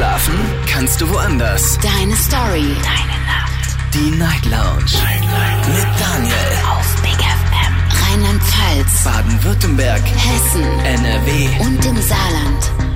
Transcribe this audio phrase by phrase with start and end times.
[0.00, 0.32] Schlafen
[0.66, 1.78] kannst du woanders.
[1.82, 2.74] Deine Story.
[2.82, 3.76] Deine Nacht.
[3.92, 4.96] Die Night Lounge.
[5.04, 5.68] Night, Night.
[5.68, 6.34] Mit Daniel.
[6.70, 7.74] Auf Big FM.
[8.08, 9.04] Rheinland-Pfalz.
[9.04, 10.00] Baden-Württemberg.
[10.00, 10.62] Hessen.
[10.86, 11.48] NRW.
[11.66, 12.90] Und im Saarland.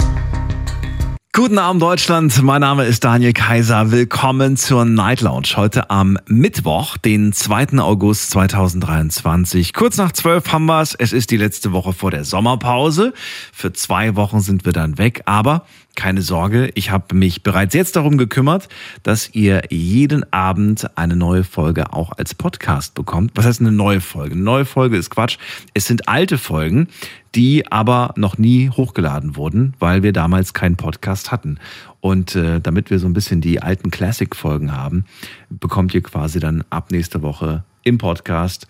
[1.36, 3.90] Guten Abend Deutschland, mein Name ist Daniel Kaiser.
[3.90, 5.48] Willkommen zur Night Lounge.
[5.56, 7.80] Heute am Mittwoch, den 2.
[7.80, 9.74] August 2023.
[9.74, 10.94] Kurz nach 12 haben wir es.
[10.94, 13.12] Es ist die letzte Woche vor der Sommerpause.
[13.52, 17.96] Für zwei Wochen sind wir dann weg, aber keine Sorge, ich habe mich bereits jetzt
[17.96, 18.68] darum gekümmert,
[19.02, 23.32] dass ihr jeden Abend eine neue Folge auch als Podcast bekommt.
[23.34, 24.34] Was heißt eine neue Folge?
[24.34, 25.38] Eine neue Folge ist Quatsch.
[25.72, 26.88] Es sind alte Folgen,
[27.34, 31.58] die aber noch nie hochgeladen wurden, weil wir damals keinen Podcast hatten.
[32.00, 35.04] Und äh, damit wir so ein bisschen die alten Classic-Folgen haben,
[35.50, 38.66] bekommt ihr quasi dann ab nächste Woche im Podcast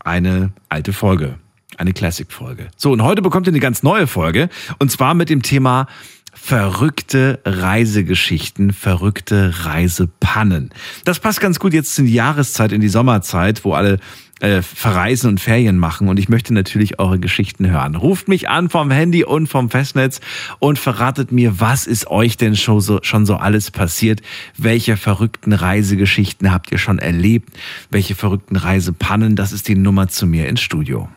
[0.00, 1.38] eine alte Folge.
[1.78, 2.68] Eine Classic-Folge.
[2.76, 4.48] So, und heute bekommt ihr eine ganz neue Folge.
[4.78, 5.86] Und zwar mit dem Thema
[6.32, 10.70] verrückte Reisegeschichten, verrückte Reisepannen.
[11.04, 13.98] Das passt ganz gut jetzt in die Jahreszeit, in die Sommerzeit, wo alle
[14.40, 16.08] äh, verreisen und Ferien machen.
[16.08, 17.94] Und ich möchte natürlich eure Geschichten hören.
[17.94, 20.20] Ruft mich an vom Handy und vom Festnetz
[20.58, 24.20] und verratet mir, was ist euch denn schon so, schon so alles passiert?
[24.56, 27.50] Welche verrückten Reisegeschichten habt ihr schon erlebt?
[27.90, 29.36] Welche verrückten Reisepannen?
[29.36, 31.08] Das ist die Nummer zu mir ins Studio.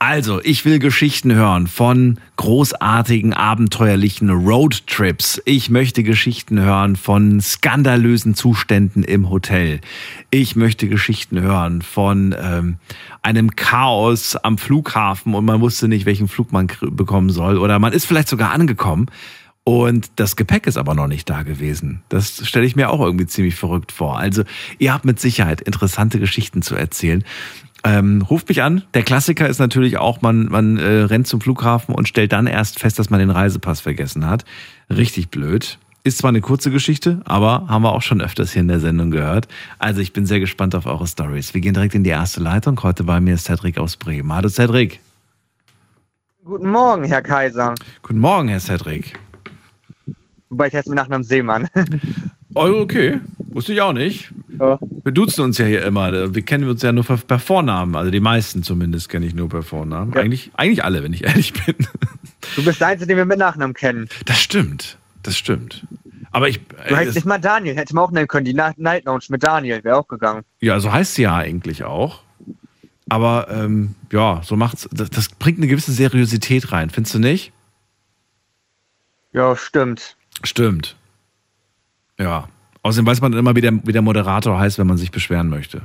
[0.00, 5.42] Also, ich will Geschichten hören von großartigen, abenteuerlichen Roadtrips.
[5.44, 9.80] Ich möchte Geschichten hören von skandalösen Zuständen im Hotel.
[10.30, 12.76] Ich möchte Geschichten hören von ähm,
[13.22, 17.58] einem Chaos am Flughafen und man wusste nicht, welchen Flug man bekommen soll.
[17.58, 19.06] Oder man ist vielleicht sogar angekommen
[19.68, 22.02] und das Gepäck ist aber noch nicht da gewesen.
[22.08, 24.18] Das stelle ich mir auch irgendwie ziemlich verrückt vor.
[24.18, 24.44] Also
[24.78, 27.22] ihr habt mit Sicherheit interessante Geschichten zu erzählen.
[27.84, 28.82] Ähm, ruft mich an.
[28.94, 32.80] Der Klassiker ist natürlich auch, man, man äh, rennt zum Flughafen und stellt dann erst
[32.80, 34.44] fest, dass man den Reisepass vergessen hat.
[34.90, 35.78] Richtig blöd.
[36.04, 39.10] Ist zwar eine kurze Geschichte, aber haben wir auch schon öfters hier in der Sendung
[39.10, 39.48] gehört.
[39.78, 41.54] Also ich bin sehr gespannt auf eure Stories.
[41.54, 42.82] Wir gehen direkt in die erste Leitung.
[42.82, 44.32] Heute bei mir ist Cedric aus Bremen.
[44.32, 45.00] Hallo Cedric.
[46.44, 47.74] Guten Morgen, Herr Kaiser.
[48.02, 49.18] Guten Morgen, Herr Cedric.
[50.48, 51.68] Wobei ich heiße mir nach einem Seemann.
[52.54, 53.20] Oh, okay.
[53.38, 54.32] Wusste ich auch nicht.
[54.58, 54.78] Ja.
[55.04, 56.34] Wir duzen uns ja hier immer.
[56.34, 57.94] Wir kennen uns ja nur per Vornamen.
[57.96, 60.12] Also die meisten zumindest kenne ich nur per Vornamen.
[60.12, 60.20] Ja.
[60.20, 61.76] Eigentlich, eigentlich alle, wenn ich ehrlich bin.
[62.56, 64.08] Du bist der Einzige, den wir mit Nachnamen kennen.
[64.24, 64.98] Das stimmt.
[65.22, 65.86] Das stimmt.
[66.30, 66.60] Aber ich.
[66.66, 67.76] Du heißt nicht mal Daniel.
[67.76, 68.44] Hätte man auch nennen können.
[68.44, 70.42] Die Night Lounge mit Daniel wäre auch gegangen.
[70.60, 72.22] Ja, so heißt sie ja eigentlich auch.
[73.08, 74.88] Aber ähm, ja, so macht's.
[74.92, 77.52] Das, das bringt eine gewisse Seriosität rein, findest du nicht?
[79.32, 80.16] Ja, stimmt.
[80.42, 80.96] Stimmt.
[82.18, 82.48] Ja.
[82.82, 85.82] Außerdem weiß man immer, wie der, wie der Moderator heißt, wenn man sich beschweren möchte.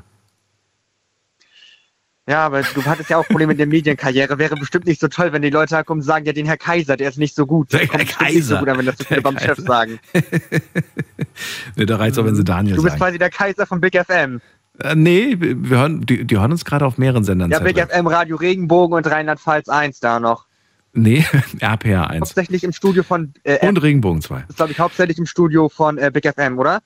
[2.27, 4.37] Ja, aber du hattest ja auch Probleme mit der Medienkarriere.
[4.39, 6.95] Wäre bestimmt nicht so toll, wenn die Leute kommen und sagen, ja, den Herr Kaiser,
[6.95, 7.73] der ist nicht so gut.
[7.73, 8.59] Der, kommt Kaiser.
[8.59, 9.99] So gut, wenn das so viele beim Chef sagen.
[11.75, 13.01] nee, da reicht auch, wenn sie Daniel Du bist sagen.
[13.01, 14.39] quasi der Kaiser von Big FM.
[14.79, 17.51] Äh, nee, wir hören, die, die hören uns gerade auf mehreren Sendern.
[17.51, 20.45] Ja, Big FM, Radio Regenbogen und Rheinland-Pfalz 1 da noch.
[20.93, 21.25] Nee,
[21.59, 22.21] RPR 1.
[22.21, 23.33] Hauptsächlich im Studio von.
[23.43, 24.41] Äh, und Regenbogen 2.
[24.41, 26.81] Das ist, glaube ich, hauptsächlich im Studio von äh, Big FM, oder?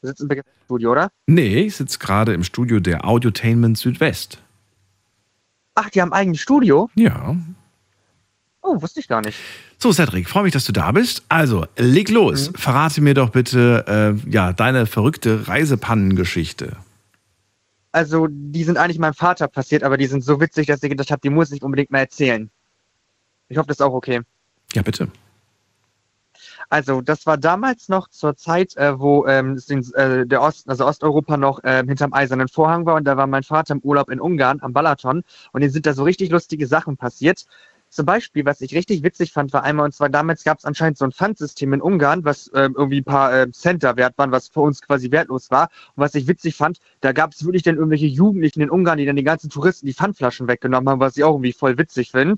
[0.00, 1.10] Du sitzt im Big FM Studio, oder?
[1.26, 4.38] Nee, ich sitze gerade im Studio der Audiotainment Südwest.
[5.74, 6.88] Ach, die haben ein eigenes Studio?
[6.94, 7.36] Ja.
[8.62, 9.38] Oh, wusste ich gar nicht.
[9.78, 11.22] So, Cedric, freue mich, dass du da bist.
[11.28, 12.50] Also, leg los.
[12.50, 12.54] Mhm.
[12.54, 16.76] Verrate mir doch bitte äh, ja, deine verrückte Reisepannengeschichte.
[17.92, 21.10] Also, die sind eigentlich meinem Vater passiert, aber die sind so witzig, dass ich gedacht
[21.10, 22.50] habe, die muss ich unbedingt mal erzählen.
[23.48, 24.20] Ich hoffe, das ist auch okay.
[24.72, 25.08] Ja, bitte.
[26.68, 31.36] Also, das war damals noch zur Zeit, äh, wo ähm, äh, der Osten, also Osteuropa
[31.36, 34.60] noch äh, hinterm eisernen Vorhang war und da war mein Vater im Urlaub in Ungarn
[34.62, 35.22] am Balaton
[35.52, 37.44] und denen sind da so richtig lustige Sachen passiert.
[37.90, 40.98] Zum Beispiel, was ich richtig witzig fand, war einmal, und zwar damals gab es anscheinend
[40.98, 44.32] so ein Pfandsystem in Ungarn, was äh, irgendwie ein paar äh, Cent da wert waren,
[44.32, 45.68] was für uns quasi wertlos war.
[45.94, 49.06] Und was ich witzig fand, da gab es wirklich dann irgendwelche Jugendlichen in Ungarn, die
[49.06, 52.34] dann die ganzen Touristen die Pfandflaschen weggenommen haben, was ich auch irgendwie voll witzig finde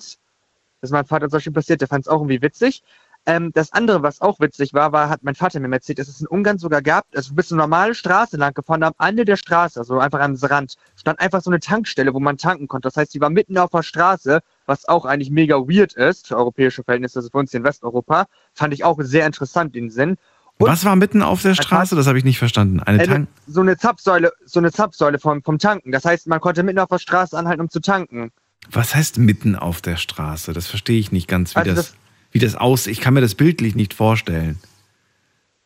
[0.81, 2.83] dass mein Vater solche passiert, der fand es auch irgendwie witzig.
[3.29, 6.21] Ähm, das andere, was auch witzig war, war, hat mein Vater mir erzählt, dass es
[6.21, 9.37] in Ungarn sogar gab, also du bist eine normale Straße lang gefahren, am Ende der
[9.37, 12.87] Straße, also einfach am Rand, stand einfach so eine Tankstelle, wo man tanken konnte.
[12.87, 16.37] Das heißt, die war mitten auf der Straße, was auch eigentlich mega weird ist für
[16.37, 18.27] europäische Verhältnisse, also für uns hier in Westeuropa.
[18.55, 20.17] Fand ich auch sehr interessant den Sinn.
[20.59, 21.97] Und was war mitten auf der Straße?
[21.97, 22.81] Das habe ich nicht verstanden.
[22.81, 25.91] Eine Tank so eine Zapfsäule, so eine Zapfsäule vom, vom Tanken.
[25.91, 28.31] Das heißt, man konnte mitten auf der Straße anhalten, um zu tanken.
[28.71, 30.53] Was heißt mitten auf der Straße?
[30.53, 31.97] Das verstehe ich nicht ganz, wie, also das, das,
[32.33, 32.93] wie das aussieht.
[32.93, 34.59] Ich kann mir das bildlich nicht vorstellen.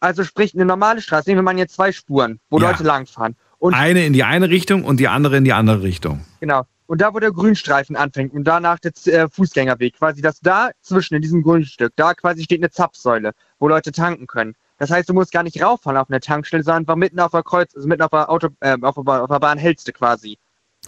[0.00, 2.70] Also sprich, eine normale Straße, nehmen wir mal jetzt zwei Spuren, wo ja.
[2.70, 3.36] Leute langfahren.
[3.58, 6.24] Und eine in die eine Richtung und die andere in die andere Richtung.
[6.40, 6.64] Genau.
[6.86, 11.14] und da, wo der Grünstreifen anfängt und danach der äh, Fußgängerweg, quasi das da zwischen
[11.14, 14.54] in diesem Grundstück, da quasi steht eine Zapfsäule, wo Leute tanken können.
[14.78, 17.42] Das heißt, du musst gar nicht rauffahren auf eine Tankstelle, sondern einfach mitten auf der
[17.42, 20.38] Kreuz, also mitten auf der Auto, äh, auf, der, auf der Bahn hältst du quasi.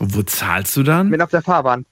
[0.00, 1.10] Und wo zahlst du dann?
[1.10, 1.84] Mitten auf der Fahrbahn.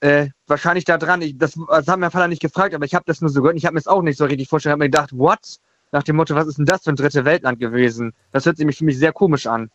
[0.00, 1.20] Äh, wahrscheinlich da dran.
[1.22, 3.56] Ich, das, das hat mein Vater nicht gefragt, aber ich habe das nur so gehört.
[3.56, 4.70] Ich habe mir es auch nicht so richtig vorgestellt.
[4.70, 5.58] Ich habe mir gedacht, what?
[5.92, 8.12] Nach dem Motto, was ist denn das für ein dritte Weltland gewesen?
[8.32, 9.70] Das hört sich für mich sehr komisch an.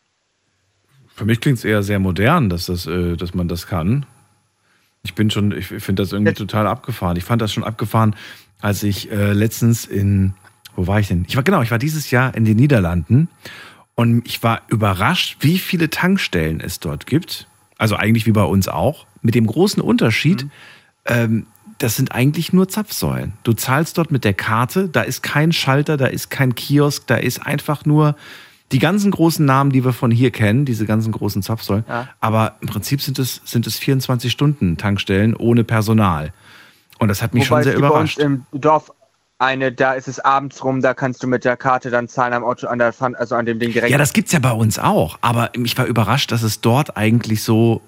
[1.13, 4.05] Für mich klingt es eher sehr modern, dass, das, äh, dass man das kann.
[5.03, 7.15] Ich bin schon, ich finde das irgendwie total abgefahren.
[7.17, 8.15] Ich fand das schon abgefahren,
[8.59, 10.33] als ich äh, letztens in,
[10.75, 11.25] wo war ich denn?
[11.27, 13.29] Ich war genau, ich war dieses Jahr in den Niederlanden
[13.93, 17.47] und ich war überrascht, wie viele Tankstellen es dort gibt.
[17.77, 19.05] Also eigentlich wie bei uns auch.
[19.25, 20.51] Mit dem großen Unterschied, mhm.
[21.05, 21.47] ähm,
[21.79, 23.33] das sind eigentlich nur Zapfsäulen.
[23.43, 27.15] Du zahlst dort mit der Karte, da ist kein Schalter, da ist kein Kiosk, da
[27.15, 28.15] ist einfach nur
[28.71, 31.85] die ganzen großen Namen, die wir von hier kennen, diese ganzen großen Zapfsäulen.
[31.89, 32.07] Ja.
[32.19, 36.31] Aber im Prinzip sind es, sind es 24 Stunden Tankstellen ohne Personal.
[36.99, 38.17] Und das hat mich Wobei schon sehr überrascht.
[38.19, 38.91] Bei uns im Dorf
[39.39, 42.43] eine, da ist es abends rum, da kannst du mit der Karte dann zahlen am
[42.43, 43.91] Auto, an der also an dem Ding direkt.
[43.91, 45.17] Ja, das gibt's ja bei uns auch.
[45.21, 47.81] Aber ich war überrascht, dass es dort eigentlich so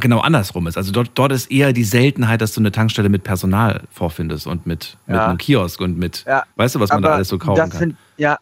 [0.00, 0.76] genau andersrum ist.
[0.76, 4.66] Also dort, dort ist eher die Seltenheit, dass du eine Tankstelle mit Personal vorfindest und
[4.66, 5.12] mit, ja.
[5.12, 6.44] mit einem Kiosk und mit, ja.
[6.56, 7.70] weißt du, was man da alles so kaufen kann.
[7.72, 8.38] Find, ja,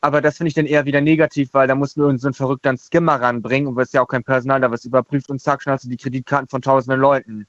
[0.00, 2.76] aber das finde ich dann eher wieder negativ, weil da muss nur so ein verrückter
[2.76, 5.84] Skimmer ranbringen und ist ja auch kein Personal, da was überprüft und zack, schon hast
[5.84, 7.46] du die Kreditkarten von tausenden Leuten.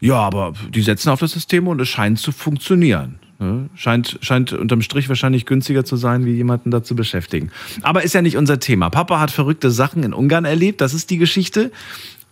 [0.00, 3.20] Ja, aber die setzen auf das System und es scheint zu funktionieren.
[3.38, 3.68] Ne?
[3.74, 7.50] Scheint, scheint unterm Strich wahrscheinlich günstiger zu sein, wie jemanden da zu beschäftigen.
[7.82, 8.90] Aber ist ja nicht unser Thema.
[8.90, 11.70] Papa hat verrückte Sachen in Ungarn erlebt, das ist die Geschichte.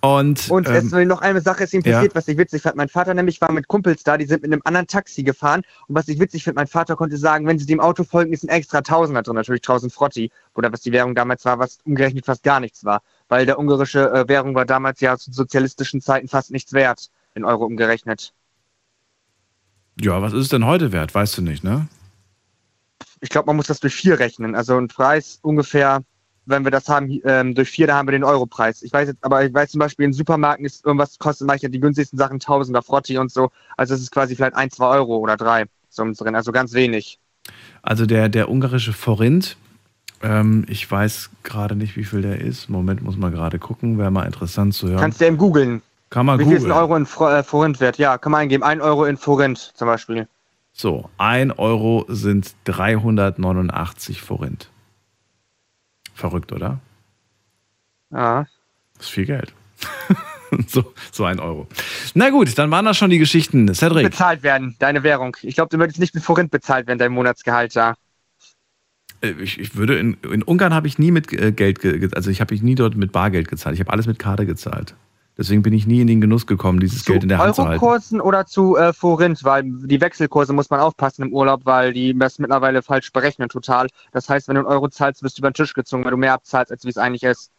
[0.04, 2.14] Und, und ähm, es noch eine Sache ist ihm passiert, ja.
[2.14, 2.74] was ich witzig fand.
[2.74, 5.62] Mein Vater nämlich war mit Kumpels da, die sind mit einem anderen Taxi gefahren.
[5.86, 8.42] Und was ich witzig finde, mein Vater konnte sagen, wenn sie dem Auto folgen, ist
[8.42, 10.32] ein extra Tausender drin, natürlich 1000 Frotti.
[10.56, 13.00] Oder was die Währung damals war, was umgerechnet fast gar nichts war.
[13.28, 17.44] Weil der ungarische äh, Währung war damals ja zu sozialistischen Zeiten fast nichts wert, in
[17.44, 18.34] Euro umgerechnet.
[20.00, 21.14] Ja, was ist es denn heute wert?
[21.14, 21.86] Weißt du nicht, ne?
[23.20, 24.56] Ich glaube, man muss das durch vier rechnen.
[24.56, 26.02] Also ein Preis ungefähr
[26.46, 28.82] wenn wir das haben, ähm, durch vier, da haben wir den Europreis.
[28.82, 31.80] Ich weiß jetzt, aber ich weiß zum Beispiel in Supermärkten ist irgendwas kostet manchmal die
[31.80, 33.50] günstigsten Sachen Tausender Frotti und so.
[33.76, 37.18] Also es ist quasi vielleicht ein, zwei Euro oder drei so drin, also ganz wenig.
[37.82, 39.56] Also der, der ungarische Forint,
[40.22, 42.68] ähm, ich weiß gerade nicht, wie viel der ist.
[42.68, 45.00] Moment, muss man gerade gucken, wäre mal interessant zu hören.
[45.00, 45.82] Kannst du eben googeln.
[46.10, 47.96] Kann man Wie viel ist ein Euro in äh, Forint wert?
[47.98, 48.62] Ja, kann man eingeben.
[48.62, 50.28] Ein Euro in Forint zum Beispiel.
[50.74, 54.68] So, ein Euro sind 389 Forint.
[56.14, 56.80] Verrückt, oder?
[58.10, 58.46] Ja.
[58.96, 59.52] Das ist viel Geld.
[60.66, 61.66] so, so ein Euro.
[62.14, 63.72] Na gut, dann waren das schon die Geschichten.
[63.74, 64.04] Cedric.
[64.04, 65.36] Bezahlt werden, deine Währung.
[65.42, 67.94] Ich glaube, du würdest nicht mit Forint bezahlt werden, dein Monatsgehalt da.
[69.22, 72.40] Äh, ich, ich würde in, in Ungarn habe ich nie mit äh, Geld, also ich
[72.40, 73.74] habe nie dort mit Bargeld gezahlt.
[73.74, 74.94] Ich habe alles mit Karte gezahlt.
[75.38, 77.62] Deswegen bin ich nie in den Genuss gekommen, dieses zu Geld in der Hand zu
[77.62, 77.78] halten.
[77.78, 81.94] Zu Eurokursen oder zu äh, Forint, weil die Wechselkurse muss man aufpassen im Urlaub, weil
[81.94, 83.88] die das mittlerweile falsch berechnen total.
[84.12, 86.18] Das heißt, wenn du einen Euro zahlst, wirst du über den Tisch gezogen, weil du
[86.18, 87.50] mehr abzahlst, als wie es eigentlich ist.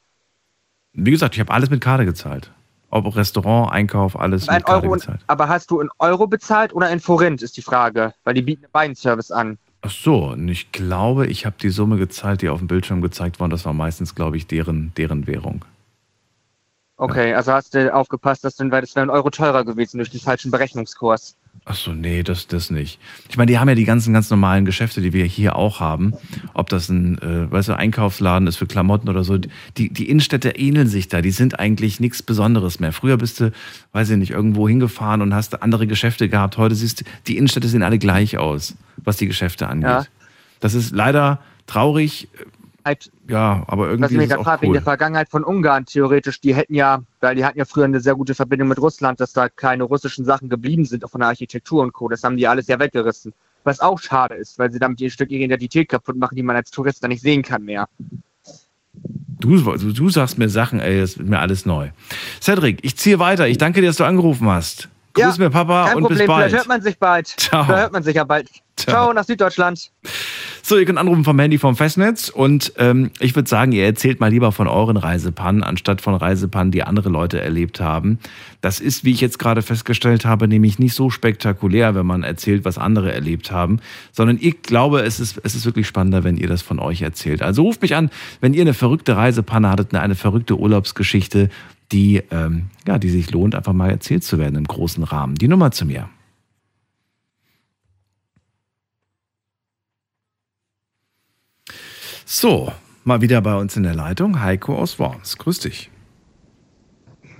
[0.93, 2.51] Wie gesagt, ich habe alles mit Karte gezahlt.
[2.91, 5.21] Ob Restaurant, Einkauf, alles mit Karte Euro gezahlt.
[5.25, 8.67] Aber hast du in Euro bezahlt oder in Forint, ist die Frage, weil die bieten
[8.71, 9.57] beiden Service an.
[9.81, 13.39] Ach so, und ich glaube, ich habe die Summe gezahlt, die auf dem Bildschirm gezeigt
[13.39, 13.49] worden.
[13.49, 15.65] Das war meistens, glaube ich, deren, deren Währung.
[17.03, 20.09] Okay, also hast du aufgepasst, dass dann, weil das wäre ein Euro teurer gewesen durch
[20.09, 21.35] den falschen Berechnungskurs.
[21.65, 22.97] Ach so, nee, das, das nicht.
[23.29, 26.13] Ich meine, die haben ja die ganzen ganz normalen Geschäfte, die wir hier auch haben.
[26.53, 29.37] Ob das ein, äh, weißt du, Einkaufsladen ist für Klamotten oder so.
[29.37, 31.21] Die, die Innenstädte ähneln sich da.
[31.21, 32.93] Die sind eigentlich nichts Besonderes mehr.
[32.93, 33.51] Früher bist du,
[33.91, 36.57] weiß ich nicht, irgendwo hingefahren und hast andere Geschäfte gehabt.
[36.57, 39.89] Heute siehst du, die Innenstädte sehen alle gleich aus, was die Geschäfte angeht.
[39.89, 40.05] Ja.
[40.61, 42.29] Das ist leider traurig.
[42.85, 44.03] Halt, ja, aber irgendwie.
[44.03, 44.63] Was ich mich gerade frage, cool.
[44.63, 48.01] wegen der Vergangenheit von Ungarn theoretisch, die hätten ja, weil die hatten ja früher eine
[48.01, 51.29] sehr gute Verbindung mit Russland, dass da keine russischen Sachen geblieben sind, auch von der
[51.29, 52.09] Architektur und Co.
[52.09, 53.33] Das haben die alles ja weggerissen.
[53.63, 56.57] Was auch schade ist, weil sie damit ein Stück ihre Identität kaputt machen, die man
[56.57, 57.87] als Tourist dann nicht sehen kann mehr.
[59.39, 61.89] Du, du, du sagst mir Sachen, ey, das wird mir alles neu.
[62.41, 63.47] Cedric, ich ziehe weiter.
[63.47, 64.89] Ich danke dir, dass du angerufen hast.
[65.13, 66.17] Grüß ja, mir Papa und Problem.
[66.17, 66.49] bis bald.
[66.49, 67.27] Vielleicht hört man sich bald.
[67.27, 67.63] Ciao.
[67.63, 68.49] Vielleicht hört man sich ja bald.
[68.75, 69.91] Ciao, Ciao nach Süddeutschland.
[70.65, 74.21] So, ihr könnt anrufen vom Handy vom Festnetz und ähm, ich würde sagen, ihr erzählt
[74.21, 78.17] mal lieber von euren Reisepannen, anstatt von Reisepannen, die andere Leute erlebt haben.
[78.61, 82.63] Das ist, wie ich jetzt gerade festgestellt habe, nämlich nicht so spektakulär, wenn man erzählt,
[82.63, 83.81] was andere erlebt haben,
[84.13, 87.41] sondern ich glaube, es ist, es ist wirklich spannender, wenn ihr das von euch erzählt.
[87.41, 91.49] Also ruft mich an, wenn ihr eine verrückte Reisepanne hattet, eine verrückte Urlaubsgeschichte,
[91.91, 95.35] die, ähm, ja, die sich lohnt, einfach mal erzählt zu werden im großen Rahmen.
[95.35, 96.07] Die Nummer zu mir.
[102.25, 102.71] So,
[103.03, 105.37] mal wieder bei uns in der Leitung Heiko aus Worms.
[105.37, 105.89] Grüß dich.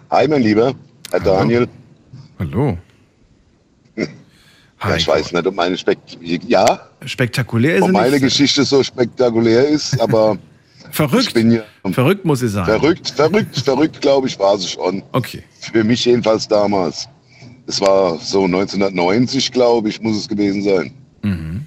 [0.10, 0.74] Hi, mein Lieber,
[1.12, 1.36] Herr Hallo.
[1.38, 1.68] Daniel.
[2.40, 2.78] Hallo.
[3.96, 8.24] Ja, ich weiß nicht, ob meine, Spekt ja, Spektakulär ist ob meine nicht.
[8.24, 10.38] Geschichte so spektakulär ist, aber
[10.90, 11.34] ich Verrückt.
[11.34, 11.62] bin ja
[11.94, 12.66] Verrückt muss sie sein.
[12.66, 15.02] verrückt, verrückt, verrückt, glaube ich, war sie schon.
[15.14, 15.42] Okay.
[15.72, 17.08] Für mich jedenfalls damals.
[17.66, 20.92] Es war so 1990, glaube ich, muss es gewesen sein.
[21.22, 21.66] Mhm.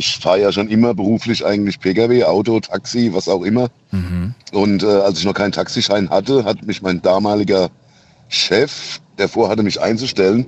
[0.00, 3.68] Ich fahre ja schon immer beruflich eigentlich Pkw, Auto, Taxi, was auch immer.
[3.90, 4.34] Mhm.
[4.50, 7.68] Und äh, als ich noch keinen Taxischein hatte, hat mich mein damaliger
[8.28, 10.46] Chef, der vorhatte, mich einzustellen,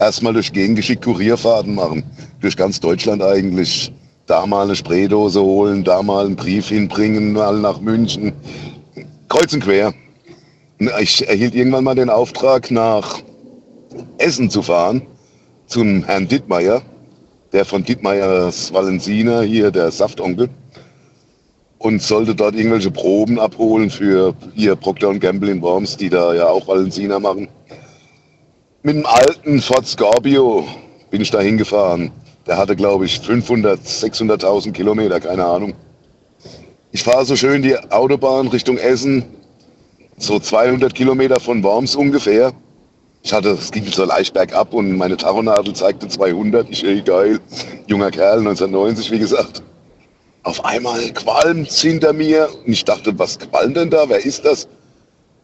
[0.00, 2.02] erstmal durch Gegend geschickt Kurierfahrten machen.
[2.40, 3.92] Durch ganz Deutschland eigentlich.
[4.26, 8.32] Da mal eine Spraydose holen, da mal einen Brief hinbringen, mal nach München.
[9.28, 9.94] Kreuz und quer.
[11.00, 13.20] Ich erhielt irgendwann mal den Auftrag, nach
[14.18, 15.02] Essen zu fahren,
[15.66, 16.82] zum Herrn Dittmeier,
[17.52, 20.48] der von Dittmeiers Valensina, hier der Saftonkel,
[21.78, 26.48] und sollte dort irgendwelche Proben abholen für ihr Procter Gamble in Worms, die da ja
[26.48, 27.48] auch Valensina machen.
[28.82, 30.66] Mit dem alten Ford Scorpio
[31.10, 32.10] bin ich da hingefahren.
[32.46, 35.74] Der hatte, glaube ich, 500, 600.000 Kilometer, keine Ahnung.
[36.90, 39.24] Ich fahre so schön die Autobahn Richtung Essen,
[40.18, 42.52] so 200 Kilometer von Worms ungefähr.
[43.24, 46.68] Ich hatte, es ging so leicht bergab und meine Tachonadel zeigte 200.
[46.70, 47.38] Ich, ey, geil,
[47.86, 49.62] junger Kerl, 1990, wie gesagt.
[50.42, 54.08] Auf einmal qualmt hinter mir und ich dachte, was qualmt denn da?
[54.08, 54.66] Wer ist das?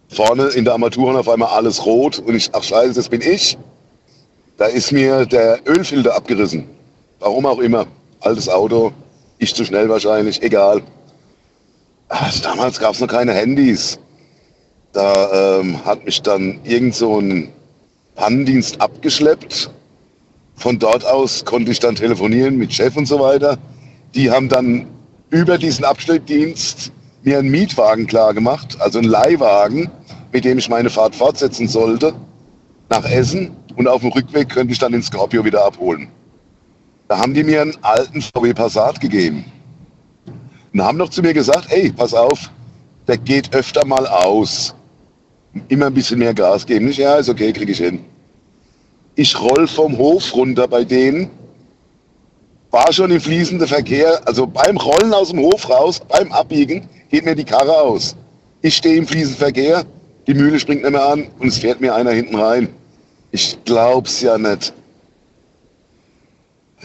[0.08, 3.56] Vorne in der Armaturen auf einmal alles rot und ich, ach scheiße, das bin ich.
[4.56, 6.68] Da ist mir der Ölfilter abgerissen.
[7.20, 7.86] Warum auch immer.
[8.20, 8.92] Altes Auto,
[9.38, 10.82] ich zu schnell wahrscheinlich, egal.
[12.08, 14.00] Also damals gab es noch keine Handys.
[14.92, 17.52] Da ähm, hat mich dann irgend so ein
[18.18, 19.70] Pannendienst abgeschleppt.
[20.56, 23.56] Von dort aus konnte ich dann telefonieren mit Chef und so weiter.
[24.16, 24.88] Die haben dann
[25.30, 26.90] über diesen Abschleppdienst
[27.22, 29.88] mir einen Mietwagen klargemacht, also einen Leihwagen,
[30.32, 32.12] mit dem ich meine Fahrt fortsetzen sollte
[32.88, 33.52] nach Essen.
[33.76, 36.08] Und auf dem Rückweg könnte ich dann den Scorpio wieder abholen.
[37.06, 39.44] Da haben die mir einen alten VW Passat gegeben.
[40.72, 42.50] Und haben noch zu mir gesagt, ey, pass auf,
[43.06, 44.74] der geht öfter mal aus.
[45.68, 46.88] Immer ein bisschen mehr Gas geben.
[46.88, 48.04] Ich, ja, ist okay, kriege ich hin.
[49.14, 51.30] Ich roll vom Hof runter bei denen,
[52.70, 57.24] war schon im fließenden Verkehr, also beim Rollen aus dem Hof raus, beim Abbiegen, geht
[57.24, 58.14] mir die Karre aus.
[58.62, 59.84] Ich stehe im fließenden Verkehr,
[60.26, 62.68] die Mühle springt nicht mehr an und es fährt mir einer hinten rein.
[63.30, 64.72] Ich glaub's ja nicht.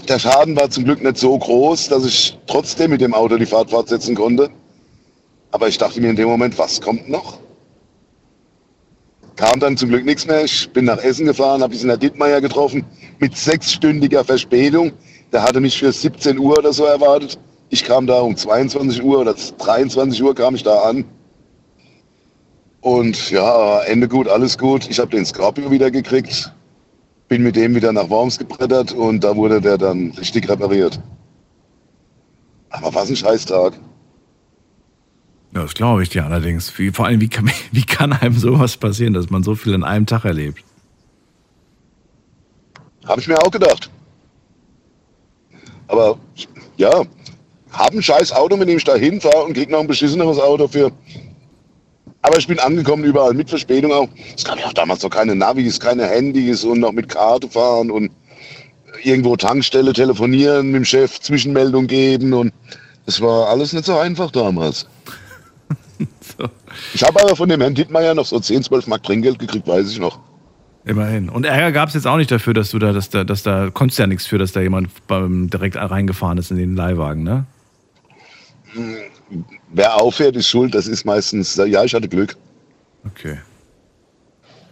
[0.08, 3.46] Der Schaden war zum Glück nicht so groß, dass ich trotzdem mit dem Auto die
[3.46, 4.50] Fahrt fortsetzen konnte.
[5.52, 7.38] Aber ich dachte mir in dem Moment, was kommt noch?
[9.36, 10.44] Kam dann zum Glück nichts mehr.
[10.44, 12.86] Ich bin nach Essen gefahren, habe Herr Dittmeier getroffen
[13.20, 14.92] mit sechsstündiger Verspätung.
[15.32, 17.40] Der hatte mich für 17 Uhr oder so erwartet.
[17.70, 21.06] Ich kam da um 22 Uhr oder 23 Uhr kam ich da an.
[22.82, 24.88] Und ja, Ende gut, alles gut.
[24.90, 26.54] Ich habe den Scorpio wieder gekriegt,
[27.30, 31.00] bin mit dem wieder nach Worms gebrettert und da wurde der dann richtig repariert.
[32.70, 33.74] Aber was ein Scheißtag.
[35.54, 36.78] Das glaube ich dir allerdings.
[36.80, 39.84] Wie, vor allem, wie kann, wie kann einem sowas passieren, dass man so viel in
[39.84, 40.64] einem Tag erlebt?
[43.06, 43.90] Habe ich mir auch gedacht.
[45.88, 46.18] Aber
[46.78, 47.04] ja,
[47.72, 50.68] habe ein scheiß Auto, mit dem ich da hinfahre und krieg noch ein beschisseneres Auto
[50.68, 50.92] für.
[52.22, 54.08] Aber ich bin angekommen überall mit Verspätung auch.
[54.36, 57.92] Es gab ja auch damals noch keine Navis, keine Handys und noch mit Karte fahren
[57.92, 58.12] und
[59.04, 62.54] irgendwo Tankstelle telefonieren, mit dem Chef Zwischenmeldung geben und
[63.06, 64.88] das war alles nicht so einfach damals.
[66.38, 66.50] So.
[66.94, 69.92] Ich habe aber von dem Herrn Dittmeier noch so 10, 12 Mark Trinkgeld gekriegt, weiß
[69.92, 70.20] ich noch.
[70.86, 71.30] Immerhin.
[71.30, 73.70] Und Ärger gab es jetzt auch nicht dafür, dass du da, dass da, dass da,
[73.70, 77.46] konntest ja nichts für, dass da jemand beim, direkt reingefahren ist in den Leihwagen, ne?
[79.72, 80.76] Wer auffährt, ist schuld.
[80.76, 82.36] Das ist meistens, ja, ich hatte Glück.
[83.06, 83.38] Okay.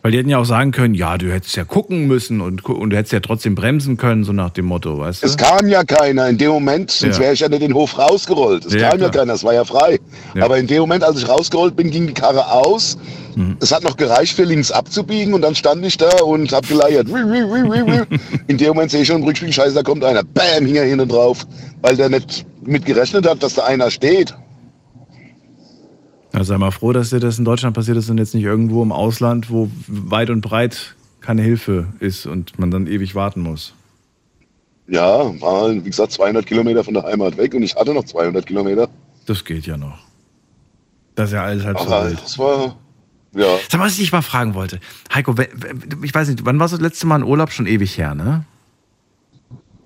[0.04, 2.90] Weil die hätten ja auch sagen können, ja, du hättest ja gucken müssen und, und
[2.90, 5.28] du hättest ja trotzdem bremsen können, so nach dem Motto, weißt du?
[5.28, 7.24] Es kam ja keiner in dem Moment, sonst Ja.
[7.24, 8.66] wäre ich ja nicht den Hof rausgerollt.
[8.66, 9.22] Es Ja, kam ja klar.
[9.26, 10.00] keiner, es war ja frei.
[10.34, 10.46] Ja.
[10.46, 12.98] Aber in dem Moment, als ich rausgerollt bin, ging die Karre aus.
[13.36, 13.58] Mhm.
[13.62, 17.08] Es hat noch gereicht, für links abzubiegen und dann stand ich da und hab geleiert.
[18.48, 20.24] In dem Moment sehe ich schon im Rückspiegel, scheiße, da kommt einer.
[20.24, 21.46] Bam, hing er hinten drauf,
[21.82, 24.34] weil der nicht mit gerechnet hat, dass da einer steht.
[26.34, 28.82] Ja, sei mal froh, dass dir das in Deutschland passiert ist und jetzt nicht irgendwo
[28.84, 33.74] im Ausland, wo weit und breit keine Hilfe ist und man dann ewig warten muss.
[34.88, 38.46] Ja, war, wie gesagt, 200 Kilometer von der Heimat weg und ich hatte noch 200
[38.46, 38.90] Kilometer.
[39.26, 40.00] Das geht ja noch.
[41.16, 42.22] Das ist ja alles halb so Aber wild.
[42.22, 42.76] das war,
[43.34, 44.80] ja, Sag mal, was ich dich mal fragen wollte.
[45.14, 45.36] Heiko,
[46.04, 47.52] ich weiß nicht, wann warst du das letzte Mal in Urlaub?
[47.52, 48.46] Schon ewig her, ne?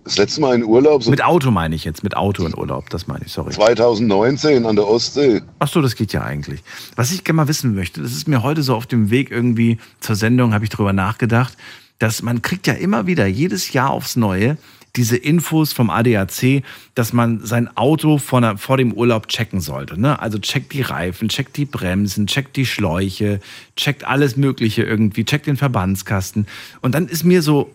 [0.05, 2.91] Das letzte Mal in Urlaub, so Mit Auto meine ich jetzt, mit Auto in Urlaub,
[2.91, 3.51] das meine ich, sorry.
[3.51, 5.41] 2019 an der Ostsee.
[5.57, 6.61] Ach so, das geht ja eigentlich.
[6.95, 9.79] Was ich gerne mal wissen möchte, das ist mir heute so auf dem Weg irgendwie
[9.99, 11.57] zur Sendung, habe ich drüber nachgedacht,
[11.97, 14.57] dass man kriegt ja immer wieder jedes Jahr aufs Neue
[14.95, 19.99] diese Infos vom ADAC, dass man sein Auto vor, vor dem Urlaub checken sollte.
[19.99, 20.19] Ne?
[20.19, 23.39] Also checkt die Reifen, checkt die Bremsen, checkt die Schläuche,
[23.75, 26.47] checkt alles Mögliche irgendwie, checkt den Verbandskasten.
[26.81, 27.73] Und dann ist mir so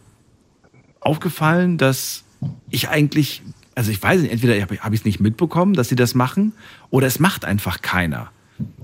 [1.00, 2.24] aufgefallen, dass
[2.70, 3.42] ich eigentlich,
[3.74, 6.52] also ich weiß nicht, entweder habe ich es nicht mitbekommen, dass sie das machen,
[6.90, 8.30] oder es macht einfach keiner.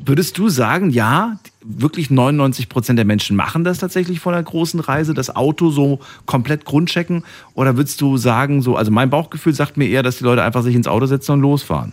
[0.05, 4.81] Würdest du sagen, ja, wirklich 99 Prozent der Menschen machen das tatsächlich vor einer großen
[4.81, 7.25] Reise, das Auto so komplett grundchecken?
[7.55, 10.63] Oder würdest du sagen, so, also mein Bauchgefühl sagt mir eher, dass die Leute einfach
[10.63, 11.93] sich ins Auto setzen und losfahren?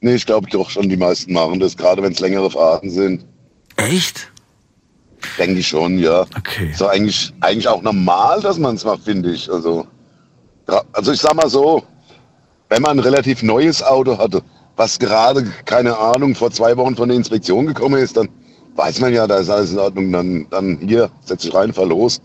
[0.00, 3.24] Nee, ich glaube doch schon, die meisten machen das, gerade wenn es längere Fahrten sind.
[3.76, 4.30] Echt?
[5.38, 6.22] Denke ich schon, ja.
[6.38, 6.70] Okay.
[6.70, 9.50] Ist doch eigentlich, eigentlich auch normal, dass man es macht, finde ich.
[9.50, 9.86] Also,
[10.92, 11.82] also ich sag mal so,
[12.68, 14.42] wenn man ein relativ neues Auto hatte,
[14.76, 18.28] was gerade, keine Ahnung, vor zwei Wochen von der Inspektion gekommen ist, dann
[18.76, 21.86] weiß man ja, da ist alles in Ordnung, dann, dann hier, setz dich rein, fahr
[21.86, 22.20] los.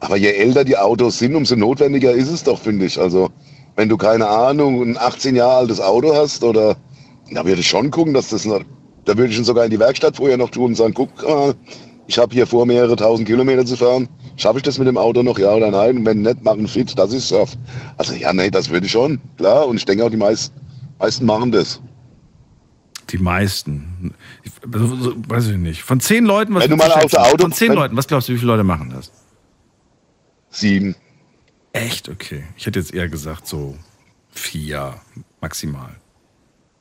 [0.00, 3.00] Aber je älter die Autos sind, umso notwendiger ist es doch, finde ich.
[3.00, 3.30] Also,
[3.76, 6.76] wenn du, keine Ahnung, ein 18 Jahre altes Auto hast oder,
[7.32, 8.60] da würde ich schon gucken, dass das, noch,
[9.04, 11.54] da würde ich ihn sogar in die Werkstatt vorher noch tun und sagen, guck mal,
[12.08, 14.08] ich habe hier vor, mehrere tausend Kilometer zu fahren.
[14.36, 15.98] Schaffe ich das mit dem Auto noch, ja oder nein?
[15.98, 17.52] Und wenn nicht, machen fit, das ist Surf.
[17.96, 19.68] Also ja, nee, das würde ich schon, klar.
[19.68, 20.58] Und ich denke auch, die meisten,
[20.98, 21.80] meisten machen das.
[23.10, 24.14] Die meisten.
[24.42, 25.82] Ich, weiß ich nicht.
[25.82, 27.22] Von zehn Leuten, was Wenn du mal auf der?
[27.22, 29.12] Auto- Von zehn Leuten, was glaubst du, wie viele Leute machen das?
[30.50, 30.94] Sieben.
[31.72, 32.08] Echt?
[32.08, 32.44] Okay.
[32.56, 33.76] Ich hätte jetzt eher gesagt, so
[34.30, 34.94] vier
[35.40, 35.90] maximal.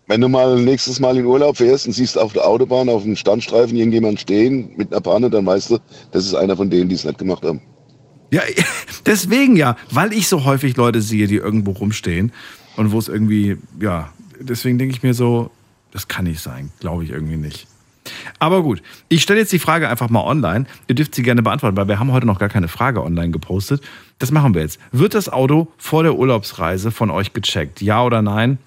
[0.07, 3.17] Wenn du mal nächstes Mal in Urlaub fährst und siehst auf der Autobahn auf dem
[3.17, 5.79] Standstreifen irgendjemand stehen mit einer Panne, dann weißt du,
[6.11, 7.61] das ist einer von denen, die es nicht gemacht haben.
[8.31, 8.41] Ja,
[9.05, 12.31] deswegen ja, weil ich so häufig Leute sehe, die irgendwo rumstehen
[12.77, 15.51] und wo es irgendwie, ja, deswegen denke ich mir so,
[15.91, 17.67] das kann nicht sein, glaube ich irgendwie nicht.
[18.39, 20.65] Aber gut, ich stelle jetzt die Frage einfach mal online.
[20.87, 23.81] Ihr dürft sie gerne beantworten, weil wir haben heute noch gar keine Frage online gepostet.
[24.19, 24.79] Das machen wir jetzt.
[24.93, 27.81] Wird das Auto vor der Urlaubsreise von euch gecheckt?
[27.81, 28.59] Ja oder nein?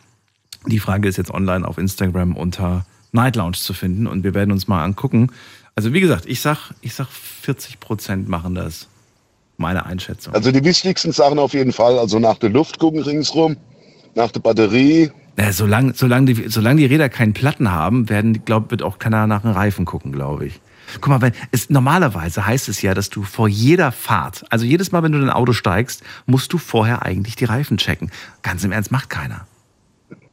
[0.66, 4.52] Die Frage ist jetzt online auf Instagram unter Night Lounge zu finden und wir werden
[4.52, 5.32] uns mal angucken.
[5.74, 8.86] Also wie gesagt, ich sag, ich sag 40 Prozent machen das.
[9.56, 10.32] Meine Einschätzung.
[10.34, 13.58] Also die wichtigsten Sachen auf jeden Fall, also nach der Luft gucken ringsrum,
[14.14, 15.10] nach der Batterie.
[15.38, 19.26] Ja, solange, solange, die, solange die Räder keinen Platten haben, werden, glaub, wird auch keiner
[19.26, 20.60] nach den Reifen gucken, glaube ich.
[20.94, 24.92] Guck mal, wenn, es, normalerweise heißt es ja, dass du vor jeder Fahrt, also jedes
[24.92, 28.10] Mal, wenn du in ein Auto steigst, musst du vorher eigentlich die Reifen checken.
[28.42, 29.46] Ganz im Ernst, macht keiner.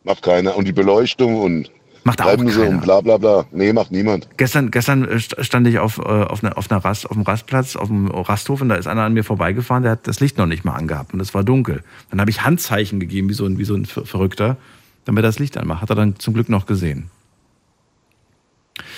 [0.08, 0.56] Macht keiner.
[0.56, 1.70] Und die Beleuchtung und
[2.04, 2.70] Macht auch keiner.
[2.70, 3.46] und bla bla bla.
[3.52, 4.30] Nee, macht niemand.
[4.38, 7.24] Gestern, gestern äh, st- stand ich auf, äh, auf, einer, auf, einer Rast, auf dem
[7.24, 10.38] Rastplatz, auf dem Rasthof und da ist einer an mir vorbeigefahren, der hat das Licht
[10.38, 11.84] noch nicht mal angehabt und es war dunkel.
[12.10, 14.56] Dann habe ich Handzeichen gegeben, wie so ein, wie so ein Ver- Verrückter,
[15.04, 15.82] damit er das Licht anmacht.
[15.82, 17.10] Hat er dann zum Glück noch gesehen.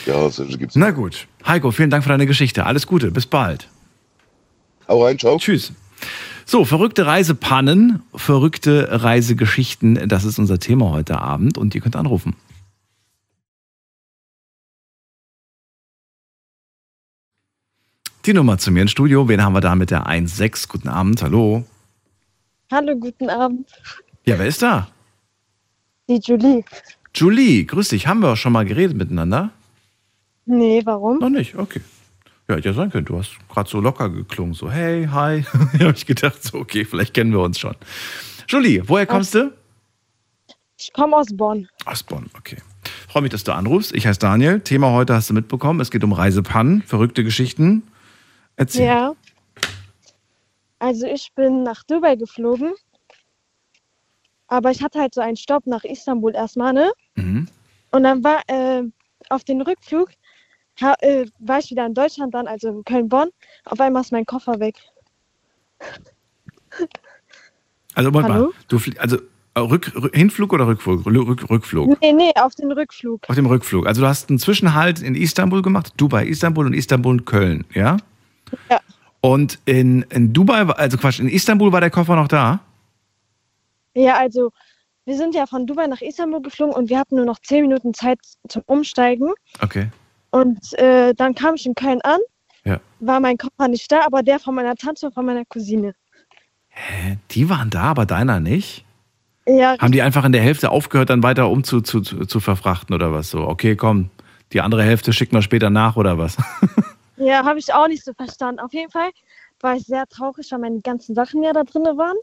[0.06, 0.76] Ja, solche gibt's.
[0.76, 1.28] Na gut.
[1.48, 2.66] Heiko, vielen Dank für deine Geschichte.
[2.66, 3.10] Alles Gute.
[3.12, 3.68] Bis bald.
[4.88, 5.38] Hau rein, ciao.
[5.38, 5.72] Tschüss.
[6.46, 12.36] So, verrückte Reisepannen, verrückte Reisegeschichten, das ist unser Thema heute Abend und ihr könnt anrufen.
[18.26, 19.28] Die Nummer zu mir ins Studio.
[19.28, 20.68] Wen haben wir da mit der 1.6?
[20.68, 21.66] Guten Abend, hallo.
[22.72, 23.68] Hallo, guten Abend.
[24.26, 24.90] Ja, wer ist da?
[26.08, 26.64] Die Julie.
[27.16, 28.08] Julie, grüß dich.
[28.08, 29.52] Haben wir auch schon mal geredet miteinander?
[30.46, 31.20] Nee, warum?
[31.20, 31.82] Noch nicht, okay.
[32.50, 33.06] Ja, hätte ja sein können.
[33.06, 35.46] Du hast gerade so locker geklungen, so hey, hi.
[35.78, 37.76] da habe ich gedacht, so okay, vielleicht kennen wir uns schon.
[38.48, 39.54] Julie, woher kommst du?
[40.76, 41.68] Ich komme aus Bonn.
[41.86, 42.58] Aus Bonn, okay.
[43.08, 43.94] Freue mich, dass du anrufst.
[43.94, 44.62] Ich heiße Daniel.
[44.62, 45.80] Thema heute hast du mitbekommen.
[45.80, 47.84] Es geht um Reisepannen, verrückte Geschichten.
[48.56, 48.88] Erzähl.
[48.88, 49.16] Ja.
[50.80, 52.74] Also ich bin nach Dubai geflogen.
[54.48, 56.92] Aber ich hatte halt so einen Stopp nach Istanbul erstmal, ne?
[57.14, 57.48] Mhm.
[57.92, 58.84] Und dann war äh,
[59.30, 60.10] auf den Rückflug
[60.82, 63.30] ha, äh, war ich wieder in Deutschland dann, also in Köln-Bonn.
[63.66, 64.76] Auf einmal ist mein Koffer weg.
[67.96, 68.36] Also, Moment mal.
[68.36, 68.54] Hallo?
[68.68, 69.18] Du flie- also
[69.56, 71.06] äh, Rück, Rück, Hinflug oder Rückflug?
[71.06, 72.02] Rück, Rück, Rückflug.
[72.02, 73.22] Nee, nee, auf den Rückflug.
[73.28, 73.88] Auf dem Rückflug.
[73.88, 77.98] Also du hast einen Zwischenhalt in Istanbul gemacht, Dubai, Istanbul und Istanbul und Köln, ja?
[78.70, 78.80] Ja.
[79.22, 82.62] Und in, in Dubai, also Quatsch, in Istanbul war der Koffer noch da?
[83.96, 84.52] Ja, also
[85.06, 87.94] wir sind ja von Dubai nach Istanbul geflogen und wir hatten nur noch zehn Minuten
[87.94, 89.34] Zeit zum Umsteigen.
[89.62, 89.88] Okay.
[90.32, 92.20] Und äh, dann kam ich in Köln an,
[92.64, 92.80] Ja.
[93.00, 95.94] war mein Koffer nicht da, aber der von meiner Tante und von meiner Cousine.
[96.70, 97.18] Hä?
[97.32, 98.86] Die waren da, aber deiner nicht?
[99.48, 102.94] Ja, Haben die einfach in der Hälfte aufgehört, dann weiter um zu, zu, zu verfrachten
[102.94, 103.32] oder was?
[103.32, 104.12] So, okay, komm,
[104.54, 106.38] die andere Hälfte schicken wir später nach oder was?
[107.18, 108.60] ja habe ich auch nicht so verstanden.
[108.60, 109.10] Auf jeden Fall
[109.62, 112.18] war ich sehr traurig, weil meine ganzen Sachen ja da drin waren.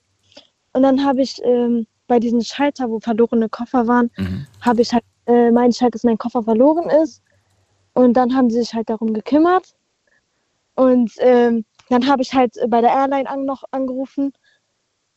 [0.73, 4.47] Und dann habe ich ähm, bei diesem Schalter, wo verlorene Koffer waren, Mhm.
[4.61, 7.23] habe ich halt, äh, meinte ich halt, dass mein Koffer verloren ist.
[7.97, 9.75] Und dann haben sie sich halt darum gekümmert.
[10.75, 14.35] Und ähm, dann habe ich halt bei der Airline an, noch angerufen,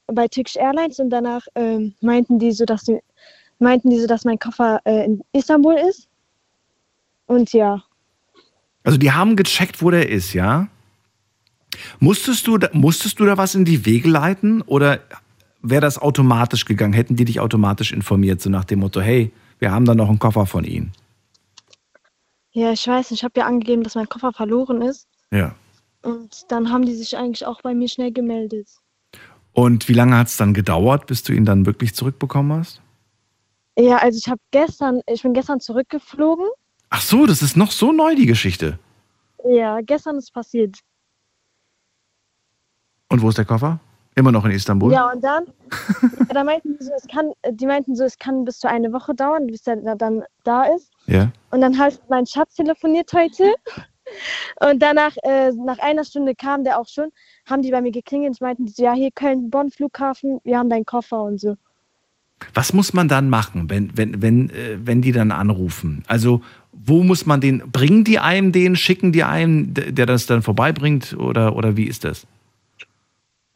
[0.08, 0.98] bei Turkish Airlines.
[0.98, 3.02] Und danach ähm, meinten die so, dass sie,
[3.60, 6.08] meinten die so, dass mein Koffer äh, in Istanbul ist.
[7.26, 7.84] Und ja,
[8.86, 10.70] Also die haben gecheckt, wo der ist, ja?
[12.00, 15.02] Musstest du, musstest du da was in die Wege leiten oder
[15.62, 16.94] wäre das automatisch gegangen?
[16.94, 20.20] Hätten die dich automatisch informiert, so nach dem Motto, hey, wir haben da noch einen
[20.20, 20.94] Koffer von Ihnen?
[22.52, 25.08] Ja, ich weiß nicht, ich habe ja angegeben, dass mein Koffer verloren ist.
[25.32, 25.56] Ja.
[26.02, 28.70] Und dann haben die sich eigentlich auch bei mir schnell gemeldet.
[29.54, 32.82] Und wie lange hat es dann gedauert, bis du ihn dann wirklich zurückbekommen hast?
[33.78, 36.46] Ja, also ich habe gestern, ich bin gestern zurückgeflogen.
[36.90, 38.80] Ach so, das ist noch so neu, die Geschichte.
[39.46, 40.80] Ja, gestern ist passiert.
[43.10, 43.80] Und wo ist der Koffer?
[44.16, 44.92] Immer noch in Istanbul?
[44.92, 45.46] Ja, und dann,
[46.02, 48.92] ja, da meinten die so, es kann, die meinten so, es kann bis zu eine
[48.92, 50.92] Woche dauern, bis er da- dann da ist.
[51.10, 51.32] Ja.
[51.52, 53.54] Und dann hat mein Schatz telefoniert heute.
[54.60, 57.10] Und danach, äh, nach einer Stunde kam der auch schon,
[57.46, 61.22] haben die bei mir geklingelt und meinten ja, hier Köln-Bonn Flughafen, wir haben deinen Koffer
[61.22, 61.58] und so.
[62.56, 66.04] Was muss man dann machen, wenn, wenn, wenn, äh, wenn die dann anrufen?
[66.08, 66.42] Also,
[66.72, 71.16] wo muss man den, bringen die einem den, schicken die einem, der das dann vorbeibringt
[71.18, 72.26] oder, oder wie ist das?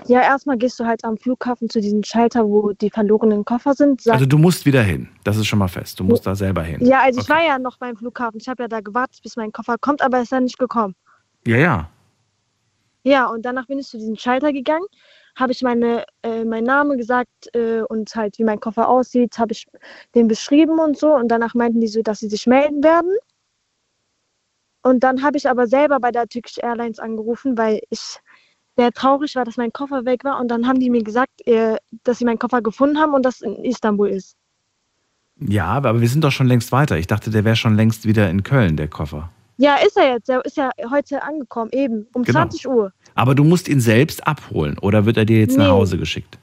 [0.06, 4.02] Ja, erstmal gehst du halt am Flughafen zu diesem Schalter, wo die verlorenen Koffer sind.
[4.02, 5.08] Sag, Also, du musst wieder hin.
[5.24, 6.00] Das ist schon mal fest.
[6.00, 6.86] Du musst da selber hin.
[6.86, 7.40] ja, also ich Okay.
[7.40, 8.40] war ja noch beim Flughafen.
[8.42, 10.96] Ich habe ja da gewartet, bis mein Koffer kommt, aber er ist dann nicht gekommen.
[11.48, 11.90] Ja, ja.
[13.04, 14.86] Ja, und danach bin ich zu diesem Schalter gegangen,
[15.36, 19.52] habe ich meine, äh, meinen Namen gesagt äh, und halt, wie mein Koffer aussieht, habe
[19.52, 19.66] ich
[20.16, 21.14] den beschrieben und so.
[21.14, 23.12] Und danach meinten die so, dass sie sich melden werden.
[24.84, 28.20] Und dann habe ich aber selber bei der Turkish Airlines angerufen, weil ich
[28.76, 30.40] sehr traurig war, dass mein Koffer weg war.
[30.40, 33.42] Und dann haben die mir gesagt, äh, dass sie meinen Koffer gefunden haben und das
[33.42, 34.36] in Istanbul ist.
[35.40, 36.98] Ja, aber wir sind doch schon längst weiter.
[36.98, 39.30] Ich dachte, der wäre schon längst wieder in Köln, der Koffer.
[39.58, 40.30] Ja, ist er jetzt.
[40.30, 42.40] Er ist ja heute angekommen, eben um Genau.
[42.40, 42.92] 20 Uhr.
[43.16, 45.72] Aber du musst ihn selbst abholen oder wird er dir jetzt nach Nee.
[45.72, 46.38] Hause geschickt?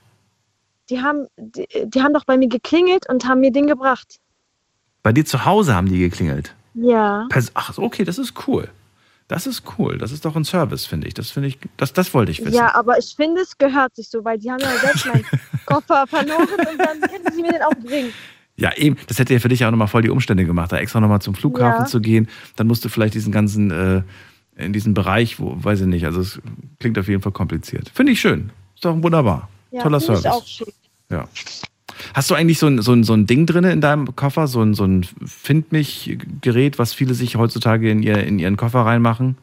[0.90, 4.19] Die haben, die, die haben doch bei mir geklingelt und haben mir den gebracht.
[5.03, 6.55] Bei dir zu Hause haben die geklingelt.
[6.75, 7.29] Ja.
[7.55, 8.69] Ach, okay, das ist cool.
[9.31, 9.97] Das ist cool.
[9.97, 11.14] Das ist doch ein Service, finde ich.
[11.14, 12.53] Das finde ich, das, das wollte ich wissen.
[12.53, 15.25] Ja, aber ich finde, es gehört sich so, weil die haben ja selbst meinen
[15.66, 18.12] Koffer verloren und dann könnten sie mir den auch bringen.
[18.57, 18.97] Ja, eben.
[19.07, 21.37] Das hätte ja für dich auch nochmal voll die Umstände gemacht, da extra nochmal zum
[21.37, 21.87] Flughafen Ja.
[21.87, 22.27] zu gehen.
[22.57, 24.03] Dann musst du vielleicht diesen ganzen, äh,
[24.57, 26.40] in diesen Bereich, wo, weiß ich nicht, also es
[26.81, 27.88] klingt auf jeden Fall kompliziert.
[27.95, 28.51] Finde ich schön.
[28.75, 29.49] Ist doch wunderbar.
[29.71, 30.25] Ja, Toller Service.
[30.25, 30.73] Ich auch schön.
[31.09, 31.29] Ja.
[32.15, 34.63] Hast du eigentlich so ein, so ein, so ein Ding drin in deinem Koffer, so
[34.63, 39.37] ein, so ein Find mich-Gerät, was viele sich heutzutage in, ihr, in ihren Koffer reinmachen?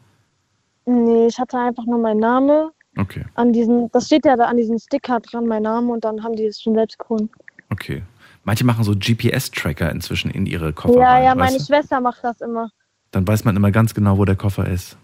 [0.86, 4.56] Nee, ich hatte einfach nur meinen Namen Okay, an diesen, das steht ja da an
[4.56, 7.30] diesem Sticker dran, mein Name, und dann haben die es schon selbst gefunden.
[7.70, 8.02] okay.
[8.44, 11.24] Manche machen so GPS-Tracker inzwischen in ihre Koffer Ja, rein.
[11.24, 11.62] ja, meine du?
[11.64, 12.70] Schwester macht das immer.
[13.10, 14.96] Dann weiß man immer ganz genau, wo der Koffer ist.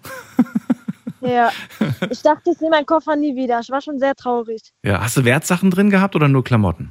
[1.20, 1.50] Ja.
[2.10, 3.60] Ich dachte, ich sehe meinen Koffer nie wieder.
[3.60, 4.62] Ich war schon sehr traurig.
[4.82, 6.90] Ja, hast du Wertsachen drin gehabt oder nur Klamotten?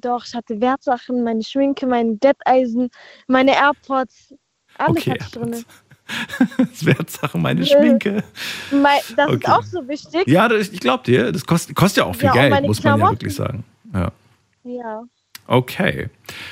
[0.00, 2.90] Doch, ich hatte Wertsachen, meine Schminke, mein Detteisen,
[3.28, 4.34] meine AirPods.
[4.76, 5.64] Alles Okay, hatte ich drin.
[6.82, 7.64] Wertsachen, meine.
[7.64, 8.24] Schminke.
[8.72, 9.50] Das ist Okay.
[9.50, 10.26] auch so wichtig.
[10.26, 12.92] Ja, das, ich glaube dir, das kostet, kostet ja auch viel Ja, Geld, muss man
[12.92, 13.14] ja Klamotten.
[13.20, 13.64] wirklich sagen.
[13.92, 14.12] Ja.
[14.64, 15.02] Ja.
[15.46, 16.08] Okay.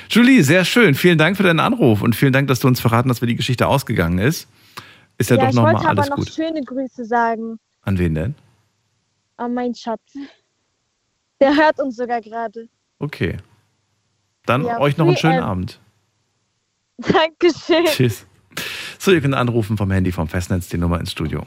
[0.09, 0.95] Julie, sehr schön.
[0.95, 3.35] Vielen Dank für deinen Anruf und vielen Dank, dass du uns verraten hast, wie die
[3.35, 4.47] Geschichte ausgegangen ist.
[5.17, 6.29] Ist ja, Ja, doch ich nochmal wollte aber alles noch gut.
[6.31, 8.35] schöne Grüße sagen An wen denn?
[9.37, 10.01] an meinen Schatz.
[11.41, 12.69] Der hört uns sogar gerade.
[13.03, 13.35] Okay.
[14.45, 15.79] Dann Ja, euch noch einen schönen Abend.
[16.97, 17.85] Dankeschön.
[17.85, 18.25] Tschüss.
[18.97, 21.45] So, ihr könnt anrufen vom Handy vom Festnetz die Nummer ins Studio.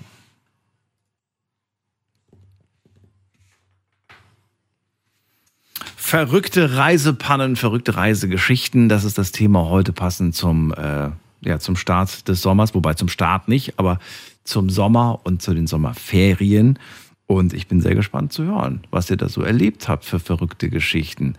[5.97, 12.29] Verrückte Reisepannen, verrückte Reisegeschichten, das ist das Thema heute passend zum, äh, ja, zum Start
[12.29, 13.99] des Sommers, wobei zum Start nicht, aber
[14.45, 16.79] zum Sommer und zu den Sommerferien.
[17.27, 20.71] Und ich bin sehr gespannt zu hören, was ihr da so erlebt habt für verrückte
[20.71, 21.35] Geschichten.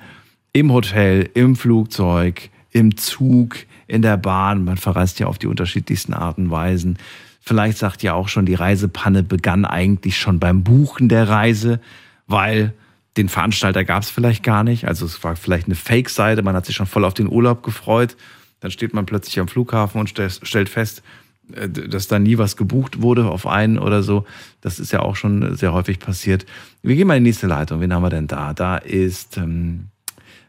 [0.52, 4.66] Im Hotel, im Flugzeug, im Zug, in der Bahn.
[4.66, 6.98] Man verreist ja auf die unterschiedlichsten Arten und Weisen.
[7.40, 11.80] Vielleicht sagt ja auch schon, die Reisepanne begann eigentlich schon beim Buchen der Reise,
[12.28, 12.74] weil
[13.16, 14.88] den Veranstalter gab es vielleicht gar nicht.
[14.88, 18.18] Also es war vielleicht eine Fake-Seite, man hat sich schon voll auf den Urlaub gefreut.
[18.60, 21.04] Dann steht man plötzlich am Flughafen und stellt fest,
[21.48, 24.26] dass da nie was gebucht wurde auf einen oder so.
[24.62, 26.46] Das ist ja auch schon sehr häufig passiert.
[26.82, 27.82] Wir gehen mal in die nächste Leitung.
[27.82, 28.54] Wen haben wir denn da?
[28.54, 29.88] Da ist ähm,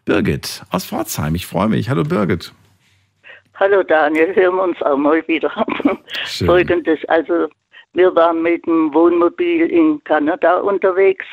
[0.04, 1.34] Birgit aus Pforzheim.
[1.34, 1.88] Ich freue mich.
[1.88, 2.52] Hallo Birgit.
[3.54, 5.50] Hallo Daniel, hören wir uns auch mal wieder.
[6.24, 6.46] Schön.
[6.46, 7.48] Folgendes, also
[7.92, 11.24] wir waren mit dem Wohnmobil in Kanada unterwegs,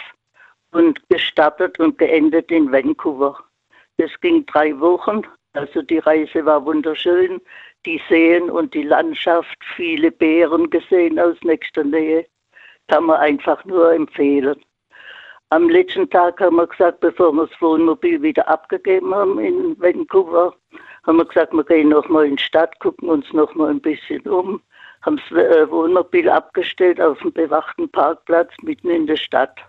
[0.75, 3.39] und gestartet und geendet in Vancouver.
[3.97, 5.21] Das ging drei Wochen.
[5.54, 7.39] Also die Reise war wunderschön.
[7.85, 12.25] Die Seen und die Landschaft, viele Bären gesehen aus nächster Nähe.
[12.87, 14.59] Kann man einfach nur empfehlen.
[15.49, 20.55] Am letzten Tag haben wir gesagt, bevor wir das Wohnmobil wieder abgegeben haben in Vancouver,
[21.05, 24.61] haben wir gesagt, wir gehen nochmal in die Stadt, gucken uns nochmal ein bisschen um,
[25.03, 29.59] haben das äh, Wohnmobil abgestellt auf dem bewachten Parkplatz mitten in der Stadt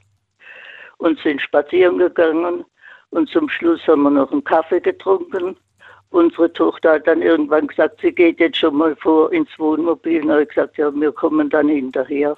[0.96, 2.64] und sind spazieren gegangen
[3.10, 5.56] und zum Schluss haben wir noch einen Kaffee getrunken.
[6.10, 10.30] Unsere Tochter hat dann irgendwann gesagt, sie geht jetzt schon mal vor ins Wohnmobil.
[10.30, 12.36] Und ich gesagt, ja, wir kommen dann hinterher.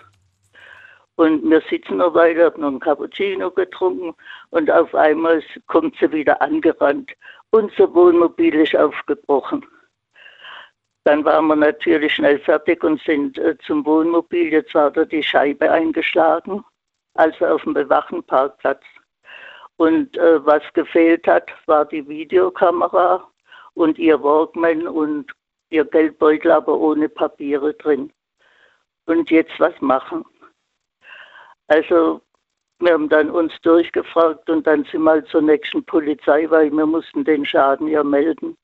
[1.17, 4.15] Und wir sitzen noch weiter, haben noch einen Cappuccino getrunken
[4.51, 7.11] und auf einmal kommt sie wieder angerannt.
[7.51, 9.67] Unser Wohnmobil ist aufgebrochen.
[11.03, 14.53] Dann waren wir natürlich schnell fertig und sind äh, zum Wohnmobil.
[14.53, 16.65] Jetzt war da die Scheibe eingeschlagen,
[17.15, 18.85] also auf dem bewachten Parkplatz.
[19.77, 23.29] Und äh, was gefehlt hat, war die Videokamera
[23.79, 25.33] und ihr Walkman und
[25.71, 28.13] ihr Geldbeutel, aber ohne Papiere drin.
[29.07, 30.25] Und jetzt was machen?
[31.69, 32.21] Also
[32.81, 36.87] wir haben dann uns durchgefragt und dann sind wir halt zur nächsten Polizei, weil wir
[36.87, 38.57] mussten den Schaden ja melden.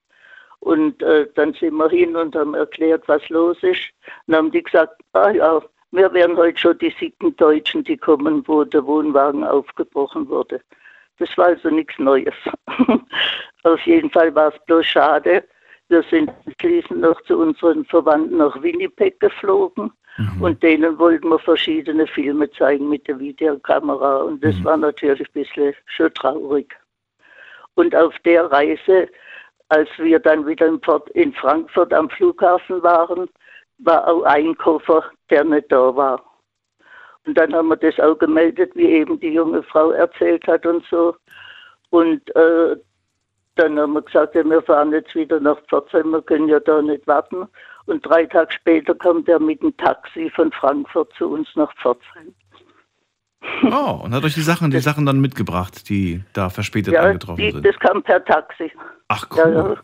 [0.59, 3.91] Und äh, dann sind wir hin und haben erklärt, was los ist.
[4.27, 8.43] Dann haben die gesagt, ah ja, wir wären heute schon die siebten Deutschen, die kommen,
[8.49, 10.61] wo der Wohnwagen aufgebrochen wurde.
[11.19, 12.35] Das war also nichts Neues.
[13.63, 15.45] Auf jeden Fall war es bloß schade.
[15.89, 20.43] Wir sind schließlich noch zu unseren Verwandten nach Winnipeg geflogen mhm.
[20.43, 24.65] und denen wollten wir verschiedene Filme zeigen mit der Videokamera und das mhm.
[24.65, 26.75] war natürlich ein bisschen schon traurig.
[27.75, 29.09] Und auf der Reise,
[29.69, 30.67] als wir dann wieder
[31.15, 33.29] in Frankfurt am Flughafen waren,
[33.79, 36.23] war auch ein Koffer, der nicht da war.
[37.27, 40.85] Und dann haben wir das auch gemeldet, wie eben die junge Frau erzählt hat und
[40.91, 41.17] so.
[41.91, 42.77] Und äh,
[43.57, 46.83] dann haben wir gesagt, ja, wir fahren jetzt wieder nach Pforzheim, wir können ja da
[46.83, 47.47] nicht warten.
[47.87, 52.35] Und drei Tage später kommt er mit dem Taxi von Frankfurt zu uns nach Pforzheim.
[53.63, 57.45] Oh, und hat euch die Sachen, die Sachen dann mitgebracht, die da verspätet ja, eingetroffen
[57.45, 57.67] die, sind?
[57.67, 58.73] das kam per Taxi.
[59.09, 59.77] Ach cool.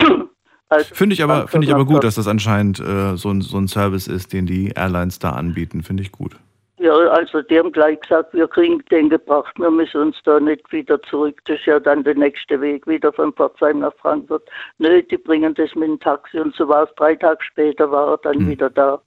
[0.00, 0.18] Ja, ja.
[0.68, 3.56] Also Finde ich aber, finde ich aber gut, dass das anscheinend äh, so, ein, so
[3.56, 5.82] ein Service ist, den die Airlines da anbieten.
[5.82, 6.36] Finde ich gut.
[6.78, 10.70] Ja, also die haben gleich gesagt, wir kriegen den gebracht, wir müssen uns da nicht
[10.70, 11.40] wieder zurück.
[11.46, 14.42] Das ist ja dann der nächste Weg wieder von Pforzheim nach Frankfurt.
[14.78, 16.90] Nö, die bringen das mit dem Taxi und so war es.
[16.96, 18.48] Drei Tage später war er dann hm.
[18.48, 19.00] wieder da.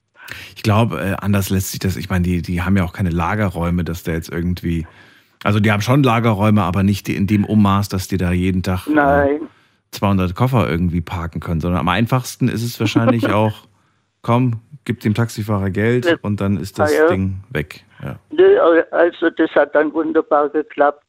[0.56, 3.10] Ich glaube, äh, anders lässt sich das, ich meine, die, die haben ja auch keine
[3.10, 4.86] Lagerräume, dass der jetzt irgendwie,
[5.44, 8.88] also die haben schon Lagerräume, aber nicht in dem Ummaß, dass die da jeden Tag
[8.88, 9.50] äh, Nein.
[9.92, 13.68] 200 Koffer irgendwie parken können, sondern am einfachsten ist es wahrscheinlich auch,
[14.22, 17.08] komm, gib dem Taxifahrer Geld und dann ist das ah, ja.
[17.08, 17.86] Ding weg.
[18.02, 18.16] Ja.
[18.32, 21.04] Nö, also das hat dann wunderbar geklappt.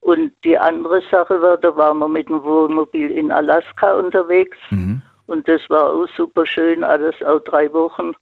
[0.00, 4.56] Und die andere Sache war, da waren wir mit dem Wohnmobil in Alaska unterwegs.
[4.70, 5.00] Mhm.
[5.32, 8.12] Und das war auch super schön, alles auch drei Wochen.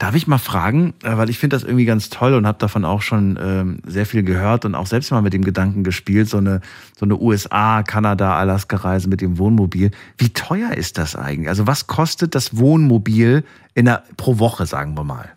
[0.00, 2.84] Darf ich mal fragen, äh, weil ich finde das irgendwie ganz toll und habe davon
[2.84, 6.38] auch schon ähm, sehr viel gehört und auch selbst mal mit dem Gedanken gespielt, so
[6.38, 6.60] eine,
[6.96, 9.92] so eine USA, Kanada, Alaska-Reise mit dem Wohnmobil.
[10.16, 11.48] Wie teuer ist das eigentlich?
[11.48, 13.44] Also was kostet das Wohnmobil
[13.76, 15.30] in der, pro Woche, sagen wir mal?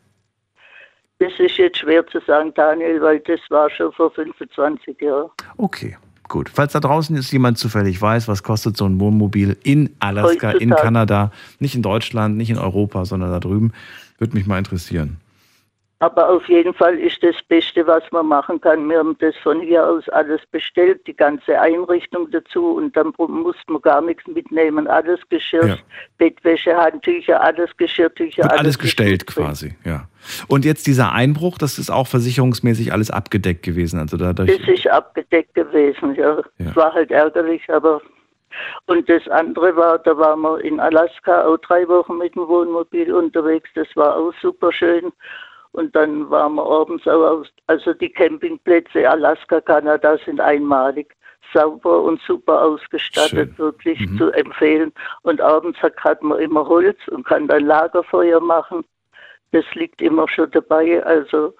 [1.19, 5.29] Das ist jetzt schwer zu sagen, Daniel, weil das war schon vor 25 Jahren.
[5.57, 5.95] Okay.
[6.31, 6.49] Gut.
[6.53, 10.69] Falls da draußen ist jemand zufällig weiß, was kostet so ein Wohnmobil in Alaska, in
[10.69, 13.73] Kanada, nicht in Deutschland, nicht in Europa, sondern da drüben,
[14.17, 15.17] würde mich mal interessieren.
[16.01, 18.89] Aber auf jeden Fall ist das Beste, was man machen kann.
[18.89, 23.73] Wir haben das von hier aus alles bestellt, die ganze Einrichtung dazu und dann mussten
[23.73, 24.87] wir gar nichts mitnehmen.
[24.87, 25.77] Alles Geschirr, ja.
[26.17, 28.45] Bettwäsche, Handtücher, alles Geschirrtücher.
[28.45, 30.07] Alles, alles gestellt quasi, ja.
[30.47, 33.99] Und jetzt dieser Einbruch, das ist auch versicherungsmäßig alles abgedeckt gewesen.
[33.99, 36.39] Also dadurch das ist abgedeckt gewesen, ja.
[36.57, 36.75] Es ja.
[36.75, 38.01] war halt ärgerlich, aber
[38.87, 43.13] und das andere war, da waren wir in Alaska auch drei Wochen mit dem Wohnmobil
[43.13, 43.69] unterwegs.
[43.75, 45.11] Das war auch super schön.
[45.73, 51.15] Und dann waren wir abends auch aus, also die Campingplätze Alaska, Kanada sind einmalig
[51.53, 53.57] sauber und super ausgestattet, Schön.
[53.57, 54.17] wirklich mhm.
[54.17, 54.91] zu empfehlen.
[55.23, 58.83] Und abends hat, man immer Holz und kann dann Lagerfeuer machen.
[59.51, 61.03] Das liegt immer schon dabei.
[61.05, 61.53] Also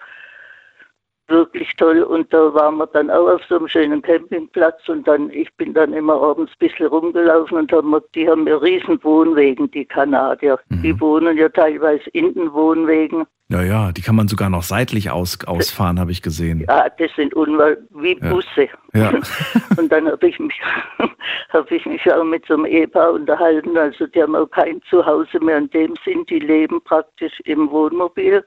[1.27, 2.03] wirklich toll.
[2.03, 5.73] Und da waren wir dann auch auf so einem schönen Campingplatz und dann, ich bin
[5.73, 10.59] dann immer abends ein bisschen rumgelaufen und haben, die haben ja riesen Wohnwegen, die Kanadier.
[10.69, 10.81] Mhm.
[10.83, 13.25] Die wohnen ja teilweise in den Wohnwegen.
[13.51, 16.63] Ja, ja, die kann man sogar noch seitlich aus, ausfahren, habe ich gesehen.
[16.69, 18.69] Ja, das sind Unwahl wie Busse.
[18.93, 19.11] Ja.
[19.77, 20.57] und dann habe ich, mich,
[21.49, 23.77] hab ich mich auch mit so einem Ehepaar unterhalten.
[23.77, 28.41] Also die haben auch kein Zuhause mehr in dem Sinn, die leben praktisch im Wohnmobil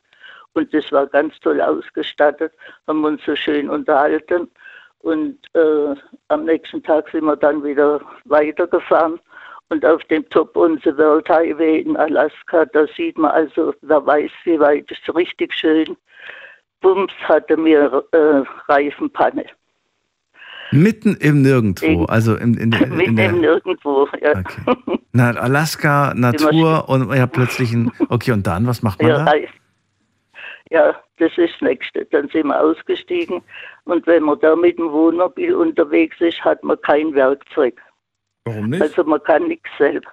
[0.54, 2.54] Und das war ganz toll ausgestattet,
[2.86, 4.48] haben uns so schön unterhalten.
[5.00, 5.94] Und äh,
[6.28, 9.20] am nächsten Tag sind wir dann wieder weitergefahren.
[9.70, 14.04] Und auf dem Top on the World Highway in Alaska, da sieht man also, wer
[14.04, 15.96] weiß, wie weit ist richtig schön.
[16.80, 19.46] Bums hatte mir äh, Reifenpanne.
[20.70, 24.32] Mitten im Nirgendwo, also in, in, in, Mitten der, im Nirgendwo, ja.
[24.32, 24.98] Okay.
[25.12, 27.90] Na, Alaska, Natur und ja plötzlich ein.
[28.08, 29.32] Okay, und dann, was macht man Ja, da?
[30.70, 32.04] Ja, das ist das Nächste.
[32.06, 33.42] Dann sind wir ausgestiegen
[33.84, 37.80] und wenn man da mit dem Wohnmobil unterwegs ist, hat man kein Werkzeug.
[38.44, 38.82] Warum nicht?
[38.82, 40.10] Also man kann nichts selber.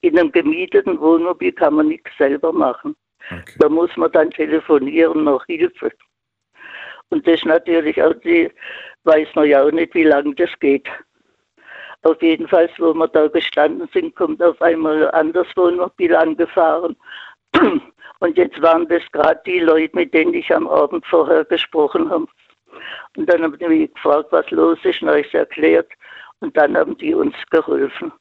[0.00, 2.96] In einem gemieteten Wohnmobil kann man nichts selber machen.
[3.30, 3.54] Okay.
[3.58, 5.92] Da muss man dann telefonieren nach Hilfe.
[7.10, 8.50] Und das natürlich auch, die
[9.04, 10.88] weiß man ja auch nicht, wie lange das geht.
[12.02, 16.96] Auf jeden Fall, wo wir da gestanden sind, kommt auf einmal ein anderes Wohnmobil angefahren.
[18.20, 22.26] Und jetzt waren das gerade die Leute, mit denen ich am Abend vorher gesprochen habe.
[23.16, 25.90] Und dann haben die mich gefragt, was los ist, und habe ich es erklärt.
[26.40, 28.12] Und dann haben die uns geholfen.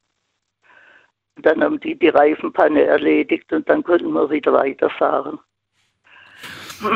[1.35, 5.39] Und dann haben die die Reifenpanne erledigt und dann konnten wir wieder weiterfahren.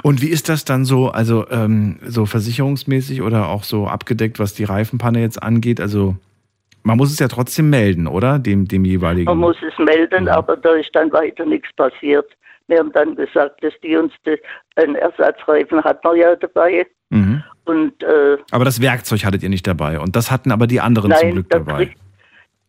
[0.04, 4.54] Und wie ist das dann so, also ähm, so versicherungsmäßig oder auch so abgedeckt, was
[4.54, 5.80] die Reifenpanne jetzt angeht?
[5.80, 6.16] Also
[6.84, 8.40] man muss es ja trotzdem melden, oder?
[8.40, 9.26] Dem, dem jeweiligen.
[9.26, 10.30] Man muss es melden, Mhm.
[10.30, 12.28] aber da ist dann weiter nichts passiert.
[12.72, 14.40] Wir haben dann gesagt, dass die uns de,
[14.78, 16.88] einen Ersatzreifen hatten wir ja dabei.
[17.10, 17.44] Mhm.
[17.66, 20.00] Und äh, Aber das Werkzeug hattet ihr nicht dabei.
[20.00, 21.94] Und das hatten aber die anderen zum nein, Glück das dabei.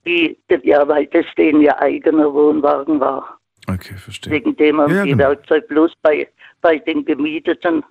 [0.05, 3.39] die, die, ja, weil das denen ihr eigener Wohnwagen war.
[3.69, 4.33] Okay, verstehe.
[4.33, 5.29] Wegen dem haben Ja, die genau.
[5.29, 6.27] Werkzeug bloß bei,
[6.61, 7.85] bei den Gemieteten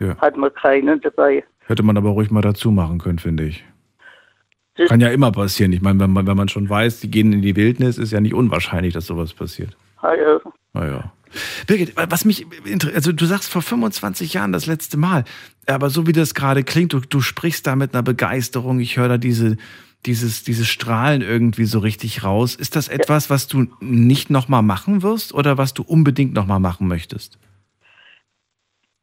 [0.00, 0.16] Ja.
[0.18, 1.44] hat man keinen dabei.
[1.68, 3.64] Hätte man aber ruhig mal dazu machen können, finde ich.
[4.74, 5.72] Das- Kann ja immer passieren.
[5.72, 8.20] Ich meine, wenn man, wenn man schon weiß, die gehen in die Wildnis, ist ja
[8.20, 9.76] nicht unwahrscheinlich, dass sowas passiert.
[10.02, 10.40] Also,
[10.72, 11.12] Naja.
[11.66, 15.24] Birgit, was mich, inter- also du sagst vor 25 Jahren das letzte Mal,
[15.66, 19.08] aber so wie das gerade klingt, du, du sprichst da mit einer Begeisterung, ich höre
[19.08, 19.56] da diese,
[20.06, 22.54] dieses, dieses Strahlen irgendwie so richtig raus.
[22.54, 26.88] Ist das etwas, was du nicht nochmal machen wirst oder was du unbedingt nochmal machen
[26.88, 27.38] möchtest?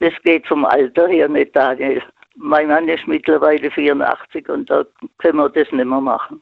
[0.01, 2.01] das geht vom Alter her nicht, Daniel.
[2.35, 4.83] Mein Mann ist mittlerweile 84 und da
[5.19, 6.41] können wir das nicht mehr machen.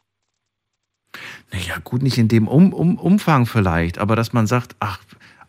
[1.51, 4.99] Naja, gut, nicht in dem um, um, Umfang vielleicht, aber dass man sagt, ach,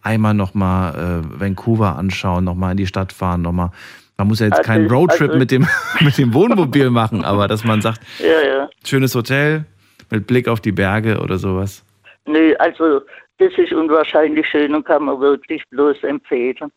[0.03, 3.71] einmal nochmal äh, Vancouver anschauen, nochmal in die Stadt fahren, nochmal.
[4.17, 5.67] Man muss ja jetzt Also- keinen Roadtrip also- mit, dem,
[6.01, 8.71] mit dem Wohnmobil machen, aber dass man sagt, Ja, ja.
[8.85, 9.65] schönes Hotel
[10.11, 11.85] mit Blick auf die Berge oder sowas.
[12.27, 13.01] Nö, also
[13.39, 16.71] das ist unwahrscheinlich schön und kann man wirklich bloß empfehlen.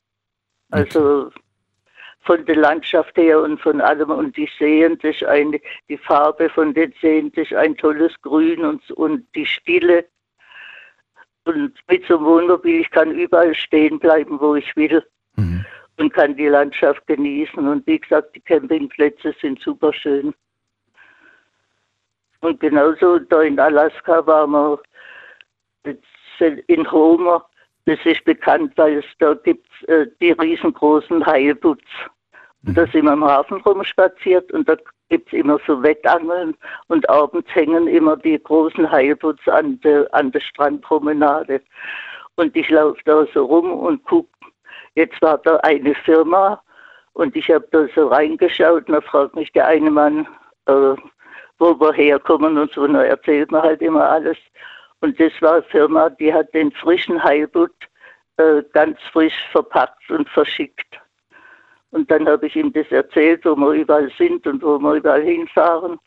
[0.72, 1.30] Also
[2.22, 5.60] von der Landschaft her und von allem und die Seen, das ist eine,
[5.90, 10.06] die Farbe von den Seen, das ist ein tolles Grün und, und die Stille.
[11.46, 15.04] Und mit so einem Wohnmobil, ich kann überall stehen bleiben, wo ich will
[15.36, 15.66] Mhm.
[15.98, 17.68] und kann die Landschaft genießen.
[17.68, 20.34] Und wie gesagt, die Campingplätze sind super schön.
[22.42, 24.80] Und genauso da in Alaska waren wir
[26.68, 27.46] in Homer.
[27.86, 31.90] Das ist bekannt, weil es da gibt äh, die riesengroßen Heilbutts.
[32.66, 34.78] Und da sind wir im Hafen rumspaziert und da
[35.14, 40.32] gibt es immer so Wettangeln und abends hängen immer die großen Heilbutts an der, an
[40.32, 41.62] der Strandpromenade.
[42.36, 44.28] Und ich laufe da so rum und gucke.
[44.96, 46.60] Jetzt war da eine Firma
[47.14, 50.28] und ich habe da so reingeschaut und da fragt mich der eine Mann,
[50.66, 50.96] äh,
[51.60, 52.82] wo wir herkommen und so.
[52.82, 54.38] Und er erzählt mir halt immer alles.
[55.02, 57.76] Und das war eine Firma, die hat den frischen Heilbutt
[58.38, 61.00] äh, ganz frisch verpackt und verschickt.
[61.94, 65.22] Und dann habe ich ihm das erzählt, wo wir überall sind und wo wir überall
[65.22, 66.00] hinfahren.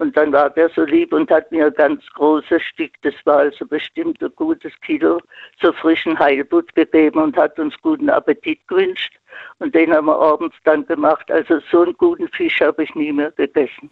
[0.00, 3.38] Und dann war der so lieb und hat mir ein ganz großes Stück, das war
[3.38, 5.20] also bestimmt ein gutes Kilo,
[5.62, 9.12] so frischen Heilbutt gegeben und hat uns guten Appetit gewünscht.
[9.60, 11.30] Und den haben wir abends dann gemacht.
[11.30, 13.88] Also so einen guten Fisch habe ich nie mehr gegessen.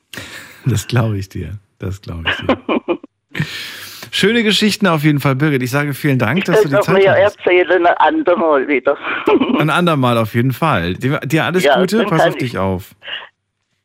[0.66, 1.52] Das glaube ich dir.
[1.78, 2.98] Das glaube ich dir.
[4.14, 5.62] Schöne Geschichten auf jeden Fall, Birgit.
[5.62, 7.38] Ich sage vielen Dank, dass du die Zeit mehr hattest.
[7.38, 8.96] erzählen, ein andermal wieder.
[9.58, 10.94] Ein andermal auf jeden Fall.
[10.94, 12.94] Dir, alles Ja, Gute, pass auf dich ich- auf.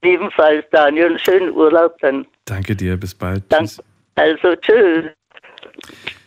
[0.01, 2.25] Ebenfalls, Daniel, einen schönen Urlaub dann.
[2.45, 3.43] Danke dir, bis bald.
[3.49, 3.65] Danke.
[3.67, 3.81] Tschüss.
[4.15, 5.05] Also, tschüss.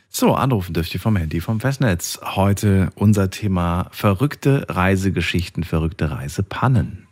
[0.08, 2.18] So, anrufen dürft ihr vom Handy vom Festnetz.
[2.24, 7.06] Heute unser Thema verrückte Reisegeschichten, verrückte Reisepannen.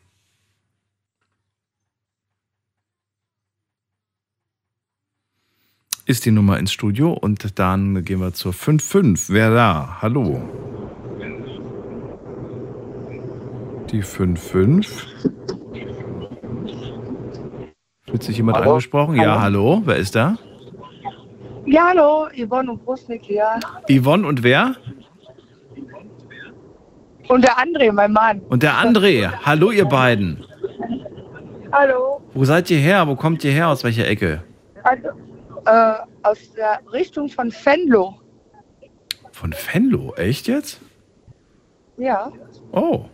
[6.09, 9.29] Ist die Nummer ins Studio und dann gehen wir zur 55.
[9.29, 9.99] Wer da?
[10.01, 10.41] Hallo.
[13.91, 15.07] Die 55.
[18.09, 18.71] Fühlt sich jemand Hallo?
[18.71, 19.17] angesprochen?
[19.17, 19.83] Ja, hallo.
[19.85, 20.39] Wer ist da?
[21.67, 23.61] Ja, hallo, Yvonne und Brusnik hier.
[23.91, 24.77] Yvonne und wer?
[27.29, 28.41] Und der André, mein Mann.
[28.49, 29.31] Und der André.
[29.45, 30.43] Hallo, ihr beiden.
[31.71, 32.23] Hallo.
[32.33, 33.07] Wo seid ihr her?
[33.07, 33.69] Wo kommt ihr her?
[33.69, 34.43] Aus welcher Ecke?
[34.85, 35.09] Also,
[35.67, 38.15] äh, aus der Richtung von Venlo.
[39.33, 40.15] Von Venlo.
[40.17, 40.81] Echt jetzt?
[41.97, 42.31] Ja.
[42.73, 43.05] Oh.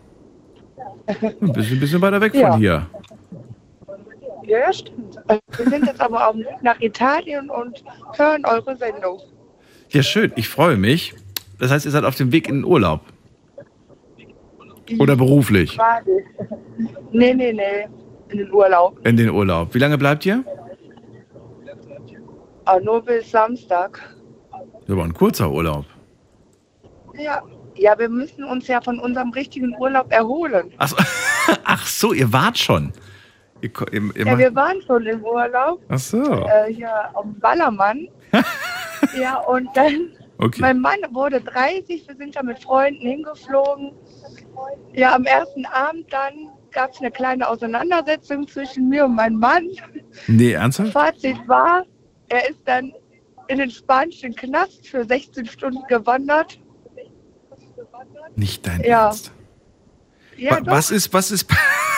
[1.06, 2.52] Ein bisschen, bisschen weiter weg Ja.
[2.52, 2.86] von hier.
[4.46, 5.16] Ja, stimmt.
[5.56, 7.82] Wir sind jetzt aber auf dem Weg nach Italien und
[8.16, 9.20] hören eure Sendung.
[9.90, 10.32] Ja, schön.
[10.36, 11.14] Ich freue mich.
[11.58, 13.00] Das heißt, ihr seid auf dem Weg in den Urlaub.
[14.98, 16.10] Oder beruflich Quasi.
[17.12, 17.88] Nee, nee, nee.
[18.28, 19.06] In den Urlaub.
[19.06, 19.72] in den Urlaub.
[19.74, 20.44] Wie lange bleibt ihr?
[22.64, 24.00] Aber nur bis Samstag.
[24.86, 25.84] Das war ein kurzer Urlaub.
[27.16, 27.42] Ja.
[27.76, 30.72] Ja, wir müssen uns ja von unserem richtigen Urlaub erholen.
[30.78, 30.96] Ach so,
[31.64, 32.92] Ach so ihr wart schon.
[33.60, 35.80] Ihr, ihr, ihr Ja, wir waren schon im Urlaub.
[35.88, 36.22] Ach so.
[36.22, 38.06] Äh, hier am Ballermann.
[39.20, 40.60] ja, und dann, Okay.
[40.60, 43.92] mein Mann wurde 30, wir sind da mit Freunden hingeflogen.
[44.92, 49.68] Ja, am ersten Abend dann gab es eine kleine Auseinandersetzung zwischen mir und meinem Mann.
[50.28, 50.92] Nee, ernsthaft?
[50.92, 51.84] Fazit war,
[52.34, 52.92] er ist dann
[53.48, 56.58] in den spanischen Knast für 16 Stunden gewandert.
[58.36, 59.06] Nicht dein Ja.
[59.06, 59.32] Ernst.
[60.36, 60.72] Ja, Wa- doch.
[60.72, 61.46] was ist, was ist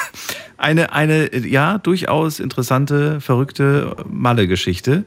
[0.58, 5.04] eine, eine, ja, durchaus interessante, verrückte Malle-Geschichte.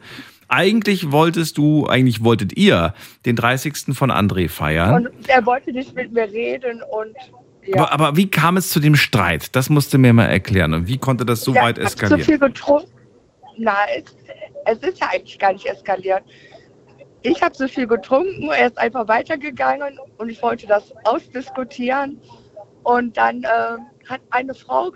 [0.47, 3.93] Eigentlich wolltest du, eigentlich wolltet ihr den 30.
[3.95, 5.05] von André feiern.
[5.07, 7.15] Und er wollte nicht mit mir reden und
[7.67, 7.75] ja.
[7.83, 9.55] Aber, aber wie kam es zu dem Streit?
[9.55, 10.73] Das musst du mir mal erklären.
[10.73, 12.19] Und wie konnte das so Ja, weit ich hab eskalieren?
[12.21, 12.89] Zu viel getrunken.
[13.59, 13.75] Na,
[14.65, 16.23] es, ist ja eigentlich gar nicht eskaliert.
[17.21, 22.21] Ich habe so viel getrunken, er ist einfach weitergegangen und ich wollte das ausdiskutieren.
[22.83, 24.91] Und dann äh, hat eine Frau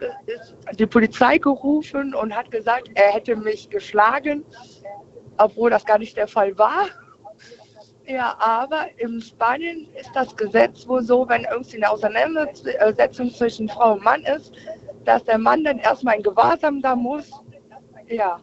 [0.80, 4.46] die Polizei gerufen und hat gesagt, er hätte mich geschlagen,
[5.38, 6.88] obwohl das gar nicht der Fall war.
[8.06, 13.94] Ja, aber in Spanien ist das Gesetz wohl so, wenn irgendwie eine Auseinandersetzung zwischen Frau
[13.94, 14.54] und Mann ist,
[15.06, 17.32] dass der Mann dann erstmal in Gewahrsam da muss.
[18.08, 18.40] Ja.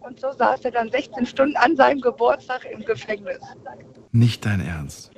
[0.00, 3.38] Und so saß er dann 16 Stunden an seinem Geburtstag im Gefängnis.
[4.12, 5.10] Nicht dein Ernst.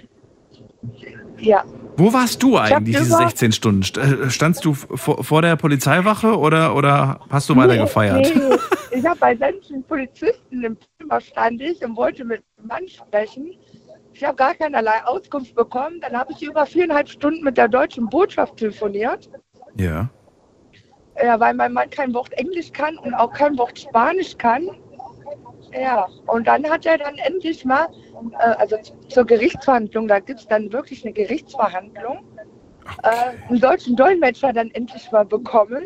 [1.38, 1.64] Ja.
[1.96, 3.82] Wo warst du eigentlich diese über- 16 Stunden?
[3.82, 8.32] St- äh, Standst du vor, vor der Polizeiwache oder, oder hast du weiter gefeiert?
[8.34, 8.56] Nee,
[8.98, 13.52] ich habe bei sämtlichen Polizisten im Zimmer stand ich und wollte mit dem Mann sprechen.
[14.12, 16.00] Ich habe gar keinerlei Auskunft bekommen.
[16.00, 19.30] Dann habe ich über viereinhalb Stunden mit der deutschen Botschaft telefoniert.
[19.76, 20.10] Ja.
[21.22, 24.70] Ja, weil mein Mann kein Wort Englisch kann und auch kein Wort Spanisch kann.
[25.72, 27.86] Ja, und dann hat er dann endlich mal,
[28.38, 28.76] äh, also
[29.08, 32.24] zur Gerichtsverhandlung, da gibt es dann wirklich eine Gerichtsverhandlung,
[33.02, 35.84] äh, einen deutschen Dolmetscher dann endlich mal bekommen.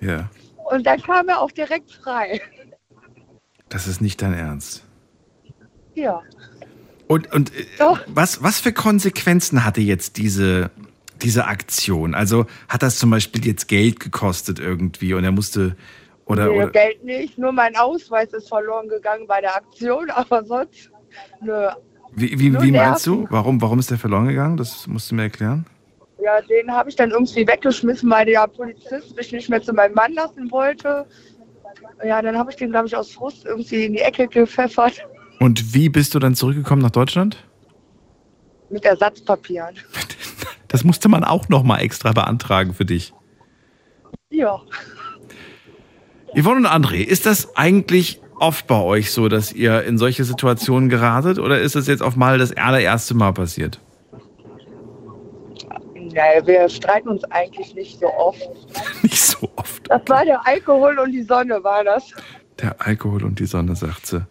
[0.00, 0.28] Ja.
[0.70, 2.40] Und dann kam er auch direkt frei.
[3.68, 4.84] Das ist nicht dein Ernst.
[5.94, 6.22] Ja.
[7.06, 8.00] Und, und äh, Doch.
[8.06, 10.70] was, was für Konsequenzen hatte jetzt diese,
[11.22, 12.14] diese Aktion?
[12.14, 15.76] Also hat das zum Beispiel jetzt Geld gekostet irgendwie und er musste
[16.26, 20.44] oder, nee, oder Geld nicht, nur mein Ausweis ist verloren gegangen bei der Aktion, aber
[20.44, 20.90] sonst,
[21.40, 21.68] nö.
[22.14, 23.26] wie, wie, wie meinst du?
[23.30, 24.56] Warum, warum ist der verloren gegangen?
[24.56, 25.66] Das musst du mir erklären.
[26.22, 29.94] Ja, den habe ich dann irgendwie weggeschmissen, weil der Polizist mich nicht mehr zu meinem
[29.94, 31.06] Mann lassen wollte.
[32.04, 35.02] Ja, dann habe ich den, glaube ich, aus Frust irgendwie in die Ecke gepfeffert
[35.38, 37.42] Und wie bist du dann zurückgekommen nach Deutschland?
[38.70, 39.74] mit Ersatzpapieren.
[40.70, 43.12] Das musste man auch noch mal extra beantragen für dich.
[44.30, 44.60] Ja.
[46.32, 50.88] Yvonne und André, ist das eigentlich oft bei euch so, dass ihr in solche Situationen
[50.88, 53.80] geratet oder ist das jetzt auf mal das allererste Mal passiert?
[56.12, 58.48] Naja, wir streiten uns eigentlich nicht so oft.
[59.02, 59.82] Nicht so oft.
[59.88, 62.12] Das war der Alkohol und die Sonne, war das.
[62.60, 64.26] Der Alkohol und die Sonne, sagt sie.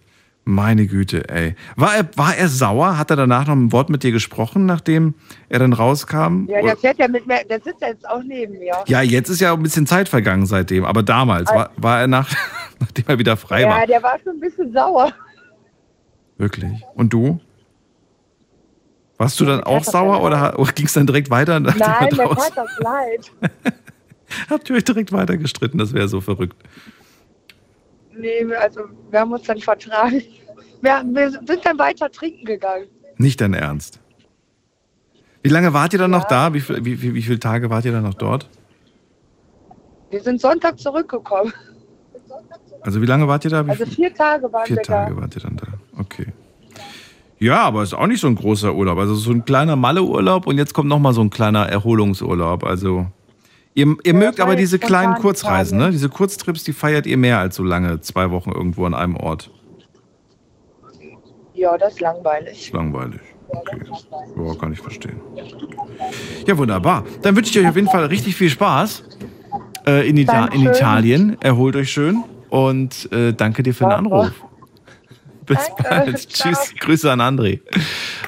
[0.45, 1.55] Meine Güte, ey.
[1.75, 2.97] War er, war er sauer?
[2.97, 5.13] Hat er danach noch ein Wort mit dir gesprochen, nachdem
[5.47, 6.47] er dann rauskam?
[6.47, 8.73] Ja, der fährt ja mit mir, der sitzt ja jetzt auch neben mir.
[8.87, 12.29] ja, jetzt ist ja ein bisschen Zeit vergangen seitdem, aber damals war, war er nach,
[12.79, 13.85] nachdem er wieder frei ja, war.
[13.85, 15.13] der war schon ein bisschen sauer.
[16.37, 16.83] Wirklich.
[16.95, 17.39] Und du?
[19.17, 21.55] Warst du dann auch tat das sauer oder ging es dann direkt weiter?
[21.55, 23.31] er Nein, mir tat das leid.
[24.49, 25.77] Habt ihr euch direkt weiter gestritten?
[25.77, 26.55] Das wäre so verrückt.
[28.20, 30.22] Nee, also wir haben uns dann vertragen.
[30.82, 32.86] Wir, wir sind dann weiter trinken gegangen.
[33.17, 33.99] Nicht dein Ernst.
[35.43, 36.53] Wie lange wart ihr dann noch da?
[36.53, 38.49] Wie, viel- wie, wie, wie viele Tage wart ihr dann noch dort?
[40.09, 41.53] Wir sind Sonntag zurückgekommen.
[42.82, 43.65] Also wie lange wart ihr da?
[43.65, 45.22] Wie Also vier Tage waren Vier wir Tage da.
[45.22, 45.67] wart ihr dann da.
[45.97, 46.28] Okay.
[47.39, 48.97] Ja, aber ist auch nicht so ein großer Urlaub.
[48.97, 52.63] Also so ein kleiner Malle-Urlaub und jetzt kommt noch mal so ein kleiner Erholungsurlaub.
[52.65, 53.07] Also
[53.80, 55.91] ihr, ihr mögt war aber jetzt diese kleinen Kurzreisen, ne?
[55.91, 59.51] Diese Kurztrips, die feiert ihr mehr als so lange, zwei Wochen irgendwo an einem Ort.
[61.53, 62.71] Ja, das ist langweilig.
[62.71, 63.19] Langweilig.
[63.49, 63.80] Okay.
[64.38, 65.19] Ja, kann ich verstehen.
[66.45, 67.03] Ja, wunderbar.
[67.21, 69.03] Dann wünsche ich euch auf jeden Fall richtig viel Spaß
[69.86, 70.65] äh, in, Ita in.
[70.65, 71.38] Italien.
[71.41, 73.93] Erholt euch schön und äh, danke dir für den.
[73.93, 74.32] Anruf.
[75.45, 75.84] Bis Danke.
[75.84, 76.19] bald.
[76.30, 76.53] Ciao.
[76.53, 76.75] Tschüss.
[76.80, 77.59] Grüße an André.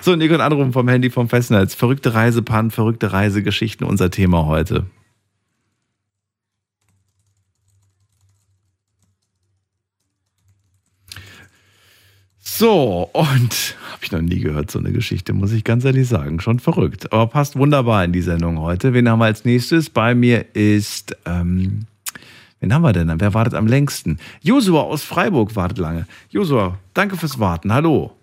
[0.01, 1.75] So, und ihr könnt anrufen vom Handy vom Festnetz.
[1.75, 4.85] Verrückte Reisepannen, verrückte Reisegeschichten, unser Thema heute.
[12.61, 16.39] So, und habe ich noch nie gehört, so eine Geschichte, muss ich ganz ehrlich sagen.
[16.39, 17.11] Schon verrückt.
[17.11, 18.93] Aber passt wunderbar in die Sendung heute.
[18.93, 19.89] Wen haben wir als nächstes?
[19.89, 21.87] Bei mir ist, ähm,
[22.59, 23.11] wen haben wir denn?
[23.19, 24.19] Wer wartet am längsten?
[24.41, 26.05] Josua aus Freiburg wartet lange.
[26.29, 27.73] Josua, danke fürs Warten.
[27.73, 28.15] Hallo.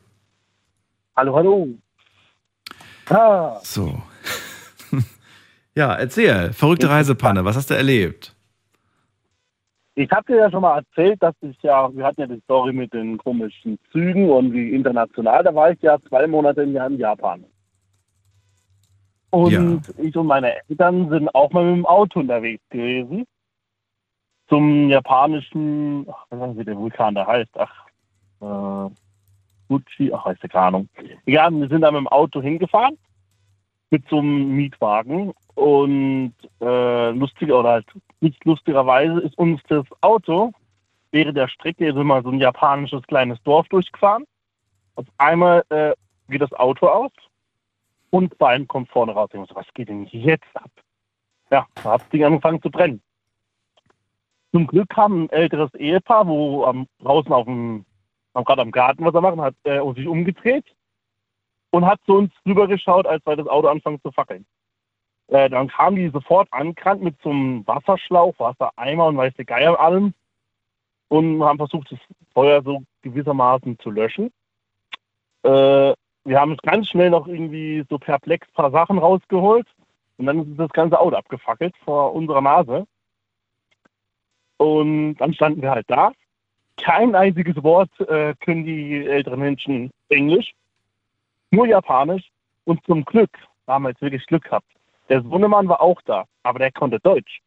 [1.16, 1.68] Hallo, hallo.
[3.11, 4.01] Ah, So.
[5.74, 6.53] ja, erzähl.
[6.53, 7.45] Verrückte Reisepanne.
[7.45, 8.36] Was hast du erlebt?
[9.99, 12.73] Ich habe dir ja schon mal erzählt, dass ich ja, wir hatten ja die Story
[12.73, 16.87] mit den komischen Zügen und wie international, da war ich ja zwei Monate im Jahr
[16.87, 17.45] in Japan.
[19.31, 19.81] Und Ja.
[19.97, 23.25] ich und meine Eltern sind auch mal mit dem Auto unterwegs gewesen.
[24.49, 27.87] Zum japanischen, ach, was ich, wie der Vulkan da heißt, ach,
[28.41, 28.91] äh,
[29.69, 30.89] Gucci, ach, weiß ich keine Ahnung.
[31.27, 32.97] Egal, wir sind da mit dem Auto hingefahren,
[33.91, 37.87] mit so einem Mietwagen und äh, lustiger oder halt
[38.21, 40.53] nicht lustigerweise ist uns das Auto
[41.11, 44.25] während der Strecke ist immer so ein japanisches kleines Dorf durchgefahren.
[44.97, 45.93] Auf einmal äh,
[46.29, 47.12] geht das Auto aus
[48.11, 49.31] und Bein kommt vorne raus.
[49.33, 50.71] Ich muss, was geht denn jetzt ab?
[51.51, 53.01] Ja, da hat das Ding angefangen zu brennen.
[54.53, 57.85] Zum Glück kam ein älteres Ehepaar, wo am, draußen auf dem,
[58.35, 60.64] gerade am Garten was er machen, hat äh, sich umgedreht
[61.71, 64.47] und hat zu uns rübergeschaut, als wir das Auto anfangen zu fackeln.
[65.29, 69.79] Äh, dann kamen die sofort angerannt mit so einem Wasserschlauch, Wassereimer und weiß der Geier
[69.79, 70.14] allem
[71.09, 71.99] und haben versucht, das
[72.33, 74.33] Feuer so gewissermaßen zu löschen.
[75.43, 75.93] Äh,
[76.24, 79.66] wir haben ganz schnell noch irgendwie so perplex ein paar Sachen rausgeholt
[80.16, 82.87] und dann ist das ganze Auto abgefackelt vor unserer Nase.
[84.57, 86.12] Und dann standen wir halt da.
[86.76, 90.53] Kein einziges Wort äh, können die älteren Menschen Englisch,
[91.51, 92.31] nur Japanisch.
[92.64, 93.31] Und zum Glück,
[93.66, 94.66] haben wir jetzt wirklich Glück gehabt.
[95.09, 97.41] Der Sohnemann war auch da, aber der konnte Deutsch.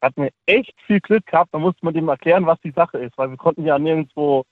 [0.00, 3.16] Hat mir echt viel Glück gehabt, da musste man dem erklären, was die Sache ist,
[3.18, 4.44] weil wir konnten ja nirgendwo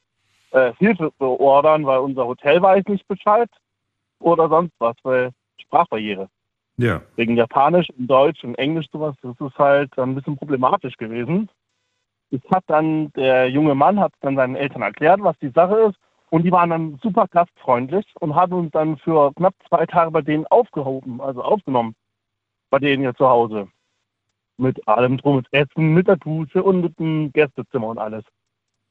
[0.50, 3.50] äh, Hilfe beordern, weil unser Hotel weiß nicht Bescheid
[4.18, 6.28] oder sonst was, weil Sprachbarriere.
[6.78, 7.02] Ja.
[7.16, 11.48] Wegen Japanisch und Deutsch und Englisch sowas, das ist halt ein bisschen problematisch gewesen.
[12.30, 15.96] Das hat dann, der junge Mann hat dann seinen Eltern erklärt, was die Sache ist.
[16.30, 20.22] Und die waren dann super gastfreundlich und haben uns dann für knapp zwei Tage bei
[20.22, 21.94] denen aufgehoben, also aufgenommen.
[22.70, 23.68] Bei denen hier zu Hause.
[24.58, 28.24] Mit allem drum, mit Essen, mit der Dusche und mit dem Gästezimmer und alles.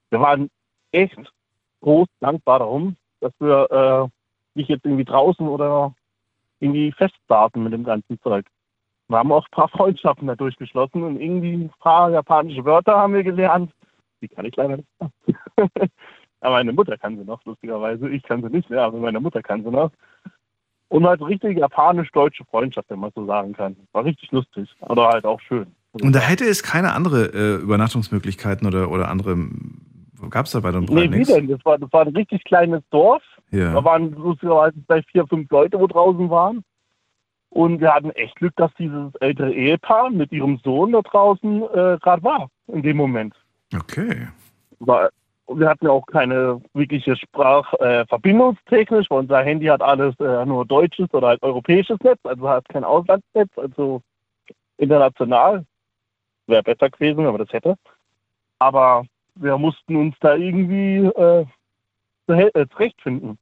[0.10, 0.50] Wir waren
[0.92, 1.18] echt
[1.82, 5.94] groß dankbar darum, dass wir äh, nicht jetzt irgendwie draußen oder
[6.60, 8.46] irgendwie festsaßen mit dem ganzen Zeug.
[9.08, 13.14] Wir haben auch ein paar Freundschaften dadurch geschlossen und irgendwie ein paar japanische Wörter haben
[13.14, 13.72] wir gelernt.
[14.22, 14.90] Die kann ich leider nicht.
[16.40, 18.10] aber meine Mutter kann sie noch, lustigerweise.
[18.10, 19.92] Ich kann sie nicht mehr, aber meine Mutter kann sie noch.
[20.88, 23.76] Und halt richtig japanisch-deutsche Freundschaft, wenn man so sagen kann.
[23.92, 25.68] War richtig lustig, aber halt auch schön.
[25.94, 29.38] Und da hätte es keine andere äh, Übernachtungsmöglichkeiten oder, oder andere.
[30.30, 31.48] Gab es da bei dem Nee, wie denn?
[31.48, 33.24] Das war, das war ein richtig kleines Dorf.
[33.52, 33.74] Ja.
[33.74, 36.64] Da waren lustigerweise vielleicht vier, fünf Leute, wo draußen waren.
[37.50, 41.98] Und wir hatten echt Glück, dass dieses ältere Ehepaar mit ihrem Sohn da draußen äh,
[42.02, 43.34] gerade war, in dem Moment.
[43.74, 44.28] Okay.
[44.80, 45.10] War,
[45.48, 50.66] wir hatten ja auch keine wirkliche Sprachverbindungstechnisch, äh, weil unser Handy hat alles äh, nur
[50.66, 54.02] deutsches oder halt europäisches Netz, also hat kein Auslandsnetz, also
[54.78, 55.66] international.
[56.48, 57.76] Wäre besser gewesen, wenn man das hätte.
[58.60, 61.46] Aber wir mussten uns da irgendwie äh,
[62.28, 63.38] äh, zurechtfinden.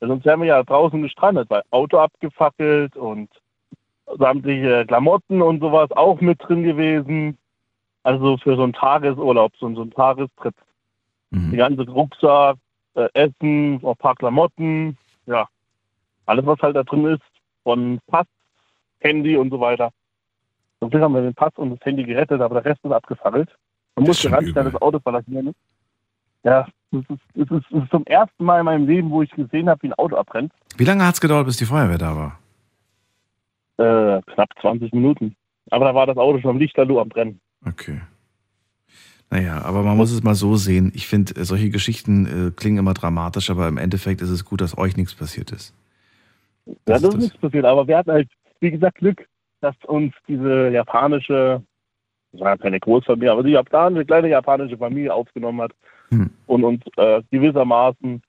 [0.00, 3.30] Weil sonst wären wir ja draußen gestrandet, weil Auto abgefackelt und
[4.18, 7.38] sämtliche Klamotten und sowas auch mit drin gewesen.
[8.02, 10.54] Also für so einen Tagesurlaub, so, so einen Tagestrip.
[11.36, 11.50] Mhm.
[11.50, 12.56] Die ganze Rucksack,
[12.94, 15.46] äh, Essen, auch ein paar Klamotten, ja.
[16.24, 17.22] Alles, was halt da drin ist,
[17.62, 18.26] von Pass,
[19.00, 19.90] Handy und so weiter.
[20.80, 23.48] Zum Glück haben wir den Pass und das Handy gerettet, aber der Rest ist abgefackelt.
[23.94, 25.54] Man Das musste ganz schnell das Auto verlassen.
[26.42, 29.30] Ja, das ist, das, ist, das ist zum ersten Mal in meinem Leben, wo ich
[29.30, 30.52] gesehen habe, wie ein Auto abbrennt.
[30.76, 32.38] Wie lange hat es gedauert, bis die Feuerwehr da war?
[33.78, 35.36] Äh, knapp 20 Minuten.
[35.70, 37.40] Aber da war das Auto schon am Lichterloh am Brennen.
[37.66, 38.00] Okay.
[39.30, 40.92] Naja, aber man muss es mal so sehen.
[40.94, 44.60] Ich finde, äh, solche Geschichten äh, klingen immer dramatisch, aber im Endeffekt ist es gut,
[44.60, 45.74] dass euch nichts passiert ist.
[46.66, 47.22] Ja, Das das ist ist das.
[47.24, 48.28] nichts passiert, aber wir hatten halt,
[48.60, 49.26] wie gesagt, Glück,
[49.60, 51.62] dass uns diese japanische,
[52.32, 55.72] das war ja keine Großfamilie, aber die japanische, kleine japanische Familie aufgenommen hat
[56.10, 56.30] Hm.
[56.46, 58.22] und uns äh, gewissermaßen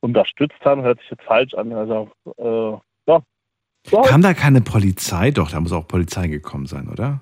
[0.00, 1.72] unterstützt haben, hört sich jetzt falsch an.
[1.72, 2.78] Also, äh,
[3.10, 3.22] ja.
[3.90, 4.02] ja.
[4.02, 5.30] Kam da keine Polizei?
[5.30, 7.20] Doch, da muss auch Polizei gekommen sein, oder?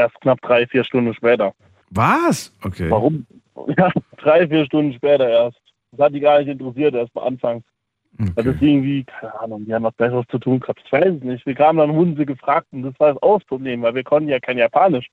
[0.00, 1.52] Erst knapp drei, vier Stunden später.
[1.90, 2.56] Was?
[2.64, 2.90] Okay.
[2.90, 3.26] Warum?
[3.76, 5.60] Ja, drei, vier Stunden später erst.
[5.92, 7.62] Das hat die gar nicht interessiert, erst mal anfangs.
[8.18, 8.32] okay.
[8.34, 10.80] Das ist irgendwie, keine Ahnung, die haben was Besseres zu tun gehabt.
[10.82, 11.44] Ich weiß es nicht.
[11.44, 14.56] Wir kamen dann, sie gefragt und das war das Ausproblem, weil wir konnten ja kein
[14.56, 15.08] Japanisch.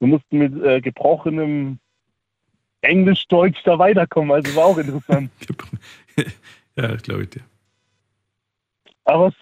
[0.00, 1.78] Wir mussten mit äh, gebrochenem
[2.82, 5.30] Englisch-Deutsch da weiterkommen, also war auch interessant.
[6.76, 7.44] ja, das glaube ich dir.
[9.04, 9.34] Aber es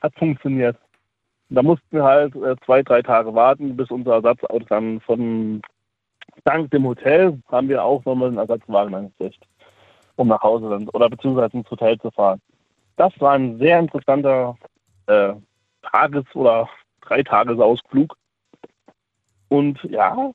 [0.00, 0.78] hat funktioniert.
[1.54, 5.60] Da mussten wir halt äh, zwei, drei Tage warten, bis unser Ersatzauto dann von
[6.44, 9.44] dank dem Hotel haben wir auch nochmal einen Ersatzwagen angekriegt,
[10.16, 12.40] um nach Hause dann oder beziehungsweise ins Hotel zu fahren.
[12.96, 14.56] Das war ein sehr interessanter
[15.06, 15.34] äh,
[15.82, 16.68] Tages- oder
[17.02, 18.16] Dreitagesausflug.
[19.48, 20.32] Und ja,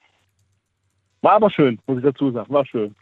[1.21, 2.95] war aber schön, muss ich dazu sagen, war schön.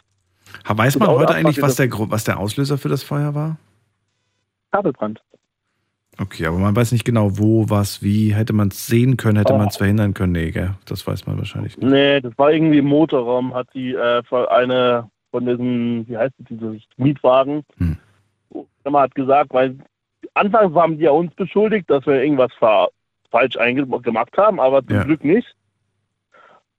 [0.66, 3.58] Weiß man heute eigentlich, was der, was der Auslöser für das Feuer war?
[4.72, 5.22] Kabelbrand.
[6.20, 8.34] Okay, aber man weiß nicht genau, wo, was, wie.
[8.34, 9.58] Hätte man es sehen können, hätte Oh.
[9.58, 10.32] man es verhindern können?
[10.32, 10.72] Nee, gell?
[10.86, 11.88] Das weiß man wahrscheinlich nicht.
[11.90, 16.46] Nee, das war irgendwie im Motorraum, hat die äh, eine von diesen, wie heißt es,
[16.50, 17.98] dieses Mietwagen, Hm.
[18.94, 19.78] hat gesagt, weil
[20.34, 22.88] anfangs haben die ja uns beschuldigt, dass wir irgendwas fa
[23.32, 23.58] falsch
[24.04, 25.04] gemacht haben, aber zum Ja.
[25.04, 25.54] Glück nicht.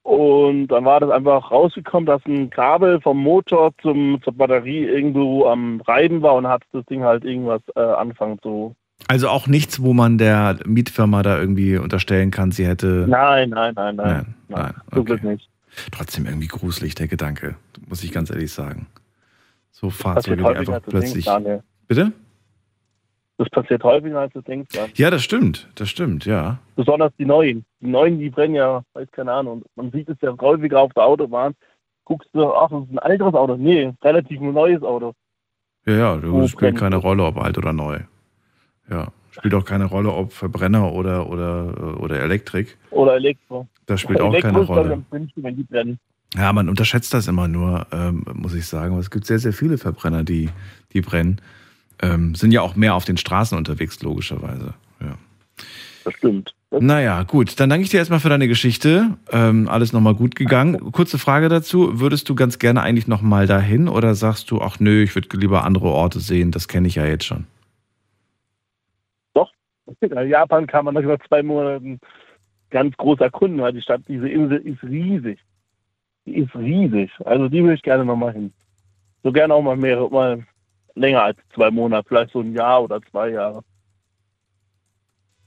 [0.02, 5.46] Und dann war das einfach rausgekommen, dass ein Kabel vom Motor zum, zur Batterie irgendwo
[5.46, 8.74] am Reiben war und hat das Ding halt irgendwas äh, anfangen zu.
[9.08, 13.06] Also auch nichts, wo man der Mietfirma da irgendwie unterstellen kann, sie hätte.
[13.08, 14.06] Nein, nein, nein, nein.
[14.06, 14.74] Nein, nein.
[14.90, 15.26] Glück Okay.
[15.26, 15.48] nicht.
[15.92, 17.54] Trotzdem irgendwie gruselig, der Gedanke.
[17.88, 18.86] Muss ich ganz ehrlich sagen.
[19.70, 21.24] So Fahrzeuge, die einfach denkst, plötzlich.
[21.26, 21.62] Daniel.
[21.86, 22.12] Bitte?
[23.38, 24.74] Das passiert häufiger, als du denkst.
[24.74, 24.86] Ja.
[24.94, 25.68] Ja, das stimmt.
[25.74, 26.58] Das stimmt, ja.
[26.74, 27.66] Besonders die neuen.
[27.82, 29.62] Die neuen, die brennen ja, weiß keine Ahnung.
[29.76, 31.54] Man sieht es ja häufiger auf der Autobahn.
[32.06, 33.56] Guckst du, ach, das ist ein älteres Auto.
[33.56, 35.12] Nee, relativ ein neues Auto.
[35.84, 36.96] Ja, ja, du Wo spielt keine?
[36.96, 38.00] Rolle, ob alt oder neu.
[38.90, 39.12] Ja.
[39.30, 42.78] Spielt auch keine Rolle, ob Verbrenner oder, oder, oder Elektrik.
[42.90, 43.68] Oder Elektro.
[43.84, 45.02] Das spielt auch Elektro keine Rolle.
[45.68, 45.98] brennen.
[46.34, 48.92] Ja, man unterschätzt das immer nur, ähm, muss ich sagen.
[48.92, 50.48] Aber es gibt sehr, sehr viele Verbrenner, die,
[50.92, 51.40] die brennen.
[52.02, 54.74] Ähm, sind ja auch mehr auf den Straßen unterwegs, logischerweise.
[55.00, 55.16] Ja.
[56.04, 56.54] Das stimmt.
[56.70, 57.58] Das Naja, gut.
[57.60, 59.16] Dann danke ich dir erstmal für deine Geschichte.
[59.30, 60.92] Ähm, alles nochmal gut gegangen.
[60.92, 62.00] Kurze Frage dazu.
[62.00, 65.64] Würdest du ganz gerne eigentlich nochmal dahin oder sagst du, ach nö, ich würde lieber
[65.64, 67.46] andere Orte sehen, das kenne ich ja jetzt schon?
[70.00, 72.00] In Japan kann man nach über zwei Monaten
[72.70, 75.38] ganz groß erkunden, weil die Stadt, diese Insel ist riesig.
[76.26, 77.10] Die ist riesig.
[77.24, 78.52] Also die würde ich gerne nochmal hin.
[79.22, 80.44] So gerne auch mal mehrere, mal
[80.94, 83.62] länger als zwei Monate, vielleicht so ein Jahr oder zwei Jahre.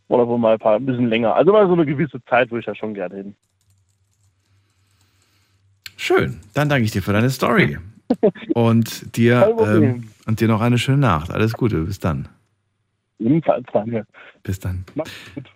[0.07, 1.35] Oder wohl mal ein paar, ein bisschen länger.
[1.35, 3.35] Also mal so eine gewisse Zeit würde ich ja schon gerne hin.
[5.97, 6.39] Schön.
[6.53, 7.77] Dann danke ich dir für deine Story.
[8.55, 11.29] Und dir, ähm, und dir noch eine schöne Nacht.
[11.29, 11.81] Alles Gute.
[11.81, 12.27] Bis dann.
[13.20, 14.05] Ebenfalls, Daniel.
[14.43, 14.86] Bis dann.
[14.95, 15.49] Mach's gut.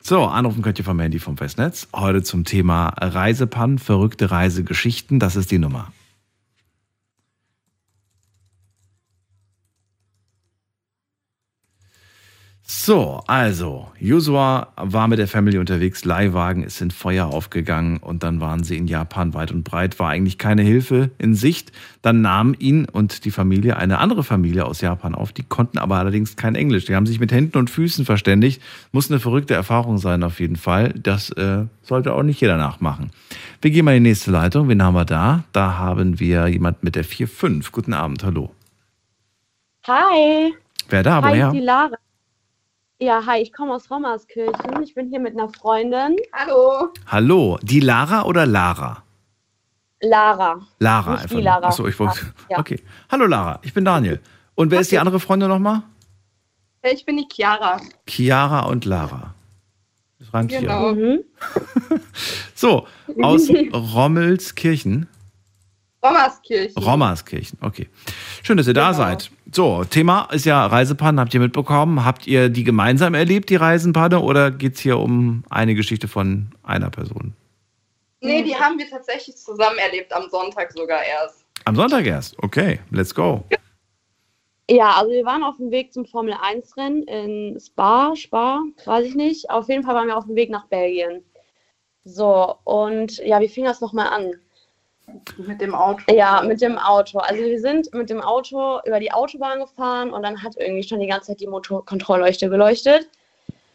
[0.00, 1.88] So, anrufen könnt ihr vom Handy vom Festnetz.
[1.94, 5.18] Heute zum Thema Reisepannen, verrückte Reisegeschichten.
[5.18, 5.92] Das ist die Nummer.
[12.66, 18.40] So, also, Joshua war mit der Family unterwegs, Leihwagen ist in Feuer aufgegangen und dann
[18.40, 21.72] waren sie in Japan weit und breit, war eigentlich keine Hilfe in Sicht.
[22.00, 25.96] Dann nahm ihn und die Familie eine andere Familie aus Japan auf, die konnten aber
[25.96, 26.86] allerdings kein Englisch.
[26.86, 28.62] Die haben sich mit Händen und Füßen verständigt.
[28.92, 30.94] Muss eine verrückte Erfahrung sein auf jeden Fall.
[30.94, 33.10] Das äh, sollte auch nicht jeder nachmachen.
[33.60, 34.70] Wir gehen mal in die nächste Leitung.
[34.70, 35.44] Wen haben wir da?
[35.52, 37.70] Da haben wir jemand mit der 4-5.
[37.72, 38.54] Guten Abend, hallo.
[39.86, 40.54] Hi.
[40.88, 41.22] Wer da?
[41.22, 41.50] hi, Woher?
[41.50, 41.96] die Lara.
[43.00, 44.82] Ja, hi, ich komme aus Rommerskirchen.
[44.82, 46.16] Ich bin hier mit einer Freundin.
[46.32, 46.88] Hallo.
[47.08, 49.02] Hallo, die Lara oder Lara?
[50.00, 50.60] Lara.
[50.78, 51.36] Lara Nicht einfach.
[51.36, 51.42] die.
[51.42, 51.66] Lara.
[51.68, 52.20] Achso, ich wollte.
[52.48, 52.58] Ja.
[52.58, 52.80] Okay.
[53.10, 54.20] Hallo Lara, ich bin Daniel.
[54.54, 55.82] Und wer ist die andere Freundin nochmal?
[56.82, 57.80] Ich bin die Chiara.
[58.06, 59.34] Chiara und Lara.
[60.20, 60.50] Das reimt.
[60.50, 60.92] Genau.
[60.94, 61.24] Mhm.
[62.54, 62.86] So,
[63.20, 65.06] aus Rommelskirchen.
[66.02, 66.82] Rommerskirchen.
[66.82, 67.88] Rommerskirchen, okay.
[68.42, 68.96] Schön, dass ihr da Genau.
[68.98, 69.30] seid.
[69.54, 72.04] So, Thema ist ja Reisepannen, habt ihr mitbekommen?
[72.04, 76.48] Habt ihr die gemeinsam erlebt, die Reisenpanne, oder geht es hier um eine Geschichte von
[76.64, 77.34] einer Person?
[78.20, 81.44] nee, die haben wir tatsächlich zusammen erlebt, am Sonntag sogar erst.
[81.66, 82.36] Am Sonntag erst.
[82.42, 83.44] Okay, let's go.
[84.68, 89.06] Ja, also wir waren auf dem Weg zum Formel 1 Rennen in Spa, Spa, weiß
[89.06, 89.50] ich nicht.
[89.50, 91.22] Auf jeden Fall waren wir auf dem Weg nach Belgien.
[92.02, 94.32] So, und ja, wie fing das nochmal an?
[95.36, 96.02] Mit dem Auto.
[96.12, 97.18] Ja, mit dem Auto.
[97.18, 101.00] Also wir sind mit dem Auto über die Autobahn gefahren und dann hat irgendwie schon
[101.00, 103.08] die ganze Zeit die Motorkontrollleuchte geleuchtet.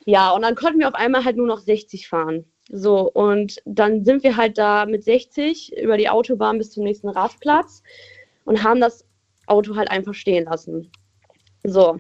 [0.05, 2.45] Ja, und dann konnten wir auf einmal halt nur noch 60 fahren.
[2.71, 7.09] So, und dann sind wir halt da mit 60 über die Autobahn bis zum nächsten
[7.09, 7.83] Rastplatz.
[8.45, 9.05] und haben das
[9.45, 10.91] Auto halt einfach stehen lassen.
[11.63, 11.99] So.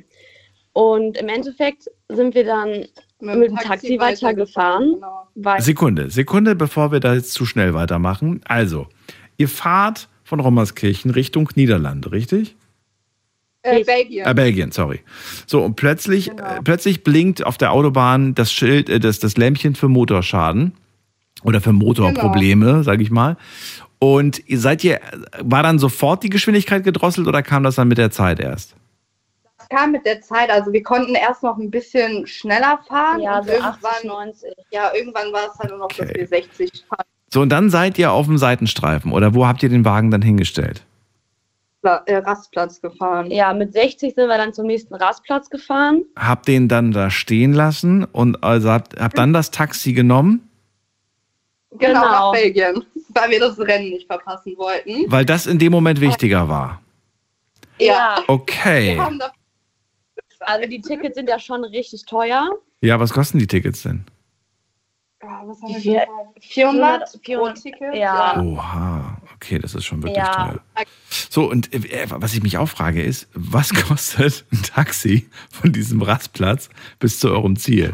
[0.73, 2.85] Und im Endeffekt sind wir dann
[3.19, 4.93] mit, dem Taxi, weitergefahren.
[4.95, 5.27] Genau.
[5.35, 8.41] Weil, Sekunde, Sekunde, bevor wir da jetzt zu schnell weitermachen.
[8.45, 8.87] Also,
[9.39, 12.55] ihr fahrt von Rommerskirchen Richtung Niederlande, richtig?
[13.63, 14.25] Äh, Belgien.
[14.25, 15.01] Äh, Belgien, sorry.
[15.47, 16.43] So, und plötzlich, Genau.
[16.43, 20.73] äh, plötzlich blinkt auf der Autobahn das Schild, äh, das, das Lämpchen für Motorschaden
[21.43, 22.83] oder für Motorprobleme, Genau.
[22.83, 23.35] sage ich mal.
[23.97, 25.01] Und seid ihr,
[25.41, 28.75] war dann sofort die Geschwindigkeit gedrosselt oder kam das dann mit der Zeit erst?
[29.57, 30.49] Das kam mit der Zeit.
[30.49, 33.19] Also wir konnten erst noch ein bisschen schneller fahren.
[33.19, 34.51] ja, so 80, 90.
[34.71, 36.19] ja, irgendwann war es halt nur noch, dass Okay.
[36.19, 37.05] wir 60 fahren.
[37.31, 40.21] So, und dann seid ihr auf dem Seitenstreifen oder wo habt ihr den Wagen dann
[40.21, 40.83] hingestellt?
[41.81, 43.31] Äh, Rastplatz gefahren.
[43.31, 46.03] Ja, mit 60 sind wir dann zum nächsten Rastplatz gefahren.
[46.17, 50.41] Habt den dann da stehen lassen und also habt, habt dann das Taxi genommen,
[51.71, 52.11] Genau, Genau.
[52.11, 52.83] nach Belgien.
[53.09, 55.11] Weil wir das Rennen nicht verpassen wollten.
[55.11, 56.81] weil das in dem Moment wichtiger war.
[57.79, 58.23] Ja.
[58.27, 58.99] Okay.
[60.41, 62.49] Also die Tickets sind ja schon richtig teuer.
[62.81, 64.05] Ja, was kosten die Tickets denn?
[65.45, 66.43] Was haben wir Vier- gezahlt?
[66.43, 67.95] 400 pro 400 Ticket.
[67.95, 68.41] Ja.
[68.41, 70.47] Oha, okay, das ist schon wirklich Ja.
[70.75, 70.85] teuer.
[71.29, 76.01] So, und äh, was ich mich auch frage ist, was kostet ein Taxi von diesem
[76.01, 76.69] Rastplatz
[76.99, 77.93] bis zu eurem Ziel?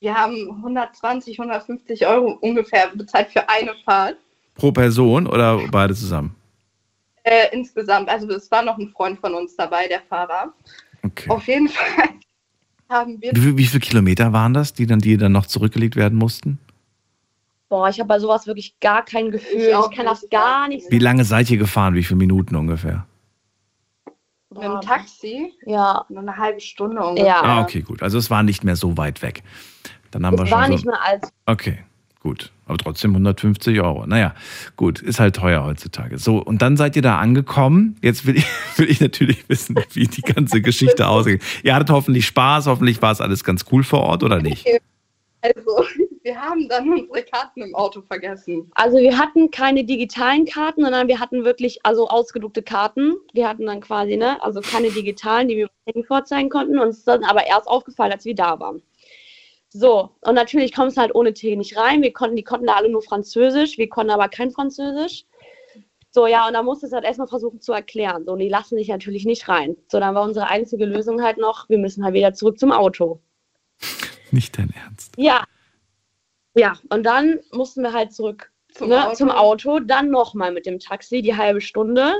[0.00, 4.16] Wir haben 120, 150 Euro ungefähr bezahlt für eine Fahrt.
[4.54, 6.34] Pro Person oder beide zusammen?
[7.24, 8.08] Äh, insgesamt.
[8.08, 10.52] Also es war noch ein Freund von uns dabei, der Fahrer.
[11.04, 11.28] Okay.
[11.30, 12.08] Auf jeden Fall
[12.88, 16.18] haben wir Wie, wie viele Kilometer waren das, die dann, die dann noch zurückgelegt werden
[16.18, 16.58] mussten?
[17.68, 19.60] Boah, ich habe bei sowas wirklich gar kein Gefühl.
[19.60, 21.94] Ich Ich, kann das gar nicht Wie lange seid ihr gefahren?
[21.94, 23.06] Wie viele Minuten ungefähr?
[24.50, 27.26] mit dem Taxi Ja, nur eine halbe Stunde ungefähr.
[27.28, 27.42] ja.
[27.42, 28.02] Ah, okay, gut.
[28.02, 29.42] Also es war nicht mehr so weit weg.
[30.10, 31.30] Dann haben wir Es schon war so, nicht mehr als.
[31.46, 31.78] Okay,
[32.20, 32.50] gut.
[32.68, 34.06] Aber trotzdem 150 Euro.
[34.06, 34.34] Naja,
[34.76, 36.18] gut, ist halt teuer heutzutage.
[36.18, 37.96] So, und dann seid ihr da angekommen.
[38.02, 38.46] Jetzt will ich,
[38.76, 41.42] will ich natürlich wissen, wie die ganze Geschichte aussieht.
[41.62, 44.66] Ihr hattet hoffentlich Spaß, hoffentlich war es alles ganz cool vor Ort, oder nicht?
[45.40, 45.84] Also,
[46.22, 48.70] wir haben dann unsere Karten im Auto vergessen.
[48.74, 53.14] Also wir hatten keine digitalen Karten, sondern wir hatten wirklich also ausgedruckte Karten.
[53.32, 55.68] Wir hatten dann quasi, ne, also keine digitalen, die wir
[56.04, 56.78] vorzeigen konnten.
[56.78, 58.82] Uns ist dann aber erst aufgefallen, als wir da waren.
[59.70, 62.02] So, und natürlich kommst du halt ohne T nicht rein.
[62.02, 65.24] Wir konnten, die konnten da alle nur Französisch, wir konnten aber kein Französisch.
[66.10, 68.24] So, ja, und dann musste es halt erstmal versuchen zu erklären.
[68.24, 69.76] So, und die lassen sich natürlich nicht rein.
[69.88, 73.20] So, dann war unsere einzige Lösung halt noch, wir müssen halt wieder zurück zum Auto.
[74.30, 75.14] Nicht dein Ernst.
[75.16, 75.44] Ja.
[76.54, 79.16] Ja, und dann mussten wir halt zurück Zum ne, Auto.
[79.16, 82.14] zum Auto, dann nochmal mit dem Taxi, die halbe Stunde.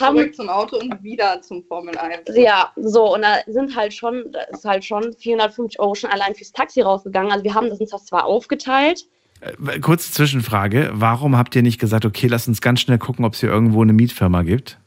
[0.00, 2.22] Haben, Zurück zum Auto und wieder zum Formel 1.
[2.34, 6.34] ja, so, und da sind halt schon, da ist halt schon 450 Euro schon allein
[6.34, 7.30] fürs Taxi rausgegangen.
[7.30, 9.04] Also wir haben das uns das zwar aufgeteilt.
[9.40, 10.90] Äh, Kurze Zwischenfrage.
[10.94, 13.82] Warum habt ihr nicht gesagt, okay, lass uns ganz schnell gucken, ob es hier irgendwo
[13.82, 14.78] eine Mietfirma gibt?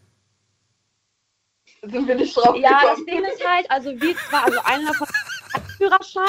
[1.84, 3.06] Sind wir nicht drauf Ja, das.
[3.06, 5.08] Ding ist halt, also wir zwar, also einer von
[5.78, 6.26] Führerschein.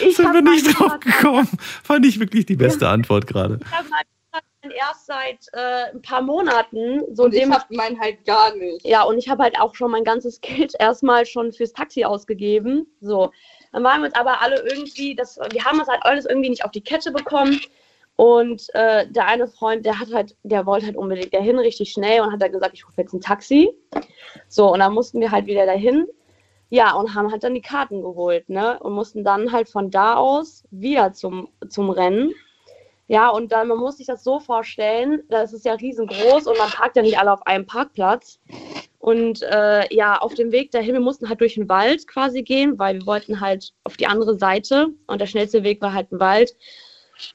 [0.00, 1.48] Ich Sind wir nicht drauf gekommen?
[1.82, 3.60] Fand ich wirklich die beste Antwort gerade.
[3.62, 4.06] Ich habe meinen
[4.70, 7.02] Führerschein erst seit äh, ein paar Monaten.
[7.14, 8.84] So Und ich dem, hab meinen halt gar nicht.
[8.86, 12.86] Ja, und ich habe halt auch schon mein ganzes Geld erstmal schon fürs Taxi ausgegeben.
[13.00, 13.30] So.
[13.72, 16.64] Dann waren wir uns aber alle irgendwie, das, wir haben es halt alles irgendwie nicht
[16.64, 17.60] auf die Kette bekommen.
[18.16, 22.20] Und äh, der eine Freund, der hat halt, der wollte halt unbedingt dahin, richtig schnell
[22.20, 23.70] und hat dann gesagt, ich rufe jetzt ein Taxi.
[24.48, 26.06] So, und dann mussten wir halt wieder dahin.
[26.68, 28.78] Ja, und haben halt dann die Karten geholt, ne?
[28.80, 32.32] Und mussten dann halt von da aus wieder zum, zum Rennen.
[33.10, 36.70] Ja, und dann, man muss sich das so vorstellen, das ist ja riesengroß und man
[36.70, 38.38] parkt ja nicht alle auf einem Parkplatz.
[39.00, 42.78] Und äh, ja, auf dem Weg dahin, wir mussten halt durch den Wald quasi gehen,
[42.78, 46.20] weil wir wollten halt auf die andere Seite und der schnellste Weg war halt ein
[46.20, 46.54] Wald.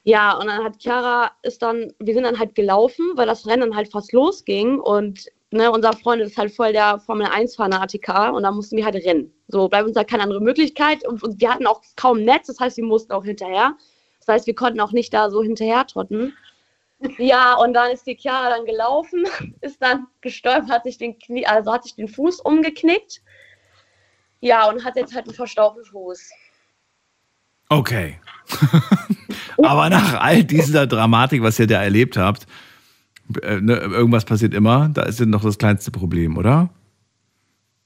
[0.02, 3.76] Ja, und dann hat Chiara ist dann, wir sind dann halt gelaufen, weil das Rennen
[3.76, 8.50] halt fast losging und ne, unser Freund ist halt voll der Formel 1-Fanatiker und da
[8.50, 9.30] mussten wir halt rennen.
[9.48, 12.60] So bleibt uns da keine andere Möglichkeit und, und wir hatten auch kaum Netz, das
[12.60, 13.76] heißt, wir mussten auch hinterher.
[14.26, 16.34] Das heißt, wir konnten auch nicht da so hinterher trotten.
[17.18, 19.24] Ja, und dann ist die Chiara dann gelaufen,
[19.60, 23.22] ist dann gestolpert, hat sich den Knie, also hat sich den Fuß umgeknickt.
[24.40, 26.30] Ja, und hat jetzt halt einen verstauchten Fuß.
[27.68, 28.20] Okay.
[29.62, 32.46] Aber nach all dieser Dramatik, was ihr da erlebt habt,
[33.42, 36.70] äh, ne, irgendwas passiert immer, da ist ja noch das kleinste Problem, oder?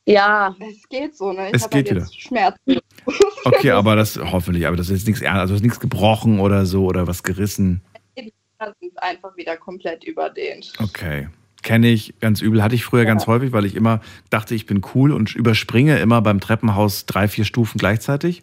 [0.07, 0.55] Ja.
[0.61, 1.49] Es geht so, ne?
[1.49, 2.79] Ich Es hab halt geht jetzt Schmerzen.
[3.45, 6.85] Okay, aber das hoffentlich, aber das ist nichts ernst, also ist nichts gebrochen oder so
[6.85, 7.81] oder was gerissen.
[8.15, 10.75] Sind einfach wieder komplett überdehnt.
[10.79, 11.29] Okay.
[11.63, 12.63] Kenne ich ganz übel.
[12.63, 16.21] Hatte ich früher ganz häufig, weil ich immer dachte, ich bin cool und überspringe immer
[16.21, 18.43] beim Treppenhaus drei, vier Stufen gleichzeitig.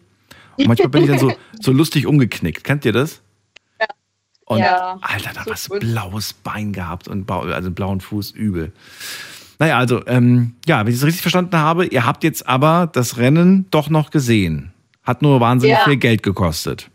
[0.56, 2.64] Und manchmal bin ich dann so, so lustig umgeknickt.
[2.64, 3.22] Kennt ihr das?
[4.44, 4.98] Und Ja.
[5.02, 5.80] Alter, da So was gut.
[5.80, 8.72] blaues Bein gehabt und also blauen Fuß übel.
[9.58, 13.16] Naja, also, ähm, ja, wenn ich es richtig verstanden habe, ihr habt jetzt aber das
[13.16, 14.72] Rennen doch noch gesehen.
[15.02, 15.84] Hat nur wahnsinnig Ja.
[15.84, 16.90] viel Geld gekostet.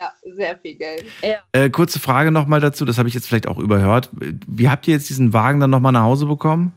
[0.00, 1.04] Ja, sehr viel Geld.
[1.52, 4.08] Äh, kurze Frage nochmal dazu, das habe ich jetzt vielleicht auch überhört.
[4.12, 6.72] Wie habt ihr jetzt diesen Wagen dann nochmal nach Hause bekommen?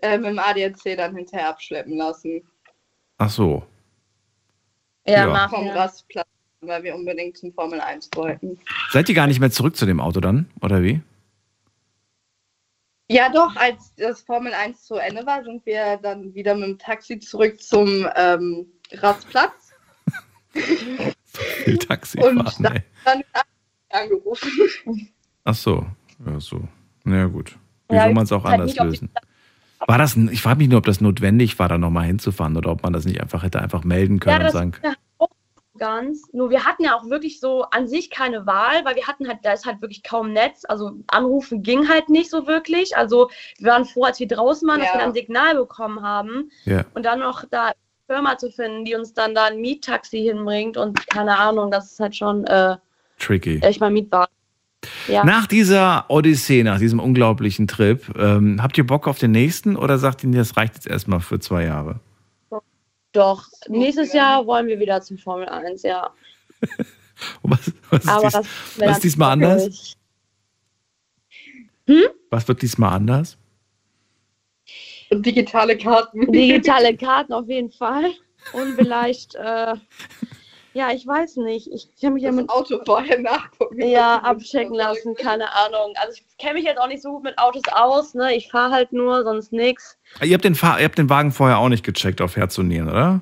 [0.00, 2.40] Äh, mit dem ADAC dann hinterher abschleppen lassen.
[3.18, 3.64] Ach so.
[5.06, 5.48] Ja, Ja.
[5.48, 5.68] Vom.
[5.68, 6.26] Rastplatz,
[6.62, 8.58] weil wir unbedingt zum Formel 1 wollten.
[8.90, 10.48] Seid ihr gar nicht mehr zurück zu dem Auto dann?
[10.60, 11.00] Oder wie?
[13.08, 16.78] Ja, doch, als das Formel 1 zu Ende war, sind wir dann wieder mit dem
[16.78, 19.72] Taxi zurück zum ähm, Rastplatz
[21.88, 22.82] Taxi und fahren, dann, ey.
[23.04, 23.22] dann
[23.90, 25.08] angerufen.
[25.44, 25.86] Ach so.
[26.26, 26.68] Ja, so.
[27.04, 27.56] Na ja, gut.
[27.88, 29.10] Wie Ja, soll man es auch anders nicht lösen?
[29.86, 32.82] War das, ich frage mich nur, ob das notwendig war, da nochmal hinzufahren oder ob
[32.84, 34.94] man das nicht einfach hätte einfach melden können Ja, und sagen, auch
[35.82, 36.28] ganz.
[36.32, 39.38] Nur wir hatten ja auch wirklich so an sich keine Wahl, weil wir hatten halt,
[39.42, 40.64] da ist halt wirklich kaum Netz.
[40.68, 42.96] Also anrufen ging halt nicht so wirklich.
[42.96, 44.94] Also wir waren froh, als wir draußen waren, dass Ja.
[44.94, 46.50] wir dann ein Signal bekommen haben.
[46.66, 46.84] ja.
[46.94, 47.74] Und dann noch da eine
[48.06, 52.00] Firma zu finden, die uns dann da ein Miettaxi hinbringt und keine Ahnung, das ist
[52.00, 52.76] halt schon äh,
[53.18, 53.58] tricky.
[53.62, 54.32] echt mal Mietwagen.
[55.08, 55.24] Ja.
[55.24, 59.98] Nach dieser Odyssee, nach diesem unglaublichen Trip, ähm, habt ihr Bock auf den nächsten oder
[59.98, 62.00] sagt ihr, das reicht jetzt erstmal für zwei Jahre?
[63.12, 66.10] Doch, nächstes Jahr wollen wir wieder zum Formel 1, ja.
[67.42, 68.48] Was, was, ist, Aber dies, das
[68.78, 69.62] was ist diesmal anders?
[69.62, 69.96] wirklich-
[72.30, 73.36] Was wird diesmal anders?
[75.12, 76.32] Digitale Karten.
[76.32, 78.12] Digitale Karten auf jeden Fall.
[78.54, 79.74] Und vielleicht, äh,
[80.74, 81.68] ja, ich weiß nicht.
[81.72, 83.82] Ich kann mich ja das mit Auto vorher nachgucken.
[83.82, 85.94] ja, abchecken lassen, keine Ahnung.
[85.96, 88.34] Also ich kenne mich jetzt auch nicht so gut mit Autos aus, ne?
[88.34, 89.98] Ich fahre halt nur, sonst nix.
[90.22, 92.68] Ihr habt, den Fahr ihr habt den Wagen vorher auch nicht gecheckt auf Herz und
[92.68, 93.20] Nieren, oder?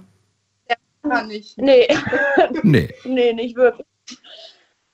[1.03, 1.57] Kann nicht.
[1.57, 1.89] Nee,
[2.63, 2.95] Nee.
[3.05, 3.87] nee, nicht wirklich.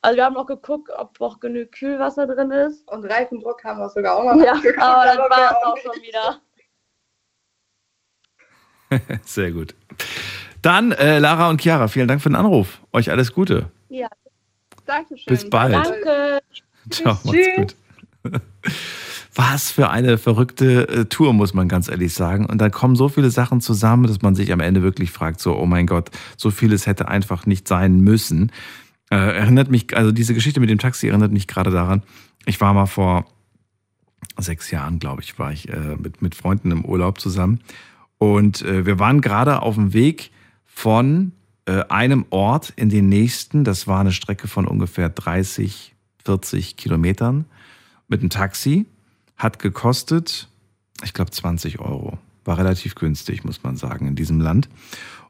[0.03, 2.89] Also wir haben noch geguckt, ob auch genug Kühlwasser drin ist.
[2.89, 5.73] Und Reifendruck haben wir sogar auch noch Ja, aber das aber war wir es auch
[5.73, 6.41] auch schon wieder.
[9.25, 9.75] Sehr gut.
[10.67, 12.81] Dann, äh, Lara und Chiara, vielen Dank für den Anruf.
[12.93, 13.71] Euch alles Gute.
[13.89, 14.09] Ja,
[14.85, 15.25] Dankeschön.
[15.29, 15.73] Bis bald.
[15.73, 16.41] danke.
[16.91, 17.57] Ciao, macht's Tschüss.
[17.57, 17.77] gut.
[19.37, 22.47] Was für eine verrückte äh, Tour, muss man ganz ehrlich sagen.
[22.47, 25.57] Und da kommen so viele Sachen zusammen, dass man sich am Ende wirklich fragt, so,
[25.57, 28.51] oh mein Gott, so vieles hätte einfach nicht sein müssen.
[29.13, 32.03] Äh, erinnert mich, also diese Geschichte mit dem Taxi erinnert mich gerade daran.
[32.45, 33.25] Ich war mal vor
[34.37, 37.61] sechs Jahren, glaube ich, war ich äh, mit, mit Freunden im Urlaub zusammen.
[38.19, 40.33] Und äh, wir waren gerade auf dem Weg
[40.77, 41.33] von
[41.65, 43.65] äh, einem Ort in den nächsten.
[43.65, 47.47] Das war eine Strecke von ungefähr 30, 40 Kilometern
[48.09, 48.85] mit einem Taxi.
[49.39, 50.49] Hat gekostet,
[51.03, 52.19] ich glaube, 20 Euro.
[52.45, 54.69] War relativ günstig, muss man sagen, in diesem Land.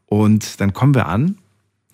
[0.06, 1.38] Und dann kommen wir an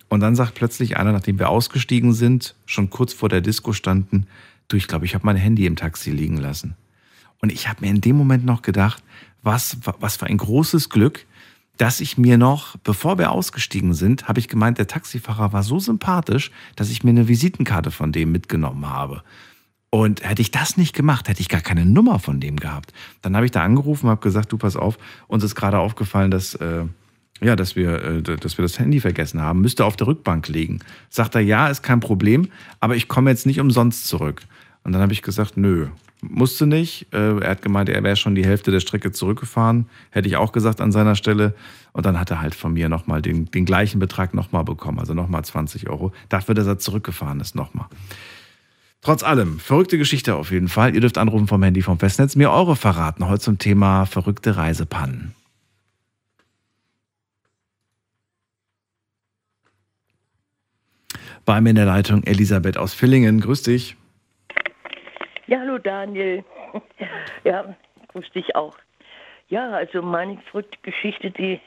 [0.09, 4.25] und dann sagt plötzlich einer, nachdem wir ausgestiegen sind, schon kurz vor der Disco standen,
[4.67, 6.75] du, ich glaube, ich habe mein Handy im Taxi liegen lassen.
[7.39, 9.03] Und ich habe mir in dem Moment noch gedacht,
[9.43, 11.27] was, was für ein großes Glück,
[11.77, 15.79] dass ich mir noch, bevor wir ausgestiegen sind, habe ich gemeint, der Taxifahrer war so
[15.79, 19.23] sympathisch, dass ich mir eine Visitenkarte von dem mitgenommen habe.
[19.89, 22.93] Und hätte ich das nicht gemacht, hätte ich gar keine Nummer von dem gehabt.
[23.21, 24.97] Dann habe ich da angerufen, habe gesagt, du pass auf,
[25.27, 26.85] uns ist gerade aufgefallen, dass äh,
[27.41, 30.79] ja, dass wir, äh, dass wir das Handy vergessen haben, müsste auf der Rückbank liegen.
[31.09, 32.49] Sagt er, ja, ist kein Problem,
[32.79, 34.41] aber ich komme jetzt nicht umsonst zurück.
[34.83, 35.87] Und dann habe ich gesagt, nö,
[36.21, 37.07] musste nicht.
[37.13, 39.87] Äh, er hat gemeint, er wäre schon die Hälfte der Strecke zurückgefahren.
[40.09, 41.53] Hätte ich auch gesagt an seiner Stelle.
[41.91, 45.13] Und dann hat er halt von mir nochmal den, den gleichen Betrag nochmal bekommen, also
[45.13, 46.11] nochmal 20 Euro.
[46.29, 47.87] Dafür, dass er zurückgefahren ist, nochmal.
[49.01, 50.95] Trotz allem, verrückte Geschichte auf jeden Fall.
[50.95, 53.27] Ihr dürft anrufen vom Handy vom Festnetz, mir eure verraten.
[53.27, 55.35] Heute zum Thema verrückte Reisepannen.
[61.45, 63.41] Bei mir in der Leitung Elisabeth aus Villingen.
[63.41, 63.97] Grüß dich.
[65.73, 66.43] Hallo Daniel.
[67.43, 67.75] Ja,
[68.09, 68.77] grüß dich auch.
[69.47, 70.37] Ja, also meine
[70.83, 71.59] Geschichte, die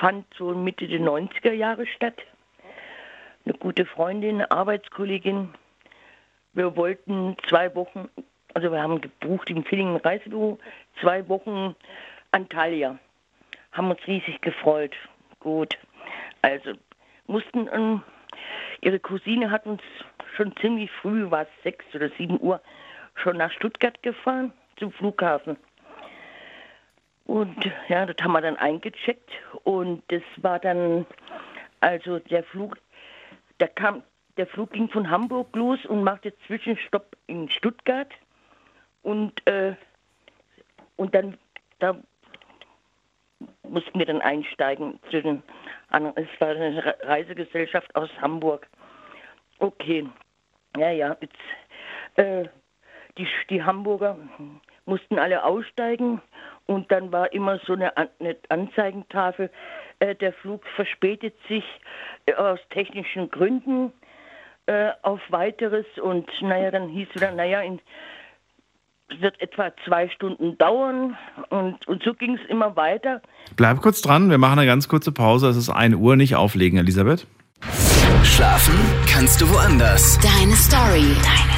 [0.00, 2.18] fand so Mitte der 90er Jahre statt.
[3.46, 5.48] Eine gute Freundin, Arbeitskollegin.
[6.52, 8.10] Wir wollten zwei Wochen,
[8.52, 10.58] also wir haben gebucht im Villingen Reisebüro,
[11.00, 11.74] zwei Wochen
[12.32, 12.98] Antalya.
[13.72, 14.94] Haben uns riesig gefreut.
[15.40, 15.78] Gut.
[16.42, 16.72] Also
[17.26, 18.02] mussten, ähm,
[18.82, 19.80] ihre Cousine hat uns
[20.36, 22.60] schon ziemlich früh, war es sechs oder sieben Uhr,
[23.18, 25.56] schon nach Stuttgart gefahren, zum Flughafen.
[27.26, 27.56] Und
[27.88, 29.30] ja, das haben wir dann eingecheckt
[29.64, 31.04] und das war dann,
[31.80, 32.78] also der Flug,
[33.58, 34.02] da kam,
[34.38, 38.10] der Flug ging von Hamburg los und machte Zwischenstopp in Stuttgart
[39.02, 39.74] und, äh,
[40.96, 41.36] und dann,
[41.80, 41.96] da
[43.62, 45.42] mussten wir dann einsteigen zu den
[45.90, 48.66] anderen, es war eine Re- Reisegesellschaft aus Hamburg.
[49.58, 50.08] Okay,
[50.76, 51.36] Ja, ja, jetzt,
[52.16, 52.48] äh,
[53.18, 54.16] die, die Hamburger
[54.86, 56.20] mussten alle aussteigen
[56.66, 59.50] und dann war immer so eine, eine Anzeigentafel,
[60.00, 61.64] äh, der Flug verspätet sich
[62.26, 63.92] äh, aus technischen Gründen
[64.66, 67.80] äh, auf weiteres und naja, dann hieß es dann, naja, in,
[69.10, 71.16] es wird etwa zwei Stunden dauern
[71.48, 73.22] und, und so ging es immer weiter.
[73.56, 75.48] Bleib kurz dran, wir machen eine ganz kurze Pause.
[75.48, 77.26] Es ist 1 Uhr, nicht auflegen, Elisabeth.
[78.22, 78.74] Schlafen
[79.10, 80.18] kannst du woanders.
[80.18, 81.16] Deine Story.
[81.22, 81.57] Deine.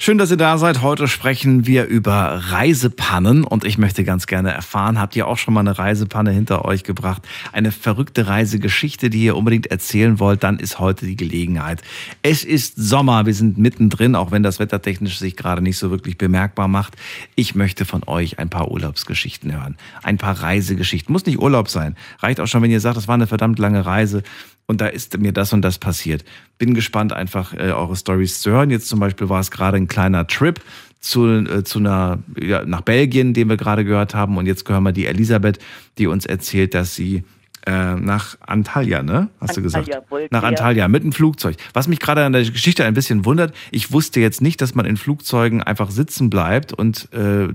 [0.00, 0.80] Schön, dass ihr da seid.
[0.80, 5.54] Heute sprechen wir über Reisepannen und ich möchte ganz gerne erfahren, habt ihr auch schon
[5.54, 7.26] mal eine Reisepanne hinter euch gebracht?
[7.52, 11.82] Eine verrückte Reisegeschichte, die ihr unbedingt erzählen wollt, dann ist heute die Gelegenheit.
[12.22, 16.16] Es ist Sommer, wir sind mittendrin, auch wenn das wettertechnisch sich gerade nicht so wirklich
[16.16, 16.94] bemerkbar macht.
[17.34, 21.12] Ich möchte von euch ein paar Urlaubsgeschichten hören, ein paar Reisegeschichten.
[21.12, 21.96] Muss nicht Urlaub sein.
[22.20, 24.22] Reicht auch schon, wenn ihr sagt, das war eine verdammt lange Reise
[24.68, 26.24] und da ist mir das und das passiert.
[26.58, 28.70] Bin gespannt, einfach äh, eure Stories zu hören.
[28.70, 30.60] Jetzt zum Beispiel war es gerade ein kleiner Trip
[31.00, 34.36] zu, äh, zu einer, ja, nach Belgien, den wir gerade gehört haben.
[34.36, 35.58] Und jetzt hören wir die Elisabeth,
[35.96, 37.24] die uns erzählt, dass sie
[37.66, 39.30] äh, nach Antalya, ne?
[39.40, 39.88] Hast du gesagt?
[39.88, 40.42] Antalya wollte, Nach.
[40.42, 41.56] Antalya mit einem Flugzeug.
[41.72, 44.84] Was mich gerade an der Geschichte ein bisschen wundert, ich wusste jetzt nicht, dass man
[44.84, 47.48] in Flugzeugen einfach sitzen bleibt und äh,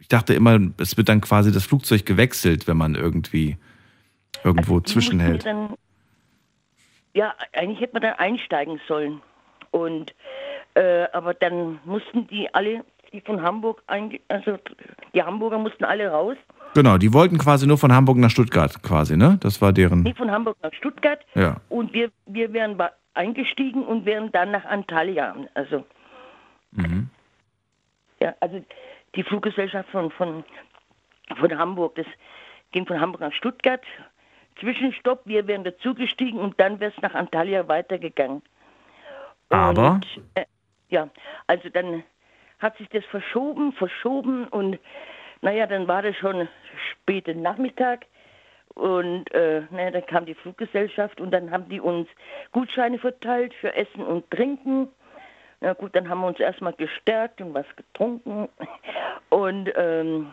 [0.00, 3.56] ich dachte immer, es wird dann quasi das Flugzeug gewechselt, wenn man irgendwie
[4.44, 5.44] irgendwo Die zwischenhält.
[7.16, 9.22] Ja, eigentlich hätte man dann einsteigen sollen.
[9.70, 10.14] Und
[10.74, 14.58] äh, aber dann mussten die alle, die von Hamburg, also
[15.14, 16.36] die Hamburger mussten alle raus.
[16.74, 19.38] Genau, die wollten quasi nur von Hamburg nach Stuttgart quasi, ne?
[19.40, 20.02] Das war deren.
[20.02, 21.24] Nee, von Hamburg nach Stuttgart.
[21.34, 21.56] Ja.
[21.70, 22.76] Und wir, wir wären
[23.14, 25.34] eingestiegen und wären dann nach Antalya.
[25.54, 25.84] Also,
[26.72, 27.08] Mhm.
[28.20, 28.62] ja, also
[29.14, 30.44] die Fluggesellschaft von, von,
[31.40, 32.06] von Hamburg, das
[32.72, 33.80] ging von Hamburg nach Stuttgart.
[34.60, 38.42] Zwischenstopp, wir wären dazugestiegen und dann wäre es nach Antalya weitergegangen.
[39.48, 40.44] Aber Und, äh,
[40.88, 41.08] ja,
[41.46, 42.02] also dann
[42.58, 44.78] hat sich das verschoben, verschoben und
[45.42, 46.48] naja, dann war das schon
[46.92, 48.06] später Nachmittag
[48.74, 52.08] und äh, naja, dann kam die Fluggesellschaft und dann haben die uns
[52.52, 54.88] Gutscheine verteilt für Essen und Trinken.
[55.60, 58.48] Na gut, dann haben wir uns erstmal gestärkt und was getrunken
[59.30, 60.32] und ähm,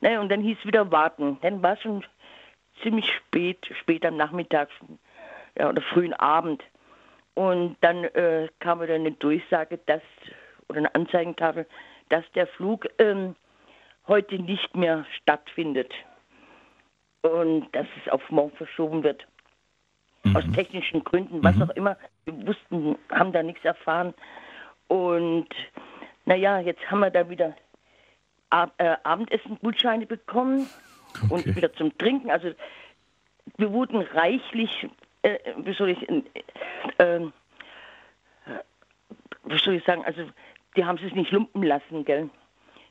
[0.00, 1.38] naja, und dann hieß wieder warten.
[1.42, 2.04] Dann war es schon
[2.82, 4.68] ziemlich spät, spät am Nachmittag
[5.58, 6.62] ja, oder frühen Abend.
[7.34, 10.02] Und dann äh, kam wieder eine Durchsage, dass,
[10.68, 11.66] oder eine Anzeigentafel,
[12.08, 13.34] dass der Flug ähm,
[14.06, 15.92] heute nicht mehr stattfindet.
[17.22, 19.26] Und dass es auf morgen verschoben wird.
[20.34, 21.96] Aus technischen Gründen, was auch immer.
[22.24, 24.14] Wir wussten, haben da nichts erfahren.
[24.88, 25.48] Und
[26.24, 27.54] naja, jetzt haben wir da wieder
[28.50, 30.68] Ab äh, Abendessen-Gutscheine bekommen
[31.28, 32.30] und wieder zum Trinken.
[32.30, 32.52] Also
[33.56, 34.88] wir wurden reichlich,
[35.22, 36.22] äh, wie soll ich, äh,
[36.98, 37.32] ähm,
[39.44, 40.22] wie soll ich sagen, also
[40.76, 42.30] die haben es nicht lumpen lassen, gell,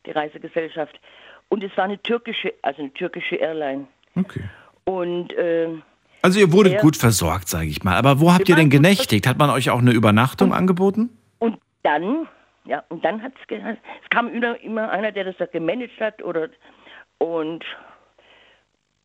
[0.06, 1.00] die Reisegesellschaft.
[1.50, 3.88] Und es war eine türkische, also eine türkische Airline.
[4.16, 4.44] Okay.
[4.86, 5.70] Und äh,
[6.22, 7.96] Also ihr wurdet gut versorgt, sage ich mal.
[7.96, 9.28] Aber wo habt ihr denn genächtigt?
[9.28, 11.10] Hat man euch auch eine Übernachtung angeboten?
[11.40, 12.28] Und dann,
[12.66, 16.22] ja, und dann hat's ge es kam immer, immer einer, der das da gemanagt hat
[16.24, 16.50] oder
[17.18, 17.64] und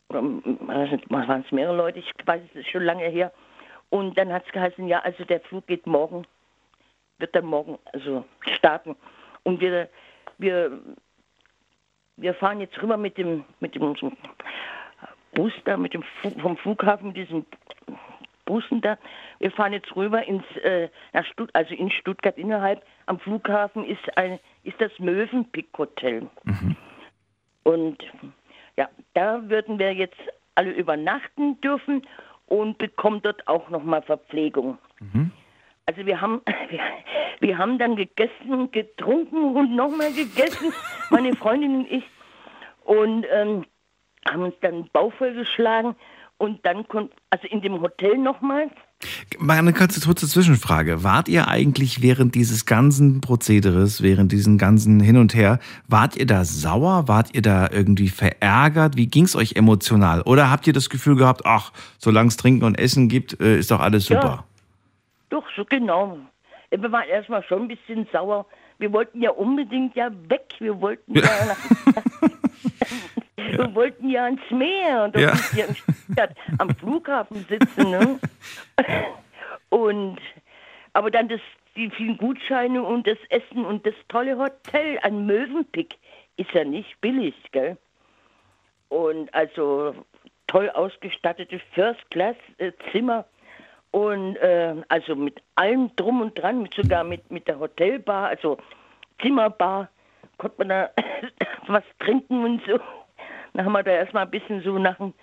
[0.09, 3.33] waren es mehrere Leute, ich weiß, es ist schon lange her.
[3.91, 6.27] Und dann hat es geheißen, ja, also der Flug geht morgen,
[7.19, 8.25] wird dann morgen also
[8.57, 8.97] starten.
[9.45, 9.89] Und wir,
[10.39, 10.81] wir,
[12.17, 13.95] wir fahren jetzt rüber mit dem, mit dem
[15.35, 16.03] Bus da, mit dem
[16.41, 17.45] vom Flughafen, mit diesem
[18.47, 18.97] Bussen da.
[19.39, 22.83] Wir fahren jetzt rüber ins, äh, nach Stutt also in Stuttgart innerhalb.
[23.07, 26.29] Am Flughafen ist ein, ist das Mövenpick Hotel.
[27.65, 28.03] Und
[28.77, 30.21] ja, da würden wir jetzt
[30.55, 32.07] alle übernachten dürfen
[32.47, 34.79] und bekommen dort auch nochmal Verpflegung.
[35.87, 36.81] Also wir haben, wir,
[37.41, 40.73] wir haben dann gegessen, getrunken und nochmal gegessen,
[41.11, 42.05] meine Freundin und ich.
[42.85, 43.65] Und ähm,
[44.31, 45.97] haben uns dann Bauch vollgeschlagen
[46.39, 46.87] und dann
[47.31, 48.71] also in dem Hotel nochmal,
[49.39, 51.05] Mal eine kurze, kurze Zwischenfrage.
[51.05, 56.27] Wart ihr eigentlich während dieses ganzen Prozederes, während diesen ganzen Hin und Her, wart ihr
[56.27, 57.07] da sauer?
[57.07, 58.97] Wart ihr da irgendwie verärgert?
[58.97, 60.23] Wie ging's euch emotional?
[60.23, 63.71] Oder habt ihr das Gefühl gehabt, ach, solange es Trinken und Essen gibt, äh, ist
[63.71, 64.21] doch alles Ja.
[64.21, 64.45] super?
[65.29, 66.19] doch so genau.
[66.71, 68.47] Wir waren erstmal schon ein bisschen sauer.
[68.79, 70.47] Wir wollten ja unbedingt ja weg.
[70.59, 71.57] Wir wollten ja, nach,
[73.53, 75.33] wir wollten ja ans Meer und Ja.
[75.55, 75.75] ja.
[75.75, 77.91] Stuttgart am Flughafen sitzen.
[77.91, 78.19] Ne?
[79.71, 80.19] Und
[80.93, 81.41] aber dann das,
[81.77, 85.97] die vielen Gutscheine und das Essen und das tolle Hotel an Mövenpick.
[86.39, 87.77] ist ja nicht billig, gell?
[88.89, 89.95] Und also
[90.47, 93.27] toll ausgestattete First-Class-Zimmer
[93.91, 98.59] und äh, also mit allem drum und dran, mit sogar mit, mit der Hotelbar, also
[99.21, 99.89] Zimmerbar,
[100.39, 100.91] konnte man da
[101.67, 102.79] was trinken und so.
[103.57, 105.15] Dann haben wir da erstmal ein bisschen so nach dem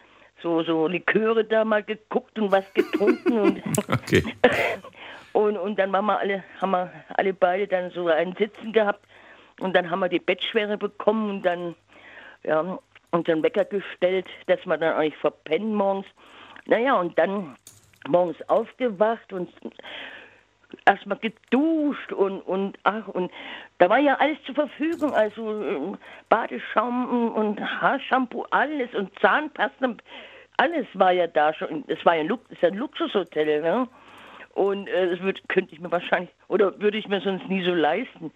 [0.42, 4.24] so, so Liköre da mal geguckt und was getrunken und, Okay.
[5.34, 9.06] und, und dann waren wir alle, haben wir alle beide dann so ein Sitzen gehabt
[9.60, 11.76] und dann haben wir die Bettschwere bekommen und dann,
[12.44, 12.80] ja,
[13.12, 16.08] und dann Wecker gestellt, dass wir dann auch nicht verpennen morgens.
[16.66, 17.56] Naja, und dann
[18.08, 19.50] morgens aufgewacht und
[20.86, 23.32] erstmal geduscht und, und ach, und
[23.78, 25.97] da war ja alles zur Verfügung, also ähm,
[26.30, 29.95] Badeschaum und Haarshampoo, alles und Zahnpasta,
[30.57, 31.84] alles war ja da schon.
[31.88, 33.88] Es war ja ein, ist ein Luxushotel, ne?
[34.53, 37.74] Und äh, das würd, könnte ich mir wahrscheinlich, oder würde ich mir sonst nie so
[37.74, 38.32] leisten.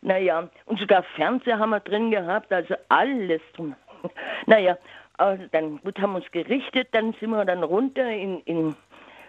[0.00, 3.74] Naja, und sogar Fernseher haben wir drin gehabt, also alles drin.
[4.46, 4.78] Naja,
[5.18, 8.76] also dann gut haben wir uns gerichtet, dann sind wir dann runter in, in,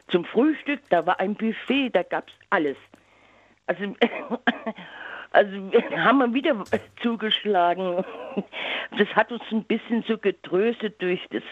[0.09, 2.77] zum Frühstück, da war ein Buffet, da gab's alles.
[3.65, 3.83] Also,
[5.31, 6.63] also haben wir wieder
[7.01, 8.03] zugeschlagen.
[8.97, 11.43] Das hat uns ein bisschen so getröstet durch das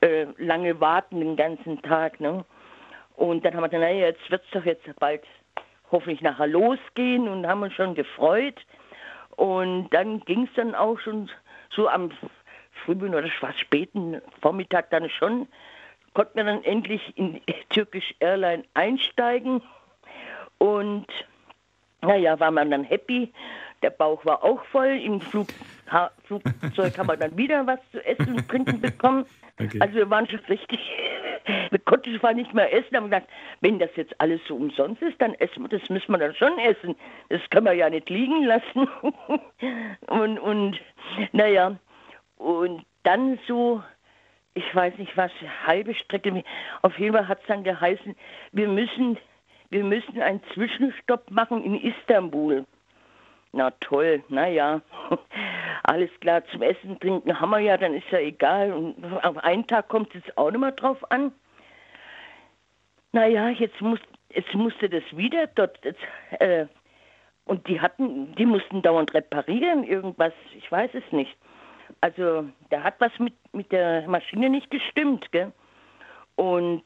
[0.00, 2.18] äh, lange Warten den ganzen Tag.
[2.20, 2.44] Ne?
[3.16, 5.22] Und dann haben wir gesagt, naja, jetzt wird's doch jetzt bald
[5.90, 8.64] hoffentlich nachher losgehen und haben uns schon gefreut.
[9.36, 11.30] Und dann ging's dann auch schon
[11.70, 12.10] so am
[12.84, 15.48] frühen oder späten Vormittag dann schon,
[16.18, 19.62] konnten wir dann endlich in Türkisch Airline einsteigen.
[20.58, 21.06] Und
[22.00, 23.32] naja, war man dann happy.
[23.82, 25.00] Der Bauch war auch voll.
[25.00, 25.46] Im Flug,
[25.88, 29.26] ha, Flugzeug haben wir dann wieder was zu essen und trinken bekommen.
[29.60, 29.78] Okay.
[29.80, 30.80] Also wir waren schon richtig,
[31.70, 33.28] wir konnten zwar nicht mehr essen, aber gesagt,
[33.60, 36.58] wenn das jetzt alles so umsonst ist, dann essen wir, das müssen wir dann schon
[36.58, 36.96] essen.
[37.28, 38.88] Das können wir ja nicht liegen lassen.
[40.08, 40.80] und, und
[41.30, 41.76] naja,
[42.38, 43.84] und dann so,
[44.58, 45.30] ich weiß nicht was,
[45.66, 46.42] halbe Strecke,
[46.82, 48.16] auf jeden Fall hat es dann geheißen,
[48.52, 49.16] wir müssen,
[49.70, 52.64] wir müssen einen Zwischenstopp machen in Istanbul.
[53.52, 54.82] Na toll, naja,
[55.84, 58.72] alles klar, zum Essen, Trinken haben wir ja, dann ist ja egal.
[58.72, 61.32] Und auf einen Tag kommt es auch nicht mehr drauf an.
[63.12, 66.00] Naja, jetzt, muss, jetzt musste das wieder dort, jetzt,
[66.40, 66.66] äh,
[67.46, 71.34] und die hatten, die mussten dauernd reparieren, irgendwas, ich weiß es nicht.
[72.00, 75.52] Also, da hat was mit, mit der Maschine nicht gestimmt, gell?
[76.36, 76.84] Und,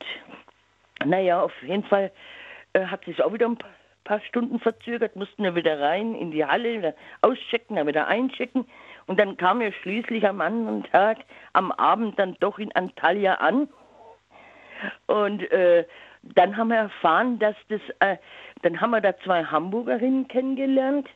[1.05, 2.11] naja, auf jeden Fall
[2.73, 3.59] äh, hat sich auch wieder ein
[4.05, 8.65] paar Stunden verzögert, mussten wir wieder rein in die Halle, wieder auschecken, dann wieder einchecken.
[9.07, 11.19] Und dann kam er schließlich am anderen Tag,
[11.53, 13.69] am Abend dann doch in Antalya an.
[15.07, 15.85] Und äh,
[16.23, 18.17] dann haben wir erfahren, dass das, äh,
[18.63, 21.09] dann haben wir da zwei Hamburgerinnen kennengelernt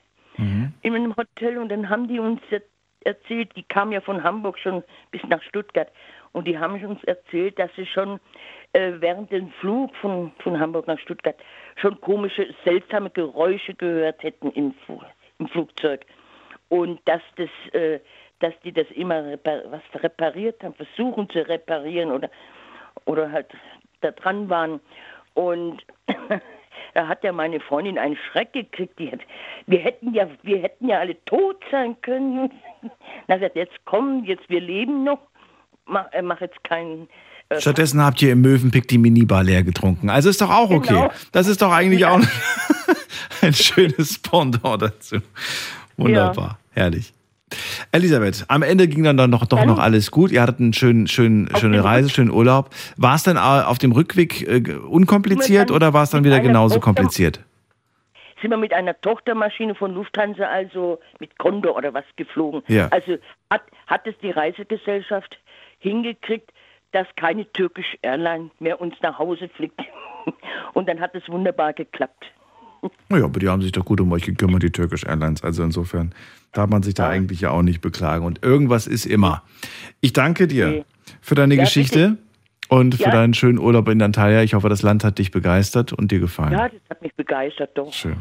[0.82, 2.60] in einem Hotel und dann haben die uns er-
[3.06, 5.88] erzählt, die kamen ja von Hamburg schon bis nach Stuttgart.
[6.32, 8.20] Und die haben uns erzählt, dass sie schon
[8.74, 11.36] äh, während dem Flug von, von Hamburg nach Stuttgart
[11.76, 14.74] schon komische, seltsame Geräusche gehört hätten im,
[15.38, 16.04] im Flugzeug.
[16.68, 18.00] Und dass das, äh,
[18.40, 22.28] dass die das immer repar was repariert haben, versuchen zu reparieren oder
[23.04, 23.46] oder halt
[24.00, 24.80] da dran waren.
[25.34, 25.84] Und
[26.96, 28.98] da hat ja meine Freundin einen Schreck gekriegt.
[28.98, 29.12] Die
[29.66, 32.50] wir hätten ja, wir hätten ja alle tot sein können.
[33.28, 35.18] Na, jetzt komm, jetzt wir leben noch.
[35.84, 37.06] Mach, äh, mach jetzt keinen.
[37.50, 40.08] Äh, Stattdessen habt ihr im Möwenpick die Minibar leer getrunken.
[40.08, 40.94] Also ist doch auch okay.
[40.94, 41.10] Genau.
[41.32, 42.18] Das ist doch eigentlich auch
[43.42, 45.18] ein schönes Pendant dazu.
[45.98, 47.12] Wunderbar, herrlich.
[47.92, 50.32] Elisabeth, am Ende ging dann, dann doch, doch noch alles gut.
[50.32, 52.70] Ihr hattet eine schön, schön, schöne Reise, schönen Urlaub.
[52.96, 56.76] War es dann äh, auf dem Rückweg äh, unkompliziert oder war es dann wieder genauso
[56.76, 57.40] Tochter- kompliziert?
[58.42, 62.62] sind wir mit einer Tochtermaschine von Lufthansa, also mit Condor oder was geflogen.
[62.68, 62.88] Ja.
[62.88, 63.16] Also
[63.50, 65.38] hat, hat es die Reisegesellschaft
[65.78, 66.52] hingekriegt,
[66.92, 69.80] dass keine türkische Airline mehr uns nach Hause fliegt.
[70.74, 72.26] Und dann hat es wunderbar geklappt.
[73.08, 75.42] Naja, aber die haben sich doch gut um euch gekümmert, die Turkish Airlines.
[75.42, 76.14] Also insofern
[76.52, 78.24] darf man sich da eigentlich ja auch nicht beklagen.
[78.24, 79.42] Und irgendwas ist immer.
[80.00, 80.84] Ich danke dir
[81.20, 82.18] für deine Ja, Geschichte
[82.68, 83.10] und für Ja.
[83.10, 84.42] deinen schönen Urlaub in Antalya.
[84.42, 86.52] Ich hoffe, das Land hat dich begeistert und dir gefallen.
[86.52, 87.92] Ja, das hat mich begeistert, doch.
[87.92, 88.16] Schön.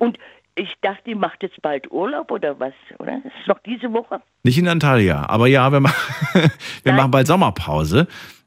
[0.00, 0.18] Und
[0.54, 3.20] ich dachte, die macht jetzt bald Urlaub oder was, oder?
[3.24, 4.20] Das ist noch diese Woche.
[4.42, 6.50] Nicht in Antalya, aber ja, wir, machen,
[6.82, 8.06] wir machen bald Sommerpause.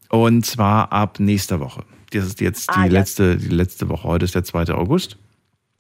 [0.10, 1.84] Und zwar ab nächster Woche.
[2.12, 2.92] Das ist jetzt die, Ah, ja.
[2.92, 4.04] letzte, die letzte Woche.
[4.08, 4.72] Heute ist der 2.
[4.74, 5.18] August.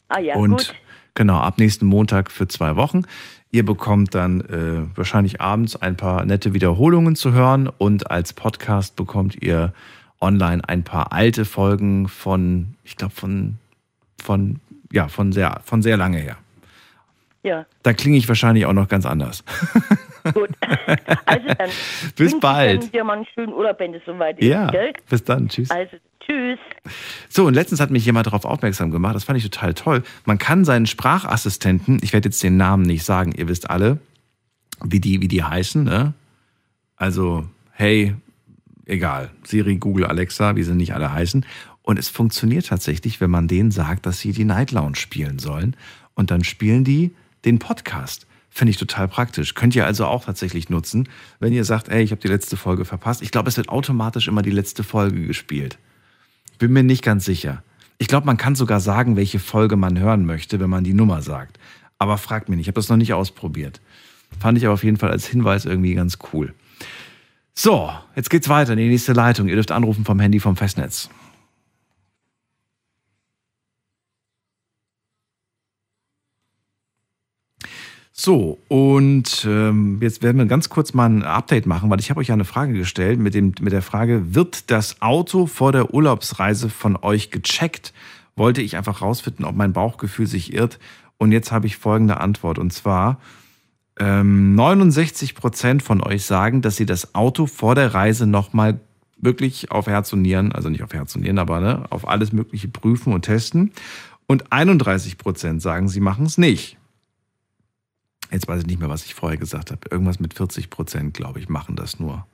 [0.07, 0.75] Ah ja, und gut.
[1.13, 3.03] genau, ab nächsten Montag für zwei Wochen.
[3.51, 8.95] Ihr bekommt dann äh, wahrscheinlich abends ein paar nette Wiederholungen zu hören und als Podcast
[8.95, 9.73] bekommt ihr
[10.19, 13.57] online ein paar alte Folgen von, ich glaube, von,
[14.21, 14.59] von,
[14.91, 16.37] ja, von sehr, von sehr lange her.
[17.45, 17.67] Ja.
[17.83, 19.43] Da klinge ich wahrscheinlich auch noch ganz anders.
[20.33, 20.49] Gut.
[21.25, 21.69] Also dann.
[22.15, 22.93] Bis bald.
[22.93, 24.47] Dir mal einen schönen Urlaub, wenn es soweit ist.
[24.47, 24.93] Ja, Gell?
[25.09, 25.49] bis dann.
[25.49, 25.69] Tschüss.
[25.69, 26.59] Also, tschüss.
[27.29, 30.03] So, und letztens hat mich jemand darauf aufmerksam gemacht, das fand ich total toll.
[30.25, 33.99] Man kann seinen Sprachassistenten, ich werde jetzt den Namen nicht sagen, ihr wisst alle,
[34.83, 36.13] wie die, wie die heißen, ne?
[36.95, 38.15] Also, hey,
[38.85, 41.45] egal, Siri, Google, Alexa, wie sie nicht alle heißen.
[41.81, 45.75] Und es funktioniert tatsächlich, wenn man denen sagt, dass sie die Night Lounge spielen sollen.
[46.13, 47.11] Und dann spielen die
[47.45, 48.27] den Podcast.
[48.49, 49.53] Finde ich total praktisch.
[49.53, 51.09] Könnt ihr also auch tatsächlich nutzen,
[51.39, 53.21] wenn ihr sagt, ey, ich habe die letzte Folge verpasst.
[53.21, 55.77] Ich glaube, es wird automatisch immer die letzte Folge gespielt.
[56.57, 57.63] Bin mir nicht ganz sicher.
[57.97, 61.21] Ich glaube, man kann sogar sagen, welche Folge man hören möchte, wenn man die Nummer
[61.21, 61.59] sagt.
[61.99, 63.81] Aber fragt mich nicht, ich habe das noch nicht ausprobiert.
[64.39, 66.53] Fand ich aber auf jeden Fall als Hinweis irgendwie ganz cool.
[67.53, 69.47] So, jetzt geht's weiter in die nächste Leitung.
[69.47, 71.09] Ihr dürft anrufen vom Handy vom Festnetz.
[78.17, 82.21] So, und ähm, jetzt werden wir ganz kurz mal ein Update machen, weil ich habe
[82.21, 85.93] euch ja eine Frage gestellt mit, dem, mit der Frage, wird das Auto vor der
[85.93, 87.91] Urlaubsreise von euch gecheckt?
[88.37, 90.79] Wollte ich einfach rausfinden, ob mein Bauchgefühl sich irrt.
[91.17, 92.57] Und jetzt habe ich folgende Antwort.
[92.57, 93.19] Und zwar,
[93.99, 98.79] ähm, 69 Prozent von euch sagen, dass sie das Auto vor der Reise nochmal
[99.17, 102.31] wirklich auf Herz und Nieren, also nicht auf Herz und Nieren, aber ne, auf alles
[102.31, 103.73] Mögliche prüfen und testen.
[104.25, 106.77] Und 31 Prozent sagen, sie machen es nicht.
[108.31, 109.81] Jetzt weiß ich nicht mehr, was ich vorher gesagt habe.
[109.89, 112.25] Irgendwas mit 40 Prozent, glaube ich, machen das nur.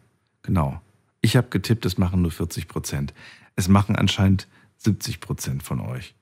[0.43, 0.81] Genau.
[1.21, 3.13] Ich habe getippt, es machen nur 40 Prozent.
[3.55, 4.47] Es machen anscheinend
[4.77, 6.15] 70 Prozent von euch.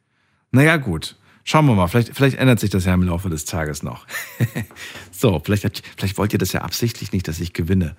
[0.51, 1.15] Naja, gut.
[1.45, 1.87] Schauen wir mal.
[1.87, 4.05] Vielleicht, vielleicht ändert sich das ja im Laufe des Tages noch.
[5.11, 7.95] so, vielleicht, habt- vielleicht wollt ihr das ja absichtlich nicht, dass ich gewinne.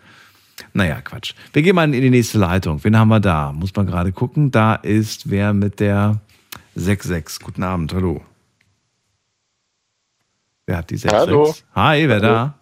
[0.74, 1.32] Naja, Quatsch.
[1.54, 2.84] Wir gehen mal in die nächste Leitung.
[2.84, 3.52] Wen haben wir da?
[3.52, 4.50] Muss man gerade gucken.
[4.50, 6.20] Da ist wer mit der
[6.76, 7.42] 6-6.
[7.42, 8.22] Guten Abend, hallo.
[10.70, 11.12] Wer hat die 6-6?
[11.12, 11.54] Hallo.
[11.74, 12.54] Hi, wer da?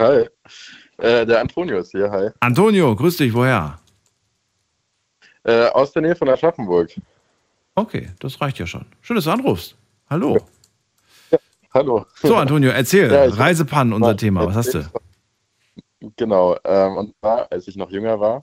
[0.00, 0.26] Hi.
[0.96, 2.30] Äh, der Antonio ist hier, hi.
[2.40, 3.78] Antonio, grüß dich, woher?
[5.44, 6.98] Äh, aus der Nähe von Aschaffenburg.
[7.74, 8.86] Okay, das reicht ja schon.
[9.02, 9.76] Schön, dass du anrufst.
[10.08, 10.38] Hallo.
[11.74, 12.06] Hallo.
[12.14, 13.12] So, Antonio, erzähl.
[13.12, 14.46] Ja, Reisepannen, unser Thema.
[14.46, 14.90] Was hast du?
[16.16, 18.42] Genau, ähm, und zwar, als ich noch jünger war,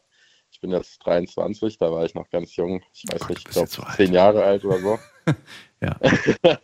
[0.52, 3.72] ich bin jetzt 23, da war ich noch ganz jung, ich weiß nicht, ich glaube
[3.98, 5.00] zehn Jahre alt oder so.
[5.84, 6.00] ja.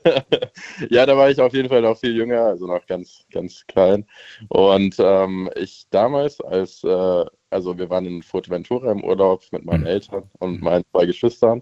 [0.89, 4.05] ja, da war ich auf jeden Fall noch viel jünger, also noch ganz, ganz klein.
[4.47, 9.85] Und ähm, ich damals, als, äh, also wir waren in Fuerteventura im Urlaub mit meinen
[9.85, 11.61] Eltern und meinen zwei Geschwistern.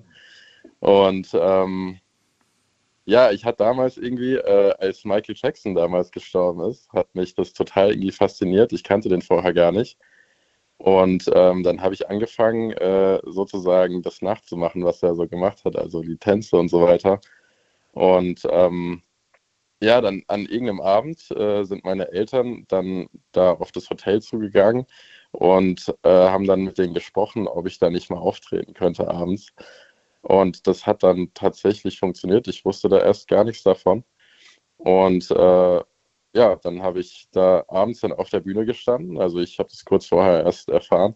[0.79, 1.99] Und ähm,
[3.05, 7.53] ja, ich hatte damals irgendwie, äh, als Michael Jackson damals gestorben ist, hat mich das
[7.53, 8.73] total irgendwie fasziniert.
[8.73, 9.97] Ich kannte den vorher gar nicht.
[10.77, 15.75] Und ähm, dann habe ich angefangen, äh, sozusagen das nachzumachen, was er so gemacht hat,
[15.75, 17.19] also die Tänze und so weiter.
[17.97, 19.01] Und ähm,
[19.81, 24.85] ja, dann an irgendeinem Abend äh, sind meine Eltern dann da auf das Hotel zugegangen
[25.31, 29.47] und äh, haben dann mit denen gesprochen, ob ich da nicht mal auftreten könnte abends.
[30.21, 32.47] Und das hat dann tatsächlich funktioniert.
[32.47, 34.03] Ich wusste da erst gar nichts davon.
[34.77, 35.81] Und äh,
[36.35, 39.19] ja, dann habe ich da abends dann auf der Bühne gestanden.
[39.19, 41.15] Also ich habe das kurz vorher erst erfahren.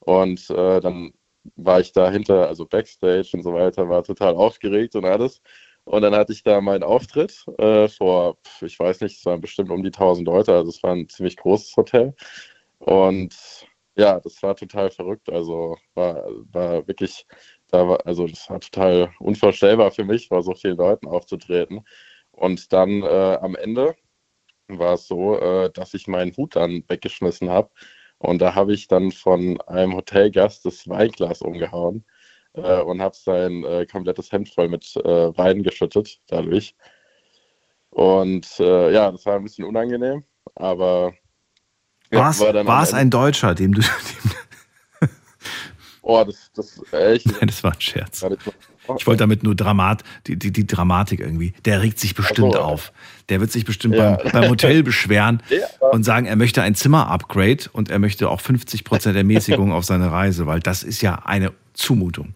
[0.00, 1.14] Und äh, dann
[1.56, 5.42] war ich dahinter, also Backstage und so weiter, war total aufgeregt und alles.
[5.84, 9.70] Und dann hatte ich da meinen Auftritt äh, vor, ich weiß nicht, es waren bestimmt
[9.70, 12.14] um die 1000 Leute, also es war ein ziemlich großes Hotel.
[12.78, 13.34] Und
[13.96, 15.30] ja, das war total verrückt.
[15.30, 17.26] Also war, war wirklich,
[17.68, 21.84] da war, also das war total unvorstellbar für mich, vor so vielen Leuten aufzutreten.
[22.32, 23.94] Und dann äh, am Ende
[24.68, 27.70] war es so, äh, dass ich meinen Hut dann weggeschmissen habe.
[28.18, 32.04] Und da habe ich dann von einem Hotelgast das Weinglas umgehauen
[32.54, 36.74] äh, und habe sein äh, komplettes Hemd voll mit äh, Wein geschüttet dadurch.
[37.90, 40.24] Und äh, ja, das war ein bisschen unangenehm,
[40.56, 41.14] aber
[42.10, 43.82] War es war ein Deutscher, dem du.
[46.06, 47.26] Oh, das, das echt.
[47.26, 48.22] Nein, das war ein Scherz.
[48.98, 51.54] Ich wollte damit nur Dramat, die, die, die Dramatik irgendwie.
[51.64, 52.60] Der regt sich bestimmt so.
[52.60, 52.92] auf.
[53.30, 54.16] Der wird sich bestimmt Ja.
[54.16, 58.42] beim, beim Hotel beschweren Ja, und sagen, er möchte ein Zimmer-Upgrade und er möchte auch
[58.42, 62.34] 50 Prozent Ermäßigung auf seine Reise, weil das ist ja eine Zumutung.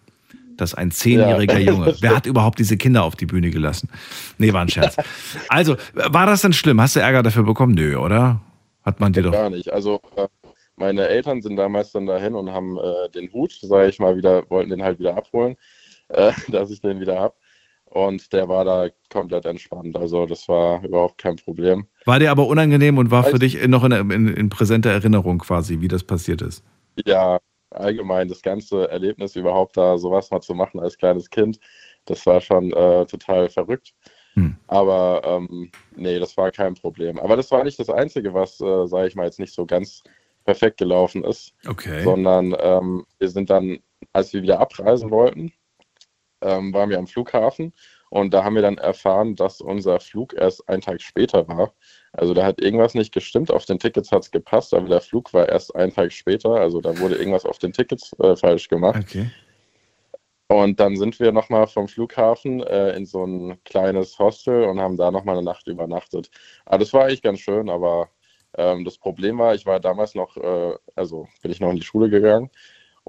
[0.61, 1.71] Dass ein zehnjähriger Ja.
[1.71, 3.89] Junge, wer hat überhaupt diese Kinder auf die Bühne gelassen?
[4.37, 4.95] Nee, war ein Scherz.
[5.49, 6.79] Also, war das denn schlimm?
[6.81, 7.73] Hast du Ärger dafür bekommen?
[7.73, 8.41] Nö, oder?
[8.83, 9.31] Hat man dir doch.
[9.31, 9.71] Gar nicht.
[9.71, 10.27] Also äh,
[10.75, 14.49] meine Eltern sind damals dann dahin und haben äh, den Hut, sage ich mal, wieder,
[14.49, 15.57] wollten den halt wieder abholen,
[16.09, 17.35] äh, dass ich den wieder hab.
[17.85, 19.97] Und der war da komplett entspannt.
[19.97, 21.87] Also das war überhaupt kein Problem.
[22.05, 25.81] War dir aber unangenehm und war für dich noch in, in, in präsenter Erinnerung quasi,
[25.81, 26.63] wie das passiert ist.
[27.05, 27.39] Ja,
[27.71, 31.59] allgemein das ganze Erlebnis überhaupt da sowas mal zu machen als kleines Kind,
[32.05, 33.93] das war schon äh, total verrückt.
[34.33, 34.55] Hm.
[34.67, 37.19] Aber ähm, nee, das war kein Problem.
[37.19, 40.03] Aber das war nicht das Einzige, was, äh, sage ich mal, jetzt nicht so ganz
[40.45, 41.53] perfekt gelaufen ist.
[41.67, 42.03] Okay.
[42.03, 43.79] Sondern ähm, wir sind dann,
[44.13, 45.51] als wir wieder abreisen wollten,
[46.41, 47.73] ähm, waren wir am Flughafen
[48.09, 51.73] und da haben wir dann erfahren, dass unser Flug erst einen Tag später war.
[52.11, 53.51] Also da hat irgendwas nicht gestimmt.
[53.51, 56.55] Auf den Tickets hat es gepasst, aber der Flug war erst einen Tag später.
[56.55, 59.03] Also da wurde irgendwas auf den Tickets äh, falsch gemacht.
[59.07, 59.29] Okay.
[60.47, 64.97] Und dann sind wir nochmal vom Flughafen äh, in so ein kleines Hostel und haben
[64.97, 66.31] da nochmal eine Nacht übernachtet.
[66.65, 68.09] Aber das war eigentlich ganz schön, aber
[68.57, 71.83] ähm, das Problem war, ich war damals noch, äh, also bin ich noch in die
[71.83, 72.49] Schule gegangen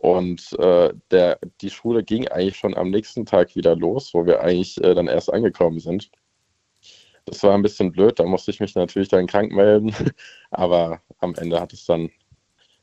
[0.00, 4.40] und äh, der, die Schule ging eigentlich schon am nächsten Tag wieder los, wo wir
[4.40, 6.10] eigentlich äh, dann erst angekommen sind.
[7.26, 9.94] Das war ein bisschen blöd, da musste ich mich natürlich dann krank melden,
[10.50, 12.10] aber am Ende hat es dann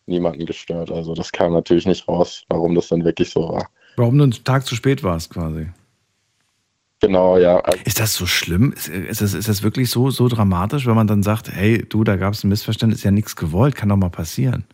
[0.06, 0.92] niemanden gestört.
[0.92, 3.68] Also das kam natürlich nicht raus, warum das dann wirklich so war.
[3.96, 5.68] Warum du einen Tag zu spät warst quasi.
[7.00, 7.60] Genau, ja.
[7.84, 8.74] Ist das so schlimm?
[8.74, 12.16] Ist, das, ist das wirklich so, so dramatisch, wenn man dann sagt, hey, du, da
[12.16, 14.66] gab es ein Missverständnis, ist ja nichts gewollt, kann doch mal passieren.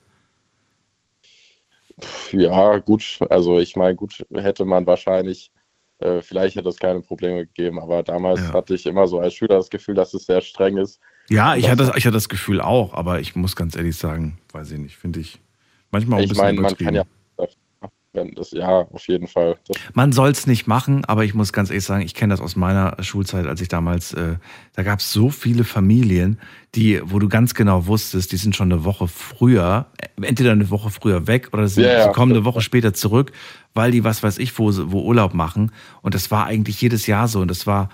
[2.32, 5.52] Ja, gut, also ich meine, gut, hätte man wahrscheinlich,
[6.00, 8.54] äh, vielleicht hätte es keine Probleme gegeben, aber damals Ja.
[8.54, 11.00] hatte ich immer so als Schüler das Gefühl, dass es sehr streng ist.
[11.30, 14.40] Ja, ich hatte, das, ich hatte das Gefühl auch, aber ich muss ganz ehrlich sagen,
[14.52, 15.40] weiß ich nicht, finde ich
[15.92, 16.96] manchmal auch ein ich bisschen meine, man kann übertrieben.
[16.96, 17.04] ja,
[18.14, 19.58] wenn das, ja, auf jeden Fall.
[19.68, 22.42] Das, Man soll es nicht machen, aber ich muss ganz ehrlich sagen, ich kenne das
[22.42, 24.36] aus meiner Schulzeit, als ich damals, äh,
[24.74, 26.40] da gab es so viele Familien,
[26.76, 30.70] die, wo du ganz genau wusstest, die sind schon eine Woche früher, äh, entweder eine
[30.70, 32.46] Woche früher weg oder Ja, ja, sie kommen eine.
[32.46, 33.32] Woche später zurück,
[33.74, 35.72] weil die was weiß ich, wo, sie- wo Urlaub machen.
[36.02, 37.40] Und das war eigentlich jedes Jahr so.
[37.42, 37.90] Und das war,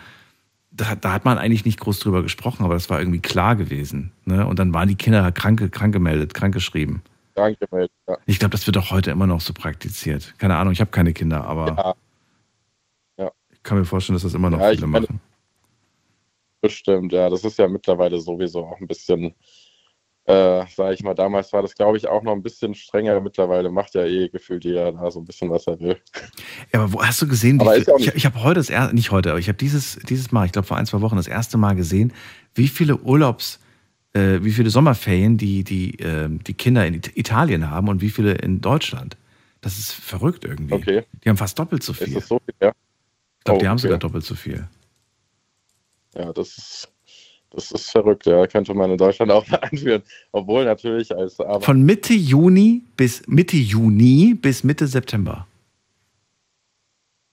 [0.72, 4.12] da, da hat man eigentlich nicht groß drüber gesprochen, aber das war irgendwie klar gewesen.
[4.26, 4.46] Ne?
[4.46, 7.02] Und dann waren die Kinder krank, krank gemeldet, krank geschrieben.
[7.40, 7.90] Danke, Mel.
[8.08, 8.18] Ja.
[8.26, 10.34] Ich glaube, das wird auch heute immer noch so praktiziert.
[10.38, 11.96] Keine Ahnung, ich habe keine Kinder, aber
[13.18, 13.26] Ja.
[13.26, 13.32] Ja.
[13.52, 15.22] ich kann mir vorstellen, dass das immer noch Ja, ich viele meine- machen.
[16.62, 17.30] Bestimmt, ja.
[17.30, 19.34] Das ist ja mittlerweile sowieso auch ein bisschen,
[20.26, 23.20] äh, sag ich mal, damals war das, glaube ich, auch noch ein bisschen strenger.
[23.22, 25.98] Mittlerweile macht ja eh gefühlt jeder da so ein bisschen, was er will.
[26.74, 29.12] Ja, aber wo hast du gesehen, wie viel, ich, ich habe heute das erste, nicht
[29.12, 31.58] heute, aber ich habe dieses, dieses Mal, ich glaube vor ein, zwei Wochen das erste
[31.58, 32.12] Mal gesehen,
[32.56, 33.60] wie viele Urlaubs,
[34.14, 38.10] äh, wie viele Sommerferien die, die, ähm, die Kinder in It- Italien haben und wie
[38.10, 39.18] viele in Deutschland.
[39.62, 40.74] Das ist verrückt irgendwie.
[40.74, 41.04] Okay.
[41.24, 42.14] Die haben fast doppelt so Ist viel.
[42.14, 42.56] das so viel?
[42.62, 42.70] Ja.
[43.40, 43.82] Ich glaube, Oh, die haben okay.
[43.84, 44.68] sogar doppelt so viel.
[46.16, 46.90] Ja, das ist,
[47.52, 48.48] das ist verrückt, ja.
[48.48, 50.02] Könnte man in Deutschland auch einführen.
[50.32, 51.66] Obwohl natürlich als Arbeit.
[51.66, 55.46] Von Mitte Juni bis Mitte Juni bis Mitte September.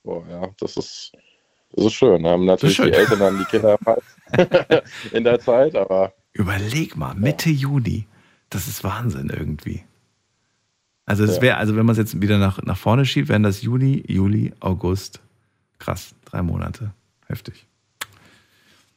[0.05, 1.13] Boah, ja, das ist,
[1.73, 2.25] das ist schön.
[2.27, 2.87] Haben natürlich schön.
[2.87, 3.79] die Eltern dann die Kinder
[5.13, 8.07] in der Zeit, aber Überleg mal, Mitte Juni.
[8.51, 9.83] Das ist Wahnsinn irgendwie.
[11.07, 11.41] Also Ja.
[11.41, 14.53] wäre, also wenn man es jetzt wieder nach, nach vorne schiebt, wären das Juni, Juli,
[14.61, 15.21] August.
[15.79, 16.93] Krass, drei Monate.
[17.27, 17.67] Heftig.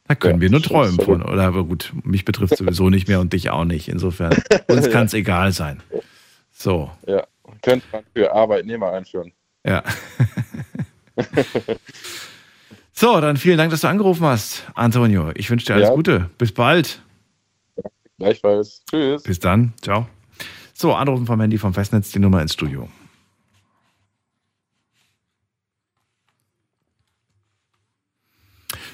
[0.06, 1.22] Da können Ja, wir nur träumen von.
[1.22, 3.88] Oder aber gut, mich betrifft sowieso nicht mehr und dich auch nicht.
[3.88, 4.32] Insofern,
[4.68, 4.92] uns Ja.
[4.92, 5.82] kann es egal sein.
[6.52, 7.26] So, ja,
[7.62, 9.32] könnte man für Arbeitnehmer einführen.
[9.64, 9.82] ja.
[12.92, 15.30] so, dann vielen Dank, dass du angerufen hast, Antonio.
[15.34, 15.94] Ich wünsche dir alles Ja.
[15.94, 16.28] Gute.
[16.38, 17.02] Bis bald.
[18.20, 18.82] Gleichfalls.
[18.88, 19.22] Tschüss.
[19.22, 19.72] Bis dann.
[19.80, 20.06] Ciao.
[20.74, 22.88] So, anrufen vom Handy vom Festnetz, die Nummer ins Studio.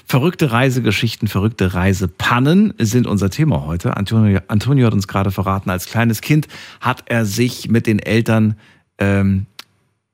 [0.05, 3.97] Verrückte Reisegeschichten, verrückte Reisepannen sind unser Thema heute.
[3.97, 6.47] Antonio, Antonio hat uns gerade verraten, als kleines Kind
[6.79, 8.55] hat er sich mit den Eltern,
[8.97, 9.45] ähm,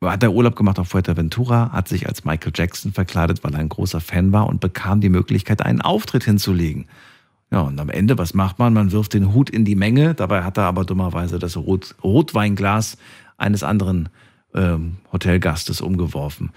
[0.02, 3.70] hat er Urlaub gemacht auf Fuerteventura, hat sich als Michael Jackson verkleidet, weil er ein
[3.70, 6.88] großer Fan war und bekam die Möglichkeit, einen Auftritt hinzulegen.
[7.54, 8.74] Ja, und am Ende, was macht man?
[8.74, 10.16] Man wirft den Hut in die Menge.
[10.16, 12.98] Dabei hat er aber dummerweise das Rot Rotweinglas
[13.38, 14.10] eines anderen
[14.56, 16.50] ähm, Hotelgastes umgeworfen.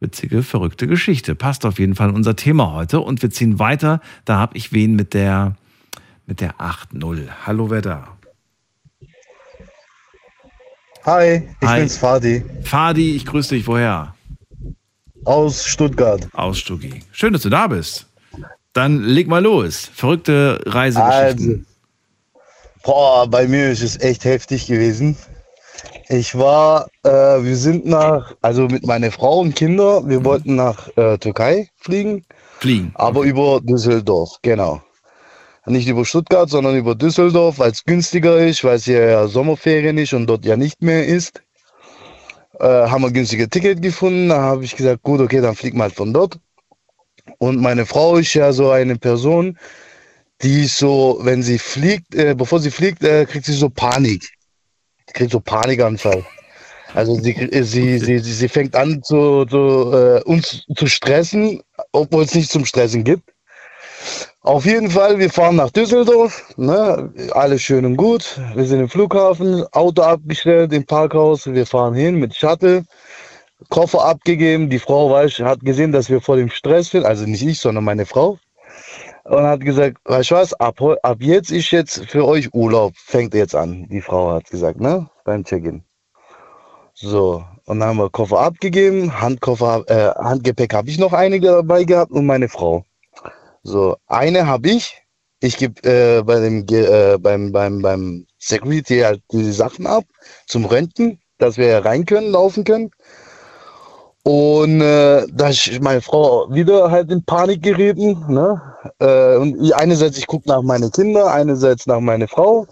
[0.00, 1.36] Witzige, verrückte Geschichte.
[1.36, 2.98] Passt auf jeden Fall unser Thema heute.
[2.98, 4.00] Und wir ziehen weiter.
[4.24, 5.54] Da habe ich wen mit der,
[6.26, 7.28] mit der 8-0.
[7.46, 8.08] Hallo, wer da?
[11.06, 11.78] Hi, ich Hi.
[11.78, 13.68] bin's Fadi Fadi, ich grüße dich.
[13.68, 14.16] Woher?
[15.26, 16.28] aus Stuttgart.
[16.32, 17.02] Aus Stuggi.
[17.12, 18.06] Schön, dass du da bist.
[18.74, 19.88] Dann leg mal los.
[19.94, 21.66] Verrückte Reisegeschichten.
[22.82, 25.16] Boah, bei mir ist es echt heftig gewesen.
[26.08, 30.88] Ich war, äh, wir sind nach, also mit meiner Frau und Kinder, wir wollten nach
[30.96, 32.24] äh, Türkei fliegen,
[32.58, 32.92] Fliegen.
[32.94, 34.82] aber über Düsseldorf, genau.
[35.66, 39.96] Nicht über Stuttgart, sondern über Düsseldorf, weil es günstiger ist, weil es hier ja Sommerferien
[39.96, 41.42] ist und dort ja nicht mehr ist.
[42.60, 45.84] Äh, haben wir günstige Ticket gefunden, da habe ich gesagt, gut, okay, dann fliegen wir
[45.84, 46.38] halt von dort.
[47.38, 49.58] Und meine Frau ist ja so eine Person,
[50.42, 54.28] die so, wenn sie fliegt, äh, bevor sie fliegt, äh, kriegt sie so Panik.
[55.08, 56.24] Die kriegt so Panikanfall.
[56.94, 61.60] Also sie, sie, sie, sie, sie fängt an, zu, zu, äh, uns zu stressen,
[61.92, 63.34] obwohl es nicht zum Stressen gibt.
[64.42, 67.10] Auf jeden Fall, wir fahren nach Düsseldorf, ne?
[67.32, 68.38] alles schön und gut.
[68.54, 72.84] Wir sind im Flughafen, Auto abgestellt im Parkhaus, wir fahren hin mit Shuttle,
[73.68, 74.70] Koffer abgegeben.
[74.70, 77.84] Die Frau weiß, hat gesehen, dass wir vor dem Stress sind, also nicht ich, sondern
[77.84, 78.38] meine Frau.
[79.24, 83.32] Und hat gesagt, weißt du was, ab, ab jetzt ist jetzt für euch Urlaub, fängt
[83.34, 83.88] jetzt an.
[83.88, 85.82] Die Frau hat gesagt, ne, beim Check-in.
[86.92, 91.84] So, und dann haben wir Koffer abgegeben, Handkoffer, äh, Handgepäck habe ich noch einige dabei
[91.84, 92.84] gehabt und meine Frau.
[93.62, 95.02] So, eine habe ich.
[95.40, 100.04] Ich gebe äh, bei dem äh, beim, beim, beim Security halt die Sachen ab
[100.46, 102.90] zum Röntgen, dass wir rein können, laufen können.
[104.24, 108.24] Und äh, da ist meine Frau wieder halt in Panik gerieten.
[108.28, 108.60] Ne?
[108.98, 112.66] Äh, und einerseits, ich gucke nach meine Kinder, einerseits nach meine Frau.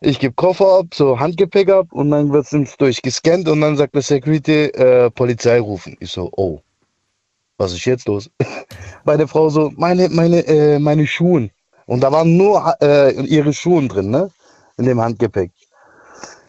[0.00, 3.94] Ich gebe Koffer ab, so Handgepäck ab und dann wird es durchgescannt und dann sagt
[3.94, 5.96] der Security, äh, Polizei rufen.
[6.00, 6.60] Ich so, oh,
[7.58, 8.30] was ist jetzt los?
[9.04, 11.50] Meine Frau so, meine, meine, äh, meine Schuhe.
[11.86, 14.30] Und da waren nur äh, ihre Schuhe drin, ne?
[14.78, 15.50] In dem Handgepäck.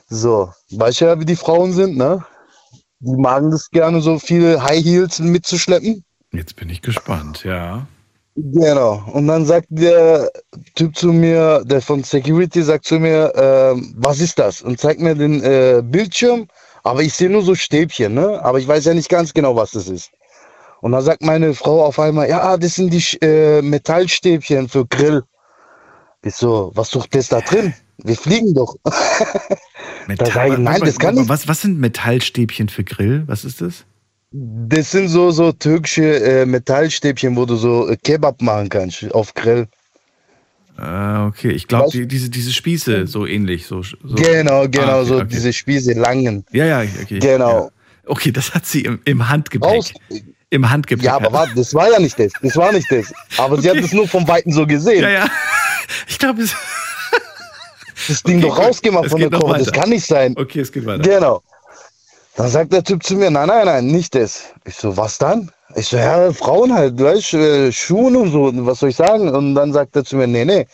[0.07, 2.23] So, weißt du ja, wie die Frauen sind, ne?
[3.05, 6.05] Die magen das gerne, so viele High Heels mitzuschleppen.
[6.31, 7.85] Jetzt bin ich gespannt, ja.
[8.35, 9.03] Genau.
[9.11, 10.31] Und dann sagt der
[10.75, 14.61] Typ zu mir, der von Security sagt zu mir, ähm, was ist das?
[14.61, 16.47] Und zeigt mir den äh, Bildschirm,
[16.83, 18.43] aber ich sehe nur so Stäbchen, ne?
[18.43, 20.09] Aber ich weiß ja nicht ganz genau, was das ist.
[20.79, 25.23] Und dann sagt meine Frau auf einmal, ja, das sind die äh, Metallstäbchen für Grill.
[26.23, 27.73] Ich so, was sucht das da drin?
[27.97, 28.75] Wir fliegen doch.
[30.17, 31.29] da sag ich, nein, das kann nicht.
[31.29, 33.23] Was, was sind Metallstäbchen für Grill?
[33.27, 33.85] Was ist das?
[34.31, 39.33] Das sind so, so türkische äh, Metallstäbchen, wo du so äh, Kebab machen kannst auf
[39.33, 39.67] Grill.
[40.79, 43.67] Äh, okay, ich glaube, die, diese, diese Spieße, so ähnlich.
[43.67, 43.97] So, so.
[44.01, 45.27] Genau, genau, Ah, okay, so okay.
[45.29, 46.45] diese Spieße langen.
[46.51, 47.19] Ja, ja, okay.
[47.19, 47.65] Genau.
[47.65, 47.69] Ja.
[48.05, 49.93] Okay, das hat sie im, im Handgepäck.
[50.49, 51.05] Im Handgepäck.
[51.05, 52.31] Ja, aber warte, das war ja nicht das.
[52.41, 53.13] Das war nicht das.
[53.37, 55.03] Aber sie hat es nur vom Weiten so gesehen.
[55.03, 55.27] Ja, ja.
[56.07, 56.55] Ich glaube, es.
[58.07, 59.57] Das Ding Okay, doch rausgemacht von der Koffer.
[59.57, 60.35] Das kann nicht sein.
[60.37, 61.03] Okay, es geht weiter.
[61.03, 61.41] Genau.
[62.35, 64.45] Dann sagt der Typ zu mir, nein, nein, nein, nicht das.
[64.65, 65.51] Ich so, was dann?
[65.75, 69.29] Ich so, ja, Frauen halt, weißt, äh, Schuhe und so, was soll ich sagen?
[69.29, 70.65] Und dann sagt er zu mir, nee, nee,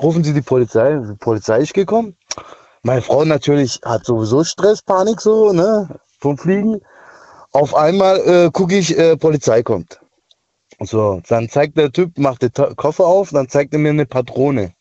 [0.00, 0.94] rufen Sie die Polizei.
[0.96, 2.16] Die Polizei ist gekommen.
[2.82, 5.88] Meine Frau natürlich hat sowieso Stress, Panik so, ne,
[6.20, 6.80] vom Fliegen.
[7.50, 9.98] Auf einmal äh, gucke ich, äh, Polizei kommt.
[10.80, 14.72] So, dann zeigt der Typ, macht den Koffer auf, dann zeigt er mir eine Patrone.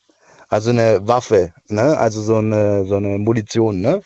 [0.50, 1.98] Also eine Waffe, ne?
[1.98, 4.02] Also so eine, so eine Munition, ne?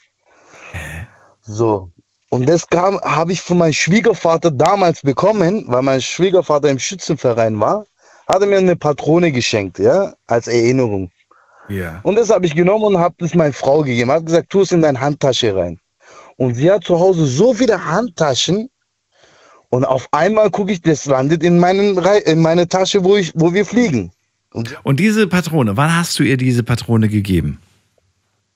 [1.41, 1.91] So.
[2.30, 7.59] Und das kam, habe ich von meinem Schwiegervater damals bekommen, weil mein Schwiegervater im Schützenverein
[7.59, 7.85] war,
[8.27, 11.11] hat er mir eine Patrone geschenkt, ja, als Erinnerung.
[11.68, 11.99] Ja.
[12.03, 14.11] Und das habe ich genommen und habe das meiner Frau gegeben.
[14.11, 15.80] Hat gesagt, tu es in deine Handtasche rein.
[16.38, 18.69] Und sie hat zu Hause so viele Handtaschen.
[19.69, 23.53] Und auf einmal gucke ich, das landet in, meinen, in meine Tasche, wo, ich, wo
[23.53, 24.11] wir fliegen.
[24.53, 27.60] Und diese Patrone, wann hast du ihr diese Patrone gegeben?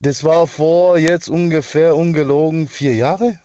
[0.00, 3.40] Das war vor jetzt ungefähr ungelogen vier Jahre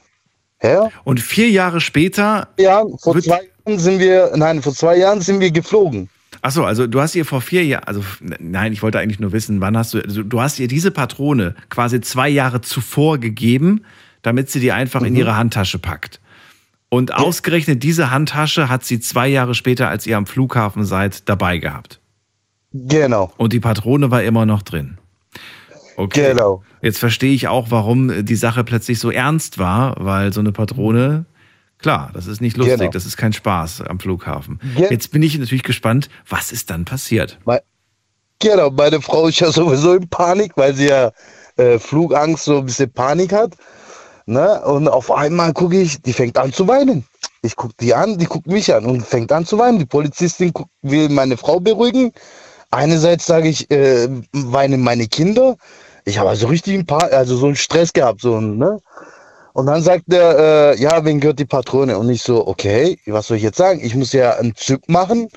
[0.57, 0.91] her.
[1.05, 2.49] Und vier Jahre später.
[2.59, 6.09] Ja, vor zwei Jahren sind wir, nein, vor zwei Jahren sind wir geflogen.
[6.41, 8.03] Achso, also du hast ihr vor vier Jahren, also
[8.39, 11.55] nein, ich wollte eigentlich nur wissen, wann hast du, also du hast ihr diese Patrone
[11.69, 13.85] quasi zwei Jahre zuvor gegeben,
[14.23, 15.19] damit sie die einfach in Mhm.
[15.19, 16.19] ihre Handtasche packt.
[16.89, 21.57] Und ausgerechnet diese Handtasche hat sie zwei Jahre später, als ihr am Flughafen seid, dabei
[21.57, 22.00] gehabt.
[22.73, 23.31] Genau.
[23.37, 24.97] Und die Patrone war immer noch drin.
[25.97, 26.29] Okay.
[26.33, 26.63] Genau.
[26.81, 31.25] Jetzt verstehe ich auch, warum die Sache plötzlich so ernst war, weil so eine Patrone,
[31.79, 32.91] klar, das ist nicht lustig, Genau.
[32.91, 34.59] das ist kein Spaß am Flughafen.
[34.75, 37.37] Ge- Jetzt bin ich natürlich gespannt, was ist dann passiert?
[37.43, 37.61] Weil,
[38.39, 41.11] genau, meine Frau ist ja sowieso in Panik, weil sie ja
[41.57, 43.55] äh, Flugangst, so ein bisschen Panik hat.
[44.25, 44.61] Ne?
[44.61, 47.03] Und auf einmal gucke ich, die fängt an zu weinen.
[47.41, 49.77] Ich gucke die an, die guckt mich an und fängt an zu weinen.
[49.79, 52.13] Die Polizistin guckt, will meine Frau beruhigen.
[52.71, 55.57] Einerseits sage ich, äh, weinen meine Kinder.
[56.05, 58.79] Ich habe also richtig ein paar, also so einen Stress gehabt, so, ne?
[59.53, 61.97] Und dann sagt er, äh, ja, wen gehört die Patrone?
[61.97, 63.81] Und ich so, okay, was soll ich jetzt sagen?
[63.83, 65.27] Ich muss ja einen Zug machen.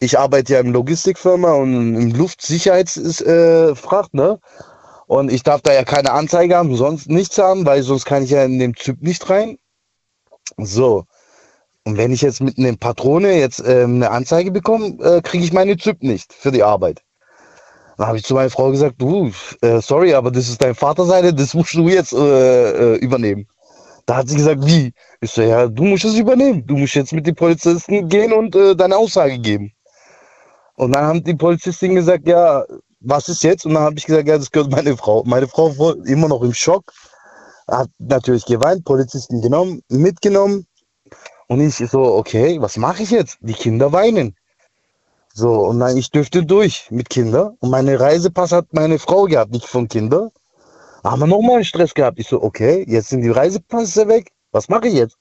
[0.00, 4.40] Ich arbeite ja im Logistikfirma und im Luftsicherheitsfracht, äh, ne?
[5.06, 8.30] Und ich darf da ja keine Anzeige haben, sonst nichts haben, weil sonst kann ich
[8.30, 9.58] ja in den Zug nicht rein.
[10.56, 11.04] So.
[11.86, 15.52] Und wenn ich jetzt mit einer Patrone jetzt ähm, eine Anzeige bekomme, äh, kriege ich
[15.52, 17.02] meine Zug nicht für die Arbeit.
[17.98, 19.30] Dann habe ich zu meiner Frau gesagt, du,
[19.60, 23.46] äh, sorry, aber das ist dein Vaterseite, das musst du jetzt äh, äh, übernehmen.
[24.06, 24.92] Da hat sie gesagt, wie?
[25.20, 26.66] Ich so, ja, du musst es übernehmen.
[26.66, 29.72] Du musst jetzt mit den Polizisten gehen und äh, deine Aussage geben.
[30.76, 32.64] Und dann haben die Polizistin gesagt, ja,
[33.00, 33.64] was ist jetzt?
[33.64, 35.22] Und dann habe ich gesagt, ja, das gehört meine Frau.
[35.24, 36.92] Meine Frau war immer noch im Schock.
[37.68, 40.66] Hat natürlich geweint, Polizisten genommen, mitgenommen.
[41.48, 43.38] Und ich so, okay, was mache ich jetzt?
[43.40, 44.36] Die Kinder weinen.
[45.32, 47.56] So, und dann ich dürfte durch mit Kindern.
[47.60, 50.30] Und meine Reisepass hat meine Frau gehabt, nicht von Kindern.
[51.02, 52.18] Haben wir nochmal einen Stress gehabt.
[52.18, 54.30] Ich so, okay, jetzt sind die Reisepässe weg.
[54.52, 55.18] Was mache ich jetzt?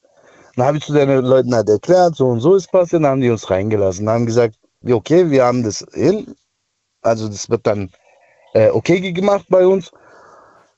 [0.56, 3.04] Dann habe ich zu den Leuten halt erklärt, so und so ist passiert.
[3.04, 4.06] Dann haben die uns reingelassen.
[4.06, 4.56] Dann haben gesagt,
[4.88, 6.36] okay, wir haben das hin.
[7.02, 7.90] Also das wird dann
[8.54, 9.92] äh, okay gemacht bei uns.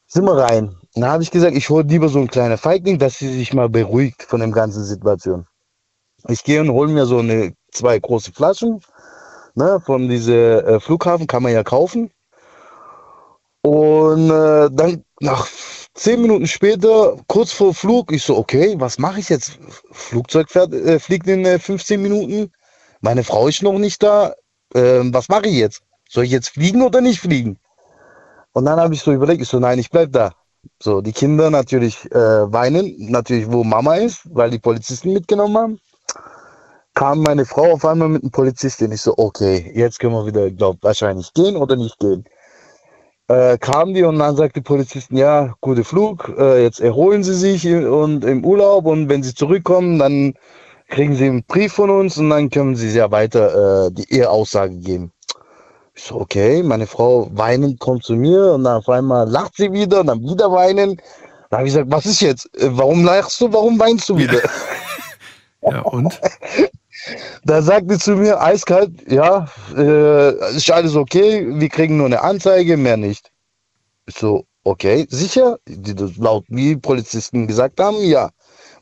[0.08, 0.76] Sind wir rein.
[0.96, 3.70] Dann habe ich gesagt, ich hole lieber so ein kleiner Feigling, dass sie sich mal
[3.70, 5.46] beruhigt von der ganzen Situation.
[6.30, 8.80] Ich gehe und hole mir so eine zwei große Flaschen
[9.56, 12.12] ne, von diese äh, Flughafen, kann man ja kaufen.
[13.62, 15.48] Und äh, dann nach
[15.96, 19.60] zehn Minuten später, kurz vor Flug, ich so, okay, was mache ich jetzt?
[19.92, 22.52] Flugzeug fährt, äh, fliegt in äh, 15 Minuten,
[23.02, 24.34] meine Frau ist noch nicht da,
[24.74, 25.82] ähm, was mache ich jetzt?
[26.10, 27.60] Soll ich jetzt fliegen oder nicht fliegen?
[28.54, 30.32] Und dann habe ich so überlegt, ich so, nein, ich bleib da.
[30.82, 35.80] So, die Kinder natürlich äh, weinen, natürlich, wo Mama ist, weil die Polizisten mitgenommen haben.
[36.94, 38.92] Kam meine Frau auf einmal mit einem Polizistin.
[38.92, 42.26] Ich so, okay, jetzt können wir wieder, glaub, wahrscheinlich gehen oder nicht gehen.
[43.28, 47.34] Äh, kamen die und dann sagt die Polizisten, ja, guter Flug, äh, jetzt erholen Sie
[47.34, 50.36] sich und im Urlaub und wenn Sie zurückkommen, dann
[50.90, 54.78] kriegen Sie einen Brief von uns und dann können Sie ja weiter äh, die Eheaussage
[54.78, 55.12] geben.
[55.96, 59.72] Ich so, okay, meine Frau weinend kommt zu mir und dann auf einmal lacht sie
[59.72, 60.98] wieder und dann wieder weinen.
[61.50, 62.54] Dann habe ich gesagt, was ist jetzt?
[62.58, 63.52] Äh, Warum lachst du?
[63.52, 64.42] Warum weinst du wieder?
[65.62, 66.20] Ja, und?
[67.44, 72.22] Da sagt sie zu mir eiskalt, ja, äh, ist alles okay, wir kriegen nur eine
[72.22, 73.32] Anzeige, mehr nicht.
[74.08, 75.60] Ich so, okay, sicher?
[75.68, 78.30] Die, das laut wie Polizisten gesagt haben, ja.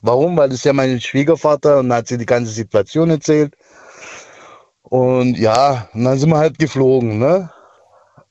[0.02, 0.38] Warum?
[0.38, 3.56] Weil das ist ja mein Schwiegervater und dann hat sie die ganze Situation erzählt.
[4.94, 7.50] Und ja, und dann sind wir halt geflogen, ne?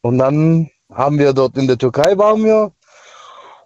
[0.01, 2.71] Und dann haben wir dort in der Türkei waren wir.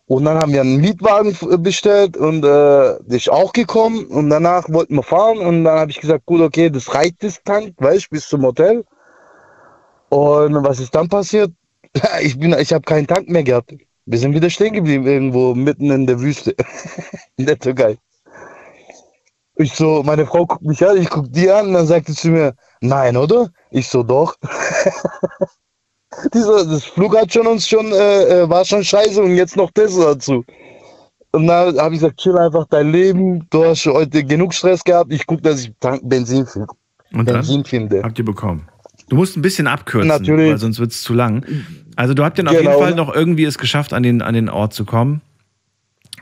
[0.06, 4.06] Und dann haben wir einen Mietwagen bestellt und äh, ist auch gekommen.
[4.06, 5.40] Und danach wollten wir fahren.
[5.40, 8.82] Und dann habe ich gesagt, gut, okay, das reicht das Tank, weißt bis zum Hotel.
[10.08, 11.52] Und was ist dann passiert?
[12.22, 13.74] Ich ich habe keinen Tank mehr gehabt.
[14.06, 16.54] Wir sind wieder stehen geblieben, irgendwo mitten in der Wüste,
[17.36, 17.98] in der Türkei.
[19.58, 22.28] Ich so, meine Frau guckt mich an, ich guck die an, dann sagt sie zu
[22.28, 23.50] mir, nein, oder?
[23.70, 24.36] Ich so, doch.
[26.32, 29.70] Dieser, das Flug hat schon uns schon, äh, äh, war schon scheiße und jetzt noch
[29.72, 30.44] das dazu.
[31.32, 35.12] Und dann habe ich gesagt, chill einfach dein Leben, du hast heute genug Stress gehabt,
[35.12, 36.68] ich guck, dass ich Tank Benzin finde.
[37.12, 38.02] Und Benzin finde.
[38.02, 38.68] habt ihr bekommen.
[39.08, 40.50] Du musst ein bisschen abkürzen, Natürlich.
[40.50, 41.44] weil sonst wird es zu lang.
[41.94, 42.70] Also du habt dann auf Genau.
[42.70, 45.20] jeden Fall noch irgendwie es geschafft, an den, an den Ort zu kommen.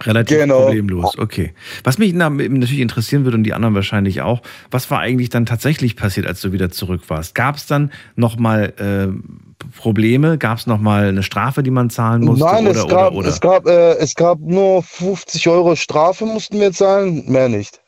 [0.02, 0.62] Relativ Genau.
[0.62, 1.54] problemlos, okay.
[1.84, 5.46] Was mich na- natürlich interessieren würde und die anderen wahrscheinlich auch, was war eigentlich dann
[5.46, 7.34] tatsächlich passiert, als du wieder zurück warst?
[7.36, 10.36] Gab es dann nochmal äh, Probleme?
[10.36, 12.44] Gab es nochmal eine Strafe, die man zahlen musste?
[12.44, 13.28] Nein, oder, es gab, oder, oder?
[13.28, 17.80] Es, gab, äh, es gab nur 50 Euro Strafe mussten wir zahlen, mehr nicht.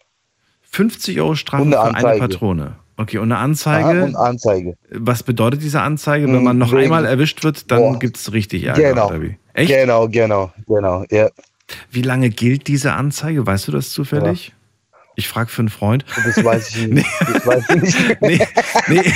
[0.70, 2.18] 50 Euro Strafe Und für eine eine.
[2.20, 2.76] Patrone.
[2.98, 3.98] Okay, und eine Anzeige?
[3.98, 4.74] Ja, und Anzeige.
[4.90, 6.26] Was bedeutet diese Anzeige?
[6.32, 9.12] Wenn man noch wegen- einmal erwischt wird, dann gibt es richtig Ärger, Genau.
[9.52, 9.70] Echt?
[9.70, 11.28] Genau, genau, genau, ja.
[11.90, 13.46] Wie lange gilt diese Anzeige?
[13.46, 14.52] Weißt du das zufällig?
[15.18, 16.04] Ich frage für einen Freund.
[16.26, 17.06] Das weiß ich nicht.
[17.32, 18.20] Das weiß ich nicht.
[18.20, 18.40] nee,
[18.88, 19.12] nee,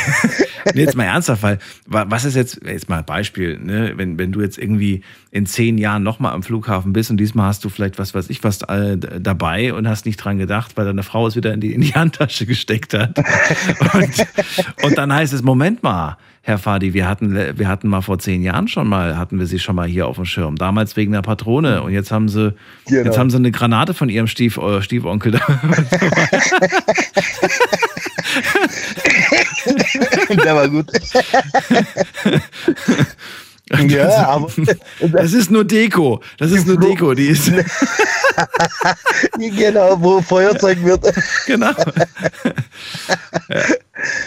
[0.75, 3.93] nee, jetzt mal ernsthaft, weil wa- was ist jetzt, jetzt mal ein Beispiel, ne?
[3.97, 7.65] wenn, wenn du jetzt irgendwie in zehn Jahren nochmal am Flughafen bist und diesmal hast
[7.67, 11.03] du vielleicht was weiß ich was äh, dabei und hast nicht dran gedacht, weil deine
[11.03, 13.19] Frau es wieder in die, in die Handtasche gesteckt hat.
[13.93, 14.27] Und,
[14.85, 18.43] und dann heißt es, Moment mal, Herr Fadi, wir hatten, wir hatten mal vor zehn
[18.43, 20.57] Jahren schon mal, hatten wir sie schon mal hier auf dem Schirm.
[20.57, 22.55] Damals wegen der Patrone und jetzt haben sie,
[22.87, 23.05] Genau.
[23.05, 25.41] jetzt haben sie eine Granate von ihrem Stief, äh, Stiefonkel da.
[30.45, 30.87] Der war gut.
[33.89, 34.49] ja, aber
[35.13, 36.21] Das ist nur Deko.
[36.39, 37.15] Das ist nur Deko.
[37.15, 37.53] Die ist.
[39.39, 41.05] genau, wo Feuerzeug wird.
[41.47, 41.73] genau.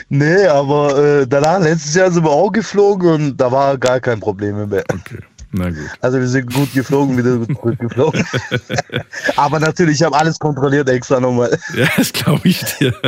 [0.10, 4.20] Nee, aber äh, danach, letztes Jahr sind wir auch geflogen und da war gar kein
[4.20, 4.84] Problem mehr.
[4.92, 5.20] Okay,
[5.54, 5.78] na gut.
[6.02, 8.26] Also wir sind gut geflogen, wieder zurückgeflogen.
[9.38, 11.58] aber natürlich, ich habe alles kontrolliert extra nochmal.
[11.76, 12.94] Ja, das glaube ich dir.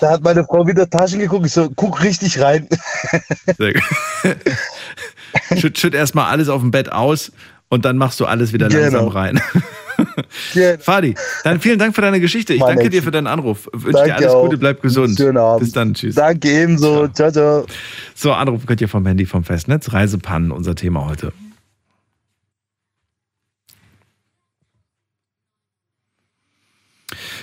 [0.00, 1.46] Da hat meine Frau wieder Taschen geguckt.
[1.46, 2.68] Ich so, guck richtig rein.
[3.56, 3.82] Sehr gut.
[5.58, 7.32] Schütt, schütt erstmal alles auf dem Bett aus
[7.68, 8.80] und dann machst du alles wieder Genau.
[8.82, 9.40] langsam rein.
[10.80, 12.54] Fadi, dann vielen Dank für deine Geschichte.
[12.54, 12.90] Ich Mein danke Ex.
[12.92, 13.68] dir für deinen Anruf.
[13.72, 14.44] Wünsche Danke dir alles auch.
[14.44, 15.16] Gute, bleib gesund.
[15.16, 15.60] Schönen Abend.
[15.60, 16.14] Bis dann, tschüss.
[16.14, 17.08] Danke ebenso.
[17.08, 17.66] Ciao, ciao.
[18.14, 19.92] So, anrufen könnt ihr vom Handy vom Festnetz.
[19.92, 21.32] Reisepannen, unser Thema heute.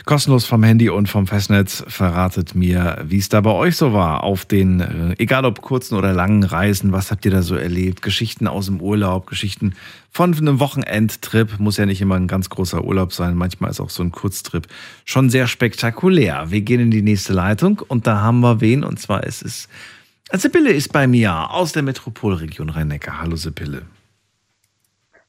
[0.06, 4.24] Kostenlos vom Handy und vom Festnetz verratet mir, wie es da bei euch so war
[4.24, 8.02] auf den, äh, egal ob kurzen oder langen Reisen, was habt ihr da so erlebt?
[8.02, 9.76] Geschichten aus dem Urlaub, Geschichten
[10.10, 13.90] von einem Wochenendtrip, muss ja nicht immer ein ganz großer Urlaub sein, manchmal ist auch
[13.90, 14.68] so ein Kurztrip
[15.06, 16.48] schon sehr spektakulär.
[16.50, 19.70] Wir gehen in die nächste Leitung und da haben wir wen und zwar ist es,
[20.34, 23.22] Sibylle ist bei mir aus der Metropolregion Rhein-Neckar.
[23.22, 23.84] Hallo Sibylle.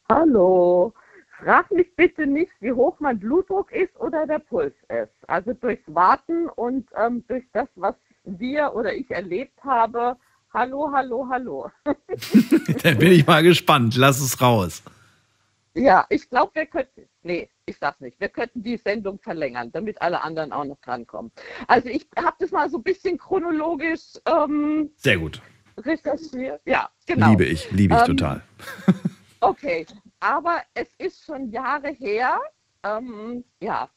[0.08, 0.94] Hallo.
[1.42, 5.28] Frag mich bitte nicht, wie hoch mein Blutdruck ist oder der Puls ist.
[5.28, 10.16] Also durchs Warten und ähm, durch das, was wir oder ich erlebt habe.
[10.54, 11.68] Hallo, hallo, hallo.
[12.82, 13.96] Dann bin ich mal gespannt.
[13.96, 14.82] Lass es raus.
[15.74, 17.08] ja, ich glaube, wir könnten.
[17.24, 18.20] Nee, ich sag's nicht.
[18.20, 21.32] Wir könnten die Sendung verlängern, damit alle anderen auch noch drankommen.
[21.66, 25.42] Also ich habe das mal so ein bisschen chronologisch ähm, Sehr gut.
[25.76, 26.60] recherchiert.
[26.66, 27.30] Ja, genau.
[27.30, 28.42] Liebe ich, liebe ich Ähm, total.
[29.42, 29.84] Okay,
[30.20, 32.40] aber es ist schon Jahre her.
[32.84, 33.90] Ähm, ja,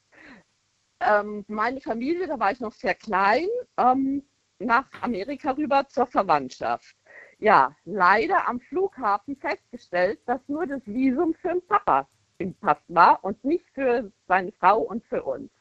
[1.00, 3.48] ähm, meine Familie, da war ich noch sehr klein,
[3.78, 4.24] ähm,
[4.58, 6.96] nach Amerika rüber zur Verwandtschaft.
[7.38, 12.08] Ja, leider am Flughafen festgestellt, dass nur das Visum für den Papa
[12.40, 15.52] im Pass war und nicht für seine Frau und für uns.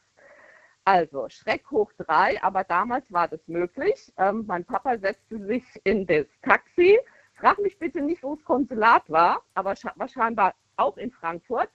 [0.86, 4.10] Also Schreck hoch drei, aber damals war das möglich.
[4.16, 6.98] Ähm, mein Papa setzte sich in das Taxi.
[7.44, 11.68] Frag mich bitte nicht, wo das Konsulat war, aber wahrscheinlich auch in Frankfurt,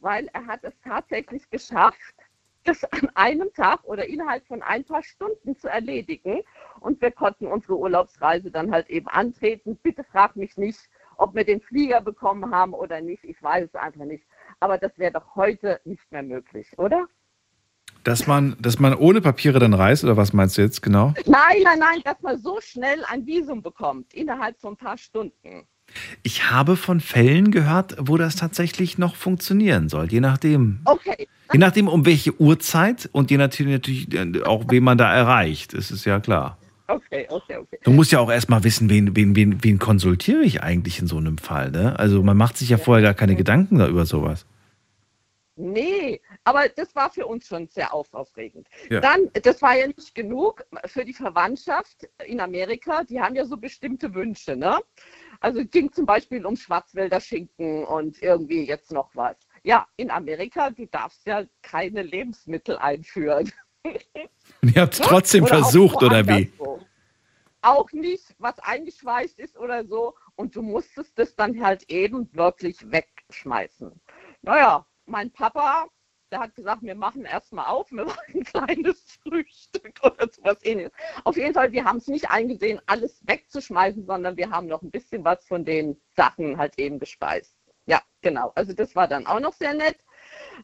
[0.00, 2.16] weil er hat es tatsächlich geschafft,
[2.64, 6.42] das an einem Tag oder innerhalb von ein paar Stunden zu erledigen.
[6.80, 9.76] Und wir konnten unsere Urlaubsreise dann halt eben antreten.
[9.76, 13.22] Bitte frag mich nicht, ob wir den Flieger bekommen haben oder nicht.
[13.22, 14.26] Ich weiß es einfach nicht.
[14.58, 17.06] Aber das wäre doch heute nicht mehr möglich, oder?
[18.04, 21.14] Dass man, dass man ohne Papiere dann reist, oder was meinst du jetzt genau?
[21.26, 25.66] Nein, nein, nein, dass man so schnell ein Visum bekommt, innerhalb von ein paar Stunden.
[26.22, 30.80] Ich habe von Fällen gehört, wo das tatsächlich noch funktionieren soll, je nachdem.
[30.84, 31.28] Okay.
[31.52, 35.74] Je nachdem, um welche Uhrzeit und je nachdem natürlich äh, auch, wen man da erreicht.
[35.74, 36.58] Das ist ja klar.
[36.88, 37.78] Okay, okay, okay.
[37.84, 41.16] Du musst ja auch erstmal wissen, wen, wen, wen, wen konsultiere ich eigentlich in so
[41.16, 41.70] einem Fall.
[41.70, 41.98] Ne?
[41.98, 44.46] Also man macht sich ja vorher gar keine Gedanken da über sowas.
[45.56, 48.68] Nee, aber das war für uns schon sehr auf- aufregend.
[48.90, 49.00] Ja.
[49.00, 53.04] Dann, das war ja nicht genug für die Verwandtschaft in Amerika.
[53.04, 54.80] Die haben ja so bestimmte Wünsche, ne?
[55.40, 59.36] Also es ging zum Beispiel um Schwarzwälder Schinken und irgendwie jetzt noch was.
[59.62, 63.52] Ja, in Amerika, du darfst ja keine Lebensmittel einführen.
[63.84, 66.52] Und ihr habt es trotzdem Oder versucht, oder wie?
[67.64, 70.14] Auch nicht, was eingeschweißt ist oder so.
[70.34, 74.00] Und du musstest es dann halt eben wirklich wegschmeißen.
[74.42, 75.86] Naja, mein Papa,
[76.32, 80.92] der hat gesagt, wir machen erstmal auf, wir machen ein kleines Frühstück oder sowas ähnliches.
[81.24, 84.90] Auf jeden Fall, wir haben es nicht eingesehen, alles wegzuschmeißen, sondern wir haben noch ein
[84.90, 87.54] bisschen was von den Sachen halt eben gespeist.
[87.86, 88.52] Ja, genau.
[88.54, 89.98] Also das war dann auch noch sehr nett.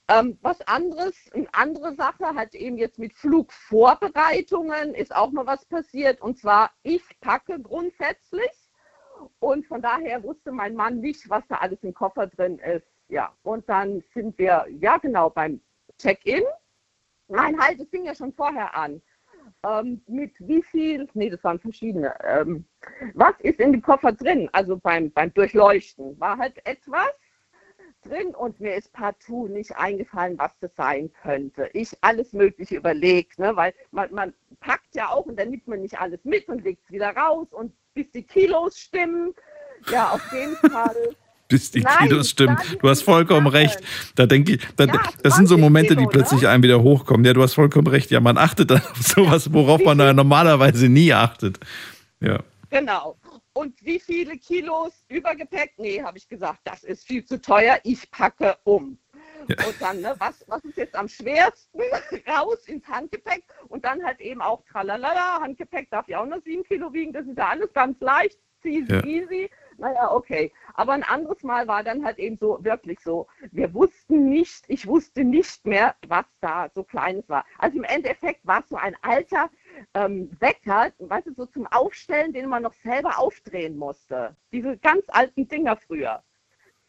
[0.08, 5.64] Ähm, was anderes, eine andere Sache hat eben jetzt mit Flugvorbereitungen ist auch mal was
[5.66, 6.20] passiert.
[6.20, 8.50] Und zwar, ich packe grundsätzlich
[9.40, 12.86] und von daher wusste mein Mann nicht, was da alles im Koffer drin ist.
[13.08, 15.60] Ja, und dann sind wir, ja genau, beim
[15.98, 16.42] Check-in.
[17.28, 19.02] Nein, halt, es fing ja schon vorher an.
[19.66, 22.14] Ähm, mit wie viel, nee, das waren verschiedene.
[22.24, 22.64] Ähm,
[23.14, 24.48] was ist in dem Koffer drin?
[24.52, 27.10] Also beim, beim Durchleuchten war halt etwas
[28.02, 31.68] drin und mir ist partout nicht eingefallen, was das sein könnte.
[31.72, 33.56] Ich alles Mögliche überlegt, ne?
[33.56, 36.84] weil man, man packt ja auch und dann nimmt man nicht alles mit und legt
[36.84, 39.34] es wieder raus und bis die Kilos stimmen.
[39.90, 41.16] Ja, auf jeden Fall.
[41.48, 42.58] Bis die Nein, Kilos stimmen.
[42.80, 43.80] Du hast vollkommen recht.
[44.14, 46.50] Da denke ich, da, Ja, das sind so 20 Momente, die Kilo, plötzlich ne?
[46.50, 47.24] einem wieder hochkommen.
[47.24, 48.10] Ja, du hast vollkommen recht.
[48.10, 51.58] Ja, man achtet dann auf sowas, worauf man da normalerweise nie achtet.
[52.20, 52.40] Ja.
[52.70, 53.16] Genau.
[53.54, 55.72] Und wie viele Kilos Übergepäck?
[55.78, 57.78] Nee, habe ich gesagt, das ist viel zu teuer.
[57.82, 58.98] Ich packe um.
[59.48, 61.80] Und dann, ne, was, was ist jetzt am schwersten?
[62.28, 65.40] Raus ins Handgepäck und dann halt eben auch tralalala.
[65.40, 67.12] Handgepäck darf ja auch nur sieben Kilo wiegen.
[67.12, 69.02] Das ist ja alles ganz leicht, easy, Ja.
[69.04, 69.50] easy.
[69.78, 70.52] Naja, okay.
[70.74, 74.88] Aber ein anderes Mal war dann halt eben so, wirklich so, wir wussten nicht, ich
[74.88, 77.44] wusste nicht mehr, was da so Kleines war.
[77.58, 79.50] Also im Endeffekt war es so ein alter
[79.94, 84.34] ähm, Wecker, weißt du, so zum Aufstellen, den man noch selber aufdrehen musste.
[84.52, 86.24] Diese ganz alten Dinger früher.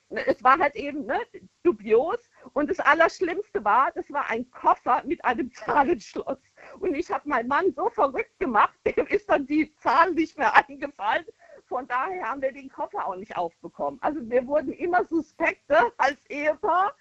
[0.10, 1.20] Es war halt eben ne,
[1.62, 2.18] dubios
[2.54, 6.40] und das Allerschlimmste war, das war ein Koffer mit einem Zahlenschloss.
[6.80, 10.56] Und ich habe meinen Mann so verrückt gemacht, dem ist dann die Zahl nicht mehr
[10.56, 11.26] eingefallen.
[11.70, 14.00] Von daher haben wir den Koffer auch nicht aufbekommen.
[14.02, 16.96] Also wir wurden immer suspekte als Ehepaar.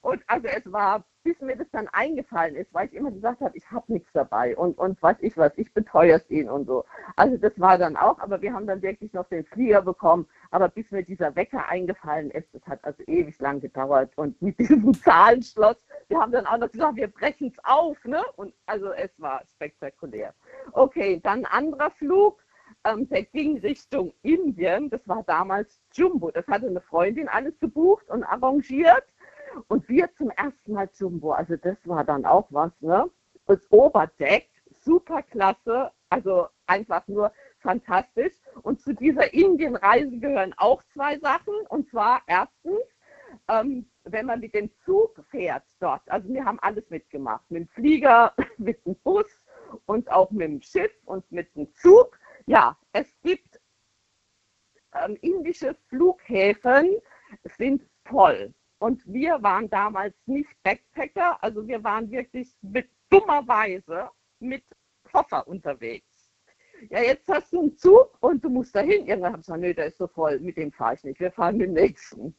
[0.00, 3.56] Und also es war bis mir das dann eingefallen ist, weil ich immer gesagt habe,
[3.56, 6.84] ich habe nichts dabei und, und weiß ich was, ich beteuer's ihn und so.
[7.16, 10.28] Also das war dann auch, aber wir haben dann wirklich noch den Flieger bekommen.
[10.52, 14.12] Aber bis mir dieser Wecker eingefallen ist, das hat also ewig lang gedauert.
[14.14, 15.76] Und mit diesem Zahlenschloss,
[16.06, 18.22] wir haben dann auch noch gesagt, wir brechen es auf, ne?
[18.36, 20.32] Und also es war spektakulär.
[20.72, 22.40] Okay, dann ein anderer Flug
[22.86, 24.90] ähm, der ging Richtung Indien.
[24.90, 26.30] Das war damals Jumbo.
[26.30, 29.04] Das hatte eine Freundin alles gebucht und arrangiert.
[29.68, 31.32] Und wir zum ersten Mal Jumbo.
[31.32, 33.10] Also das war dann auch was, ne?
[33.46, 34.48] Das Oberdeck,
[34.78, 35.90] super klasse.
[36.10, 38.34] Also einfach nur fantastisch.
[38.62, 41.54] Und zu dieser Indienreise gehören auch zwei Sachen.
[41.68, 42.82] Und zwar erstens,
[43.48, 46.02] ähm, wenn man mit dem Zug fährt dort.
[46.06, 47.50] Also wir haben alles mitgemacht.
[47.50, 49.26] Mit dem Flieger, mit dem Bus
[49.86, 52.18] und auch mit dem Schiff und mit dem Zug.
[52.46, 53.60] Ja, es gibt
[54.94, 56.96] ähm, indische Flughäfen,
[57.56, 58.54] sind voll.
[58.78, 64.64] Und wir waren damals nicht Backpacker, also wir waren wirklich mit dummerweise mit
[65.10, 66.06] Koffer unterwegs.
[66.90, 69.06] Ja, jetzt hast du einen Zug und du musst dahin.
[69.06, 71.32] Irgendwann habe ich gesagt, nö, der ist so voll, mit dem fahre ich nicht, wir
[71.32, 72.36] fahren dem nächsten.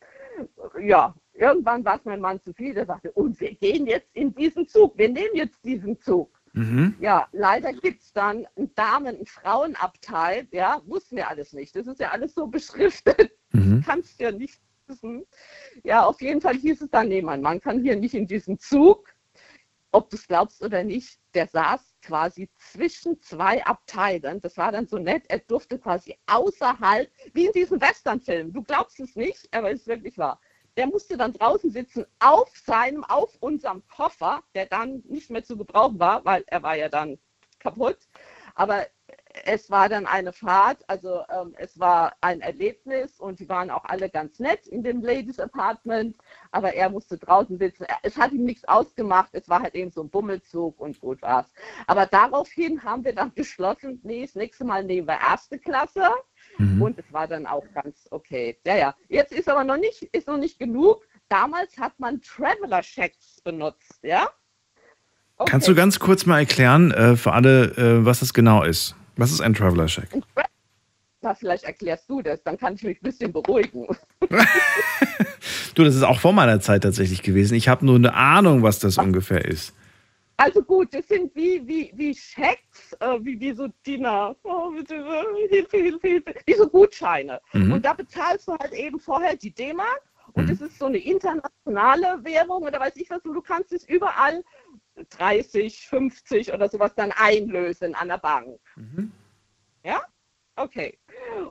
[0.80, 4.34] Ja, irgendwann war es mein Mann zu viel, der sagte, und wir gehen jetzt in
[4.36, 6.37] diesen Zug, wir nehmen jetzt diesen Zug.
[6.58, 6.96] Mhm.
[7.00, 11.76] Ja, leider gibt es dann einen Damen- und Frauenabteil, ja, wussten wir alles nicht.
[11.76, 13.32] Das ist ja alles so beschriftet.
[13.52, 13.84] Mhm.
[13.86, 15.26] Kannst ja nicht wissen.
[15.84, 18.58] Ja, auf jeden Fall hieß es dann, nee, mein Mann kann hier nicht in diesen
[18.58, 19.14] Zug.
[19.92, 24.42] Ob du es glaubst oder nicht, der saß quasi zwischen zwei Abteilen.
[24.42, 25.26] Das war dann so nett.
[25.30, 28.52] Er durfte quasi außerhalb, wie in diesem Westernfilm.
[28.52, 30.40] Du glaubst es nicht, aber es ist wirklich wahr
[30.78, 35.58] der musste dann draußen sitzen auf seinem, auf unserem Koffer, der dann nicht mehr zu
[35.58, 37.18] gebrauchen war, weil er war ja dann
[37.60, 37.98] kaputt.
[38.54, 38.86] Aber
[39.46, 43.86] es war dann eine Fahrt, also ähm, es war ein Erlebnis und die waren auch
[43.86, 46.16] alle ganz nett in dem Ladies Apartment,
[46.52, 47.86] aber er musste draußen sitzen.
[48.04, 51.48] Es hat ihm nichts ausgemacht, es war halt eben so ein Bummelzug und gut war's.
[51.86, 56.10] Aber daraufhin haben wir dann beschlossen, nee, das nächste Mal nehmen wir erste Klasse
[56.58, 56.82] Mhm.
[56.82, 58.58] Und es war dann auch ganz okay.
[58.66, 58.96] Ja, ja.
[59.10, 61.06] Jetzt ist aber noch nicht, ist noch nicht genug.
[61.30, 64.30] Damals hat man Traveler-Checks benutzt, ja?
[65.38, 65.52] Okay.
[65.52, 68.96] Kannst du ganz kurz mal erklären äh, für alle, äh, was das genau ist?
[69.18, 70.10] Was ist ein Traveler-Check?
[71.22, 73.88] Na, vielleicht erklärst du das, dann kann ich mich ein bisschen beruhigen.
[75.76, 77.56] du, das ist auch vor meiner Zeit tatsächlich gewesen.
[77.56, 79.74] Ich habe nur eine Ahnung, was das ungefähr ist.
[80.40, 85.48] Also gut, das sind wie, wie, wie Schecks, äh, wie, wie so Dinner, oh, äh,
[85.50, 87.42] Hilfe, Hilfe, Hilfe, wie so Gutscheine.
[87.54, 87.74] Mhm.
[87.74, 90.04] Und da bezahlst du halt eben vorher die D-Mark
[90.34, 90.50] und mhm.
[90.50, 94.44] das ist so eine internationale Währung oder weiß ich was, und du kannst es überall
[95.10, 98.60] 30, 50 oder sowas dann einlösen an der Bank.
[98.76, 99.12] Mhm.
[99.84, 100.02] Ja?
[100.58, 100.98] Okay.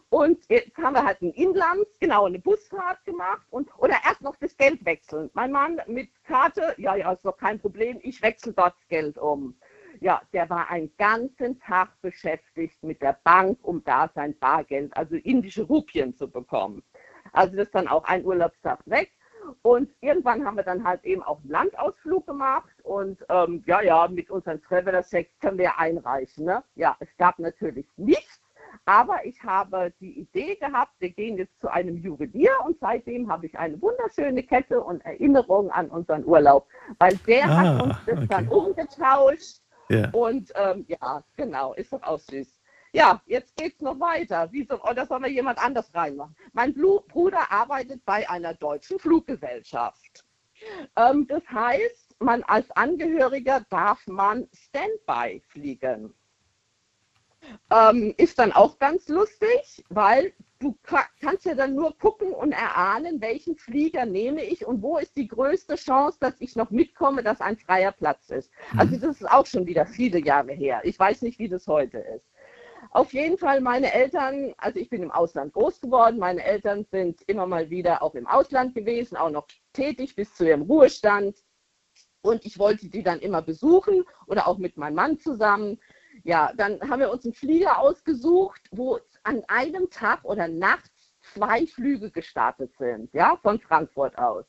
[0.08, 4.34] Und jetzt haben wir halt ein Inlands, genau, eine Busfahrt gemacht und oder erst noch
[4.36, 5.30] das Geld wechseln.
[5.32, 9.16] Mein Mann mit Karte, ja, ja, ist doch kein Problem, ich wechsle dort das Geld
[9.16, 9.56] um.
[10.00, 15.14] Ja, der war einen ganzen Tag beschäftigt mit der Bank, um da sein Bargeld, also
[15.14, 16.82] indische Rupien zu bekommen.
[17.32, 19.12] Also das ist dann auch ein Urlaubstag weg.
[19.62, 24.08] Und irgendwann haben wir dann halt eben auch einen Landausflug gemacht und ähm, ja, ja,
[24.08, 26.46] mit unseren Traveler Checks können wir einreichen.
[26.46, 26.64] Ne?
[26.74, 28.35] Ja, es gab natürlich nichts
[28.84, 33.46] aber ich habe die Idee gehabt, wir gehen jetzt zu einem Juwelier und seitdem habe
[33.46, 38.16] ich eine wunderschöne Kette und Erinnerung an unseren Urlaub, weil der ah, hat uns das
[38.16, 38.26] okay.
[38.28, 39.60] dann umgetauscht.
[39.88, 40.10] Yeah.
[40.12, 42.60] Und ähm, ja, genau, ist doch auch süß.
[42.92, 44.48] Ja, jetzt geht es noch weiter.
[44.50, 46.34] Wieso, oder soll wir jemand anders reinmachen?
[46.52, 50.24] Mein Bruder arbeitet bei einer deutschen Fluggesellschaft.
[50.96, 56.14] Ähm, das heißt, man als Angehöriger darf man Standby fliegen.
[57.70, 60.76] Ähm, ist dann auch ganz lustig, weil du
[61.20, 65.28] kannst ja dann nur gucken und erahnen, welchen Flieger nehme ich und wo ist die
[65.28, 68.50] größte Chance, dass ich noch mitkomme, dass ein freier Platz ist.
[68.72, 68.80] Mhm.
[68.80, 70.80] Also das ist auch schon wieder viele Jahre her.
[70.84, 72.24] Ich weiß nicht, wie das heute ist.
[72.90, 77.20] Auf jeden Fall meine Eltern, also ich bin im Ausland groß geworden, meine Eltern sind
[77.26, 81.36] immer mal wieder auch im Ausland gewesen, auch noch tätig bis zu ihrem Ruhestand.
[82.22, 85.78] Und ich wollte die dann immer besuchen oder auch mit meinem Mann zusammen.
[86.26, 91.68] Ja, dann haben wir uns einen Flieger ausgesucht, wo an einem Tag oder nachts zwei
[91.68, 94.44] Flüge gestartet sind, ja, von Frankfurt aus.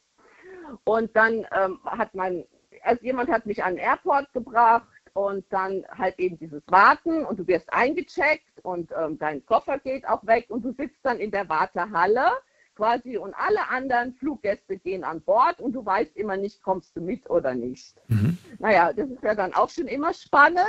[0.85, 2.43] Und dann ähm, hat man,
[2.81, 7.37] also jemand hat mich an den Airport gebracht und dann halt eben dieses Warten und
[7.37, 11.29] du wirst eingecheckt und ähm, dein Koffer geht auch weg und du sitzt dann in
[11.29, 12.31] der Wartehalle
[12.75, 17.01] quasi und alle anderen Fluggäste gehen an Bord und du weißt immer nicht, kommst du
[17.01, 18.01] mit oder nicht.
[18.07, 18.37] Mhm.
[18.57, 20.65] Naja, das ist ja dann auch schon immer spannend.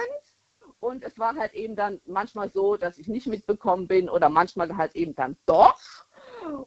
[0.81, 4.77] Und es war halt eben dann manchmal so, dass ich nicht mitbekommen bin oder manchmal
[4.77, 5.79] halt eben dann doch.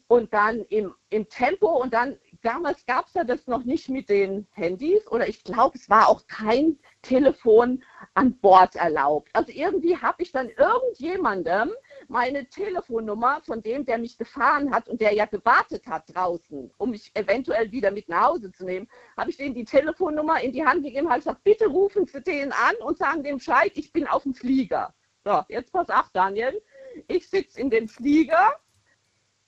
[0.08, 4.10] Und dann im, im Tempo und dann damals gab es ja das noch nicht mit
[4.10, 7.84] den Handys oder ich glaube, es war auch kein Telefon
[8.14, 9.30] an Bord erlaubt.
[9.34, 11.72] Also irgendwie habe ich dann irgendjemandem
[12.12, 16.92] meine Telefonnummer von dem, der mich gefahren hat und der ja gewartet hat draußen, um
[16.92, 20.66] mich eventuell wieder mit nach Hause zu nehmen, habe ich denen die Telefonnummer in die
[20.66, 24.08] Hand gegeben, habe gesagt, bitte rufen Sie den an und sagen dem Bescheid, ich bin
[24.08, 24.94] auf dem Flieger.
[25.24, 26.62] So, jetzt pass auf, Daniel.
[27.08, 28.56] Ich sitze in dem Flieger,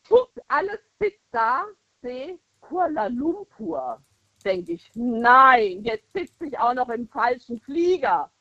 [0.08, 1.66] guck, alles sitzt da,
[2.02, 4.02] sehe Kuala Lumpur.
[4.46, 8.32] Denke ich, nein, jetzt sitze ich auch noch im falschen Flieger.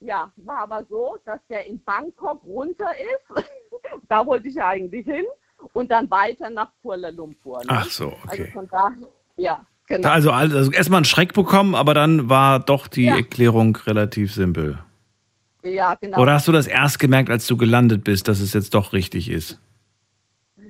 [0.00, 2.90] Ja, war aber so, dass der in Bangkok runter
[3.36, 3.44] ist.
[4.08, 5.24] da wollte ich ja eigentlich hin.
[5.72, 7.58] Und dann weiter nach Kuala Lumpur.
[7.58, 7.64] Ne?
[7.68, 8.50] Ach so, Also okay.
[8.52, 8.96] von daher,
[9.36, 10.08] ja, genau.
[10.08, 13.16] Also, also erstmal einen Schreck bekommen, aber dann war doch die Ja.
[13.16, 14.78] Erklärung relativ simpel.
[15.64, 16.20] ja, genau.
[16.20, 19.28] Oder hast du das erst gemerkt, als du gelandet bist, dass es jetzt doch richtig
[19.28, 19.60] ist?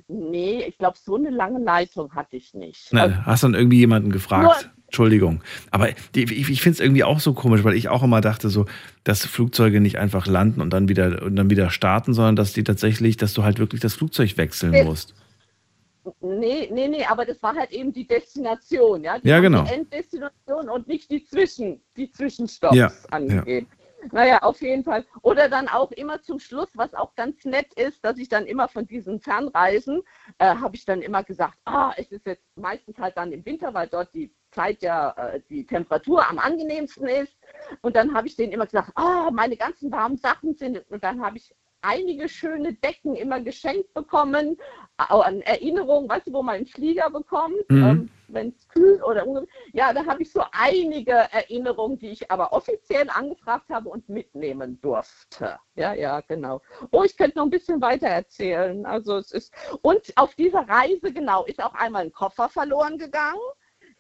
[0.09, 2.88] Nee, ich glaube, so eine lange Leitung hatte ich nicht.
[2.92, 4.70] Na, hast dann irgendwie jemanden gefragt?
[4.89, 5.43] Entschuldigung.
[5.70, 8.48] Aber die, ich, ich finde es irgendwie auch so komisch, weil ich auch immer dachte,
[8.48, 8.65] so,
[9.05, 12.65] dass Flugzeuge nicht einfach landen und dann wieder und dann wieder starten, sondern dass die
[12.65, 14.85] tatsächlich, dass du halt wirklich das Flugzeug wechseln Nee.
[14.85, 15.15] musst.
[16.23, 19.19] Nee, nee, nee, aber das war halt eben die Destination, ja.
[19.19, 19.65] Die Ja, genau.
[19.65, 23.66] Die Enddestination und nicht die Zwischen, die Zwischenstopps Ja, angegeben.
[24.12, 25.04] Naja, auf jeden Fall.
[25.22, 28.68] Oder dann auch immer zum Schluss, was auch ganz nett ist, dass ich dann immer
[28.68, 30.02] von diesen Fernreisen,
[30.38, 33.74] äh, habe ich dann immer gesagt, ah, es ist jetzt meistens halt dann im Winter,
[33.74, 37.36] weil dort die Zeit ja, äh, die Temperatur am angenehmsten ist.
[37.82, 41.20] Und dann habe ich denen immer gesagt, ah, meine ganzen warmen Sachen sind, und dann
[41.20, 44.56] habe ich einige schöne Decken immer geschenkt bekommen,
[44.96, 47.84] auch an Erinnerungen, weißt du, wo man einen Flieger bekommt, Mhm.
[47.84, 49.24] ähm, wenn es kühl oder
[49.72, 54.80] Ja, da habe ich so einige Erinnerungen, die ich aber offiziell angefragt habe und mitnehmen
[54.80, 55.59] durfte.
[55.74, 56.60] Ja, ja, genau.
[56.90, 58.84] Oh, ich könnte noch ein bisschen weiter erzählen.
[58.86, 63.40] Also es ist und auf dieser Reise genau ist auch einmal ein Koffer verloren gegangen.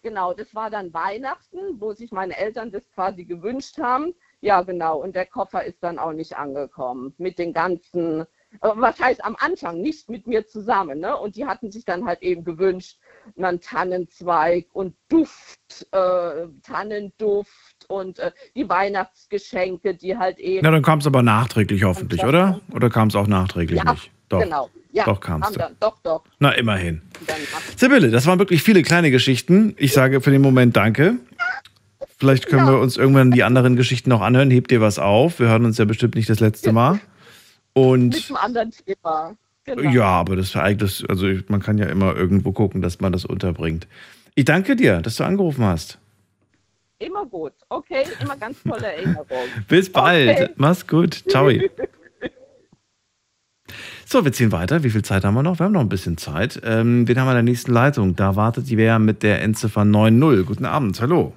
[0.02, 4.14] Genau, das war dann Weihnachten, wo sich meine Eltern das quasi gewünscht haben.
[4.40, 5.02] Ja, genau.
[5.02, 8.26] Und der Koffer ist dann auch nicht angekommen mit den ganzen, äh,
[8.60, 11.00] was heißt am Anfang, nicht mit mir zusammen.
[11.00, 11.16] Ne?
[11.16, 13.00] Und die hatten sich dann halt eben gewünscht,
[13.36, 20.64] einen Tannenzweig und Duft, äh, Tannenduft und äh, die Weihnachtsgeschenke, die halt eben.
[20.64, 22.60] Na, dann kam es aber nachträglich hoffentlich, oder?
[22.72, 24.10] Oder kam es auch nachträglich ja, nicht?
[24.28, 24.42] Doch.
[24.42, 24.70] genau.
[24.92, 25.68] Ja, Doch kam's haben dann.
[25.68, 26.24] dann, doch, doch.
[26.38, 27.02] Na, immerhin.
[27.76, 29.74] Sibylle, das waren wirklich viele kleine Geschichten.
[29.76, 31.16] Ich sage für den Moment Danke.
[32.16, 34.50] Vielleicht können wir uns irgendwann die anderen Geschichten noch anhören.
[34.50, 35.38] Hebt dir was auf.
[35.38, 36.94] Wir hören uns ja bestimmt nicht das letzte Mal.
[36.94, 37.02] mit
[37.74, 39.36] Und einem anderen Thema.
[39.76, 39.90] Genau.
[39.90, 43.86] ja, aber das das, also man kann ja immer irgendwo gucken, dass man das unterbringt.
[44.34, 45.98] Ich danke dir, dass du angerufen hast.
[46.98, 47.52] Immer gut.
[47.68, 49.26] Okay, immer ganz tolle Erinnerung.
[49.68, 50.30] Bis bald.
[50.30, 50.48] Okay.
[50.56, 51.24] Mach's gut.
[51.28, 51.50] Ciao.
[54.10, 54.82] So, wir ziehen weiter.
[54.84, 55.58] Wie viel Zeit haben wir noch?
[55.58, 56.58] Wir haben noch ein bisschen Zeit.
[56.64, 58.16] Ähm, wen haben wir in der nächsten Leitung?
[58.16, 60.46] Da wartet die Wer mit der Endziffer 90.
[60.46, 60.98] Guten Abend.
[61.02, 61.34] Hallo.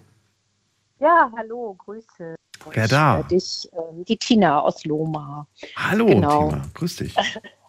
[1.01, 2.35] Ja, hallo, Grüße.
[2.71, 3.19] Wer da?
[3.19, 5.45] Ich, äh, dich, ähm, die Tina aus Loma.
[5.75, 6.49] Hallo, Genau.
[6.51, 6.61] Tima.
[6.73, 7.15] Grüß dich.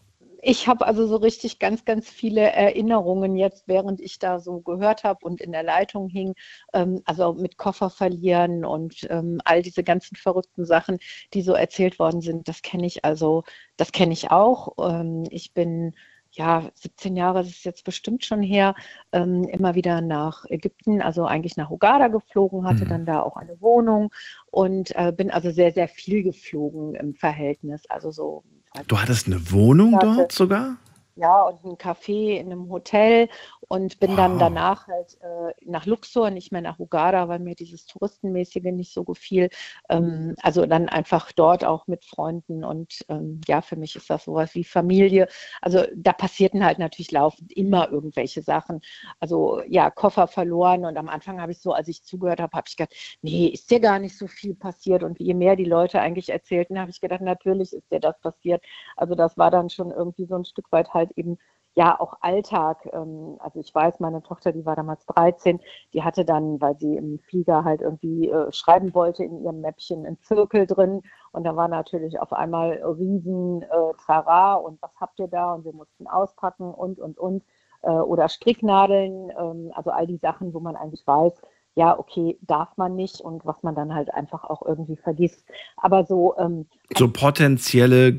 [0.45, 5.05] Ich habe also so richtig ganz, ganz viele Erinnerungen jetzt, während ich da so gehört
[5.05, 6.35] habe und in der Leitung hing.
[6.75, 10.99] Ähm, also mit Koffer verlieren und ähm, all diese ganzen verrückten Sachen,
[11.33, 13.45] die so erzählt worden sind, das kenne ich also,
[13.77, 14.75] das kenne ich auch.
[14.81, 15.95] Ähm, ich bin
[16.33, 18.75] ja, 17 Jahre ist es jetzt bestimmt schon her,
[19.13, 22.89] ähm, immer wieder nach Ägypten, also eigentlich nach Hurghada geflogen, hatte Mhm.
[22.89, 24.11] dann da auch eine Wohnung
[24.51, 27.85] und äh, bin also sehr, sehr viel geflogen im Verhältnis.
[27.91, 28.45] Also so
[28.87, 30.77] Du hattest eine Wohnung dort sogar?
[31.17, 33.29] Ja, und ein Café in einem Hotel
[33.69, 37.87] und bin dann danach halt äh, nach Luxor, nicht mehr nach Hurghada, weil mir dieses
[37.87, 39.49] Touristenmäßige nicht so gefiel.
[39.89, 44.25] Ähm, also dann einfach dort auch mit Freunden und ähm, ja, für mich ist das
[44.25, 45.29] sowas wie Familie.
[45.61, 48.81] Also da passierten halt natürlich laufend immer irgendwelche Sachen.
[49.21, 52.67] Also ja, Koffer verloren und am Anfang habe ich so, als ich zugehört habe, habe
[52.69, 56.01] ich gedacht, nee, ist dir gar nicht so viel passiert und je mehr die Leute
[56.01, 58.63] eigentlich erzählten, habe ich gedacht, natürlich ist dir das passiert.
[58.97, 61.39] Also das war dann schon irgendwie so ein Stück weit halt eben
[61.75, 62.89] ja auch Alltag.
[62.93, 65.61] Ähm, Also ich weiß, meine Tochter, die war damals 13,
[65.93, 70.07] die hatte dann, weil sie im Flieger halt irgendwie äh, schreiben wollte, in ihrem Mäppchen
[70.07, 71.03] einen Zirkel drin
[71.33, 73.67] und da war natürlich auf einmal riesen äh,
[74.05, 77.43] Trara und was habt ihr da und wir mussten auspacken und und und
[77.83, 81.33] äh, oder Stricknadeln, ähm, also all die Sachen, wo man eigentlich weiß,
[81.75, 85.49] ja, okay, darf man nicht und was man dann halt einfach auch irgendwie vergisst.
[85.77, 88.15] Aber so, ähm, So potenzielle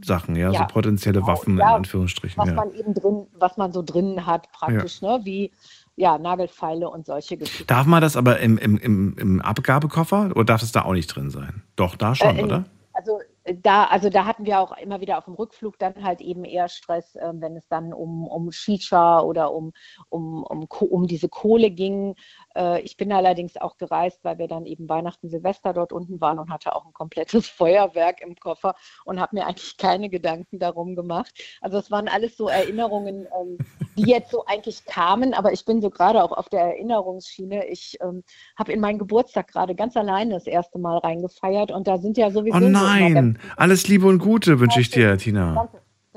[0.00, 2.38] Gefahrensachen, ja, Ja, so potenzielle Waffen in ja, Anführungsstrichen.
[2.38, 2.54] was Ja.
[2.54, 5.20] man eben drin, was man so drin hat, praktisch, ne?
[5.24, 5.50] Wie
[5.96, 7.66] ja, Nagelfeile und solche Geschichten.
[7.66, 11.08] Darf man das aber im, im, im, im Abgabekoffer oder darf es da auch nicht
[11.08, 11.62] drin sein?
[11.74, 12.64] Doch, da schon, Äh, in- oder?
[12.92, 13.18] Also
[13.62, 16.68] da, also da hatten wir auch immer wieder auf dem Rückflug dann halt eben eher
[16.68, 19.72] Stress, äh, wenn es dann um, um Shisha oder um,
[20.08, 22.14] um, um, um diese Kohle ging.
[22.58, 26.38] Äh, ich bin allerdings auch gereist, weil wir dann eben Weihnachten, Silvester dort unten waren
[26.38, 28.74] und hatte auch ein komplettes Feuerwerk im Koffer
[29.04, 31.32] und habe mir eigentlich keine Gedanken darum gemacht.
[31.60, 33.58] Also es waren alles so Erinnerungen, ähm,
[33.96, 37.66] die jetzt so eigentlich kamen, aber ich bin so gerade auch auf der Erinnerungsschiene.
[37.68, 38.24] Ich ähm,
[38.56, 42.30] habe in meinen Geburtstag gerade ganz alleine das erste Mal reingefeiert und da sind ja
[42.30, 42.56] sowieso.
[42.56, 45.68] Oh nein, alles Liebe und Gute wünsche ich dir, Tina.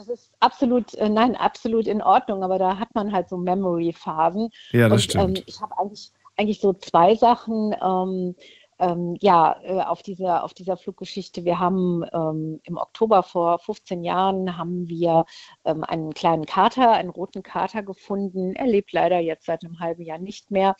[0.01, 4.49] Das ist absolut, äh, nein, absolut in Ordnung, aber da hat man halt so Memory-Phasen.
[4.71, 5.37] Ja, das und, stimmt.
[5.37, 6.11] Ähm, ich habe eigentlich,
[6.41, 7.75] eigentlich so zwei Sachen.
[7.81, 8.35] Ähm,
[8.81, 11.45] ähm, ja, äh, auf dieser, auf dieser Fluggeschichte.
[11.45, 15.25] Wir haben ähm, im Oktober vor 15 Jahren haben wir
[15.65, 18.55] ähm, einen kleinen Kater, einen roten Kater gefunden.
[18.55, 20.75] Er lebt leider jetzt seit einem halben Jahr nicht mehr.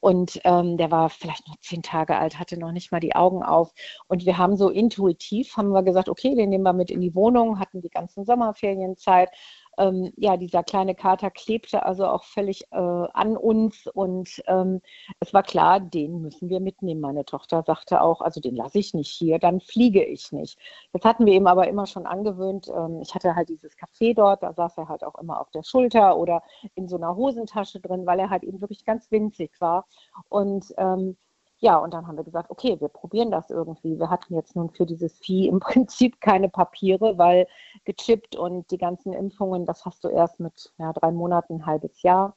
[0.00, 3.42] Und ähm, der war vielleicht noch zehn Tage alt, hatte noch nicht mal die Augen
[3.42, 3.72] auf.
[4.06, 7.14] Und wir haben so intuitiv, haben wir gesagt, okay, den nehmen wir mit in die
[7.14, 9.30] Wohnung, hatten die ganzen Sommerferienzeit
[9.78, 14.80] ähm, ja, dieser kleine Kater klebte also auch völlig äh, an uns und ähm,
[15.20, 17.00] es war klar, den müssen wir mitnehmen.
[17.00, 20.58] Meine Tochter sagte auch, also den lasse ich nicht hier, dann fliege ich nicht.
[20.92, 24.42] Jetzt hatten wir ihm aber immer schon angewöhnt, ähm, ich hatte halt dieses Café dort,
[24.42, 26.42] da saß er halt auch immer auf der Schulter oder
[26.74, 29.86] in so einer Hosentasche drin, weil er halt eben wirklich ganz winzig war.
[30.28, 31.16] Und ähm,
[31.58, 33.98] ja, und dann haben wir gesagt, okay, wir probieren das irgendwie.
[33.98, 37.46] Wir hatten jetzt nun für dieses Vieh im Prinzip keine Papiere, weil
[37.84, 42.02] gechippt und die ganzen Impfungen, das hast du erst mit ja, drei Monaten, ein halbes
[42.02, 42.36] Jahr.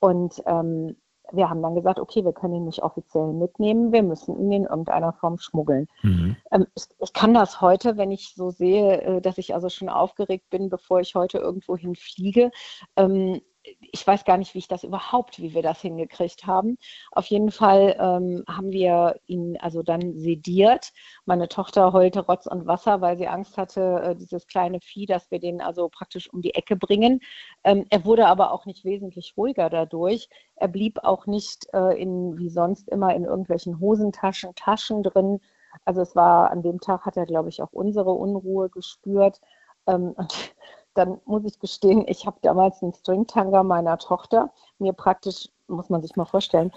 [0.00, 0.96] Und ähm,
[1.32, 4.64] wir haben dann gesagt, okay, wir können ihn nicht offiziell mitnehmen, wir müssen ihn in
[4.64, 5.88] irgendeiner Form schmuggeln.
[6.02, 6.36] Mhm.
[6.52, 9.88] Ähm, ich, ich, kann das heute, wenn ich so sehe, äh, dass ich also schon
[9.88, 12.50] aufgeregt bin, bevor ich heute irgendwo hinfliege.
[12.96, 13.40] Ähm,
[13.80, 16.78] ich weiß gar nicht, wie ich das überhaupt, wie wir das hingekriegt haben.
[17.12, 20.92] Auf jeden Fall ähm, haben wir ihn also dann sediert.
[21.24, 25.30] Meine Tochter heulte Rotz und Wasser, weil sie Angst hatte, äh, dieses kleine Vieh, dass
[25.30, 27.20] wir den also praktisch um die Ecke bringen.
[27.64, 30.28] Ähm, er wurde aber auch nicht wesentlich ruhiger dadurch.
[30.56, 35.40] Er blieb auch nicht äh, in, wie sonst immer in irgendwelchen Hosentaschen, Taschen drin.
[35.84, 39.40] Also es war, an dem Tag hat er, glaube ich, auch unsere Unruhe gespürt.
[39.86, 40.54] Ähm, und
[40.96, 46.02] dann muss ich gestehen, ich habe damals einen Stringtanger meiner Tochter mir praktisch, muss man
[46.02, 46.72] sich mal vorstellen,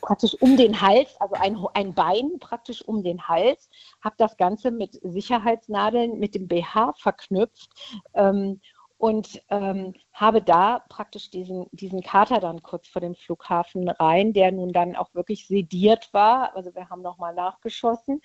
[0.00, 3.68] praktisch um den Hals, also ein, ein Bein praktisch um den Hals,
[4.02, 7.70] habe das Ganze mit Sicherheitsnadeln mit dem BH verknüpft
[8.14, 8.60] ähm,
[8.98, 14.52] und ähm, habe da praktisch diesen, diesen Kater dann kurz vor dem Flughafen rein, der
[14.52, 16.54] nun dann auch wirklich sediert war.
[16.54, 18.20] Also wir haben nochmal nachgeschossen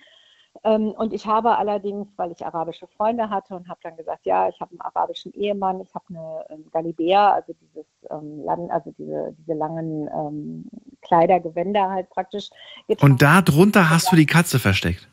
[0.62, 4.60] und ich habe allerdings, weil ich arabische Freunde hatte und habe dann gesagt, ja, ich
[4.60, 9.34] habe einen arabischen Ehemann, ich habe eine ähm, Galibea, also dieses ähm, Land, also diese,
[9.38, 10.70] diese langen ähm,
[11.02, 12.50] Kleidergewänder halt praktisch.
[12.86, 13.12] Getragen.
[13.12, 15.08] Und da drunter hast du die Katze versteckt.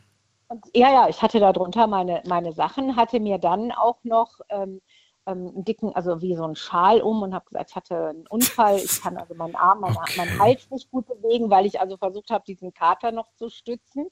[0.48, 4.40] Und, ja, ja, ich hatte da drunter meine, meine Sachen, hatte mir dann auch noch
[4.50, 4.82] ähm,
[5.26, 8.28] ähm, einen dicken, also wie so einen Schal um und habe gesagt, ich hatte einen
[8.28, 10.18] Unfall, ich kann also meinen Arm, meinen, Okay.
[10.18, 14.08] meinen Hals nicht gut bewegen, weil ich also versucht habe, diesen Kater noch zu stützen.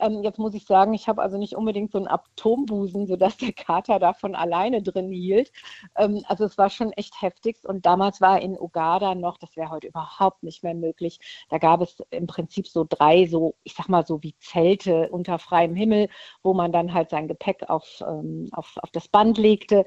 [0.00, 3.52] Ähm, jetzt muss ich sagen, ich habe also nicht unbedingt so einen Atombusen, sodass der
[3.52, 5.52] Kater da von alleine drin hielt.
[5.96, 7.58] Ähm, also es war schon echt heftig.
[7.64, 11.20] Und damals war in Uganda noch, das wäre heute überhaupt nicht mehr möglich,
[11.50, 15.38] da gab es im Prinzip so drei, so ich sag mal so wie Zelte unter
[15.38, 16.08] freiem Himmel,
[16.42, 19.84] wo man dann halt sein Gepäck auf, ähm, auf, auf das Band legte.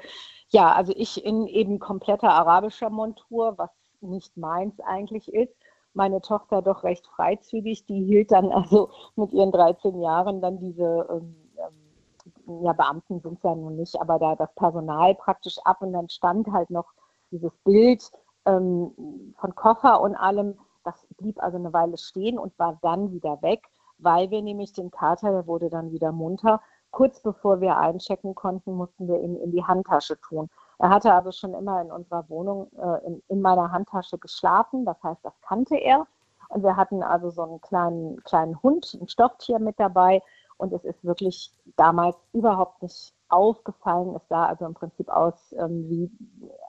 [0.50, 3.70] Ja, also ich in eben kompletter arabischer Montur, was
[4.02, 5.56] nicht meins eigentlich ist
[5.94, 7.86] meine Tochter doch recht freizügig.
[7.86, 13.38] Die hielt dann also mit ihren 13 Jahren dann diese, ähm, ähm, ja, Beamten sind
[13.38, 16.92] es ja nun nicht, aber da das Personal praktisch ab und dann stand halt noch
[17.32, 18.12] dieses Bild
[18.46, 20.58] ähm, von Koffer und allem.
[20.84, 23.68] Das blieb also eine Weile stehen und war dann wieder weg,
[24.00, 26.60] weil wir nämlich den Kater, der wurde dann wieder munter.
[26.90, 30.50] Kurz bevor wir einchecken konnten, mussten wir ihn in die Handtasche tun.
[30.82, 35.02] Er hatte aber schon immer in unserer Wohnung äh, in, in, meiner Handtasche geschlafen, das
[35.04, 36.08] heißt, das kannte er.
[36.50, 40.24] Und wir hatten also so einen kleinen, kleinen Hund, ein Stofftier mit dabei.
[40.58, 44.16] Und es ist wirklich damals überhaupt nicht aufgefallen.
[44.16, 46.12] Es sah also im Prinzip aus ähm, wie,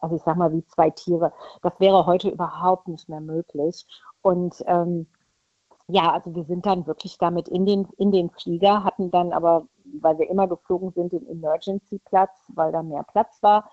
[0.02, 1.32] also ich sag mal, wie zwei Tiere.
[1.62, 3.86] Das wäre heute überhaupt nicht mehr möglich.
[4.20, 5.06] Und ähm,
[5.88, 9.66] ja, also wir sind dann wirklich damit in den, in den Flieger, hatten dann aber,
[10.00, 13.70] weil wir immer geflogen sind, den Emergency-Platz, weil da mehr Platz war.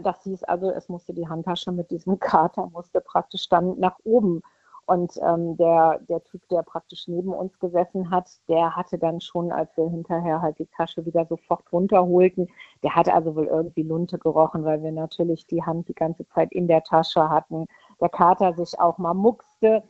[0.00, 4.42] Das hieß also, es musste die Handtasche mit diesem Kater, musste praktisch dann nach oben.
[4.86, 9.52] Und ähm, der, der Typ, der praktisch neben uns gesessen hat, der hatte dann schon,
[9.52, 12.48] als wir hinterher halt die Tasche wieder sofort runterholten,
[12.82, 16.52] der hat also wohl irgendwie Lunte gerochen, weil wir natürlich die Hand die ganze Zeit
[16.52, 17.66] in der Tasche hatten.
[18.00, 19.84] Der Kater sich auch mal muckste.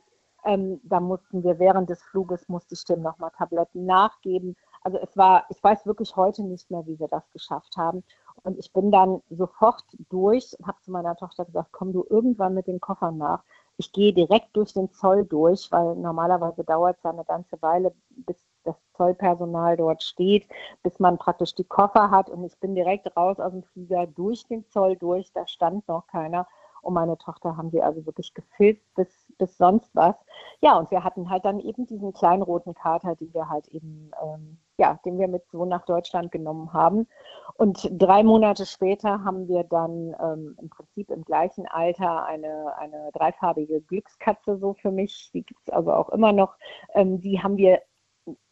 [0.44, 4.56] Ähm, da mussten wir während des Fluges, musste ich dem nochmal Tabletten nachgeben.
[4.82, 8.02] Also es war, ich weiß wirklich heute nicht mehr, wie wir das geschafft haben.
[8.44, 12.54] Und ich bin dann sofort durch und habe zu meiner Tochter gesagt, komm du irgendwann
[12.54, 13.44] mit den Koffern nach.
[13.76, 17.94] Ich gehe direkt durch den Zoll durch, weil normalerweise dauert es ja eine ganze Weile,
[18.10, 20.46] bis das Zollpersonal dort steht,
[20.82, 22.30] bis man praktisch die Koffer hat.
[22.30, 26.06] Und ich bin direkt raus aus dem Flieger durch den Zoll durch, da stand noch
[26.06, 26.46] keiner.
[26.82, 30.16] Und meine Tochter haben sie also wirklich gefilzt bis, bis sonst was.
[30.60, 34.10] Ja, und wir hatten halt dann eben diesen kleinen roten Kater, den wir halt eben,
[34.20, 37.06] ähm, ja, den wir mit so nach Deutschland genommen haben.
[37.54, 43.10] Und drei Monate später haben wir dann ähm, im Prinzip im gleichen Alter eine, eine
[43.12, 45.30] dreifarbige Glückskatze so für mich.
[45.32, 46.56] Die gibt es also auch immer noch.
[46.94, 47.80] Ähm, die haben wir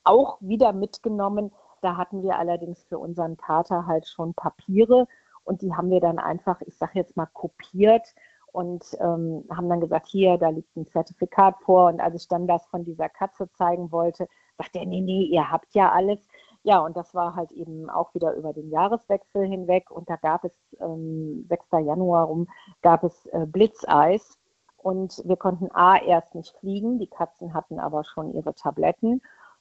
[0.05, 1.52] auch wieder mitgenommen.
[1.82, 5.09] Da hatten wir allerdings für unseren Kater halt schon Papiere
[5.43, 8.07] und die haben wir dann einfach, ich sage jetzt mal, kopiert
[8.52, 11.89] und ähm, haben dann gesagt, hier, da liegt ein Zertifikat vor.
[11.89, 14.28] Und als ich dann das von dieser Katze zeigen wollte,
[14.59, 16.20] sagte er, nee, nee, ihr habt ja alles.
[16.62, 19.90] Ja, und das war halt eben auch wieder über den Jahreswechsel hinweg.
[19.90, 21.66] Und da gab es, ähm, 6.
[21.85, 22.48] Januar rum,
[22.82, 24.39] gab es äh, Blitzeis.
[24.77, 29.20] Und wir konnten A erst nicht fliegen, die Katzen hatten aber schon ihre Tabletten.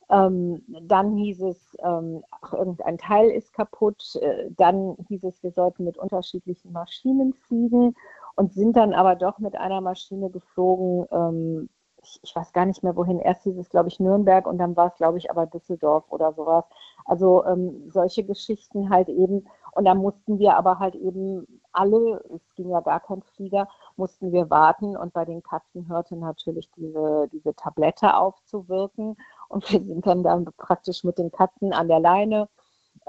[0.10, 4.16] Ähm, dann hieß es, ähm, ach, irgendein Teil ist kaputt.
[4.22, 7.96] Äh, dann hieß es, wir sollten mit unterschiedlichen Maschinen fliegen
[8.40, 11.06] und sind dann aber doch mit einer Maschine geflogen.
[11.12, 11.70] Ähm,
[12.02, 13.20] ich, ich, weiß gar nicht mehr wohin.
[13.20, 16.32] Erst hieß es, glaube ich, Nürnberg und dann war es, glaube ich, aber Düsseldorf oder
[16.32, 16.64] sowas.
[17.04, 19.46] Also ähm, solche Geschichten halt eben.
[19.74, 23.68] Und da mussten wir aber halt eben alle, es ging ja gar kein Flieger,
[23.98, 24.96] mussten wir warten.
[24.96, 29.18] Und bei den Katzen hörte natürlich diese, diese Tablette aufzuwirken.
[29.50, 32.48] Und wir sind dann, dann praktisch mit den Katzen an der Leine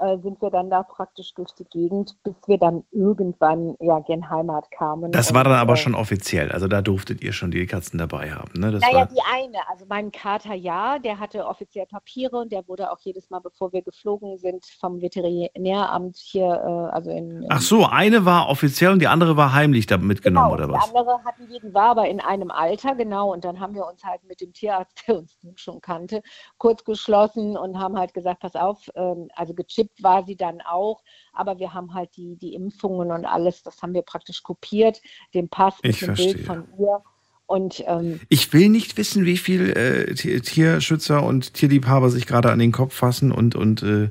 [0.01, 4.29] äh, sind wir dann da praktisch durch die Gegend, bis wir dann irgendwann ja gen
[4.29, 5.11] Heimat kamen.
[5.11, 8.31] Das war dann aber äh, schon offiziell, also da durftet ihr schon die Katzen dabei
[8.31, 8.71] haben, ne?
[8.71, 9.05] Das naja, war...
[9.05, 13.29] die eine, also mein Kater ja, der hatte offiziell Papiere und der wurde auch jedes
[13.29, 18.25] Mal, bevor wir geflogen sind, vom Veterinäramt hier, äh, also in, in Ach so, eine
[18.25, 20.91] war offiziell und die andere war heimlich da mitgenommen genau, oder was?
[20.91, 24.03] Die andere hatten jeden war aber in einem Alter, genau, und dann haben wir uns
[24.03, 26.21] halt mit dem Tierarzt, der uns schon kannte,
[26.57, 31.03] kurz geschlossen und haben halt gesagt, pass auf, ähm, also gechippt war sie dann auch,
[31.33, 35.01] aber wir haben halt die, die Impfungen und alles, das haben wir praktisch kopiert,
[35.33, 36.33] den Pass mit Ich dem verstehe.
[36.33, 37.01] Bild von ihr.
[37.47, 42.59] Und ähm, Ich will nicht wissen, wie viel äh, Tierschützer und Tierliebhaber sich gerade an
[42.59, 44.09] den Kopf fassen und, und äh,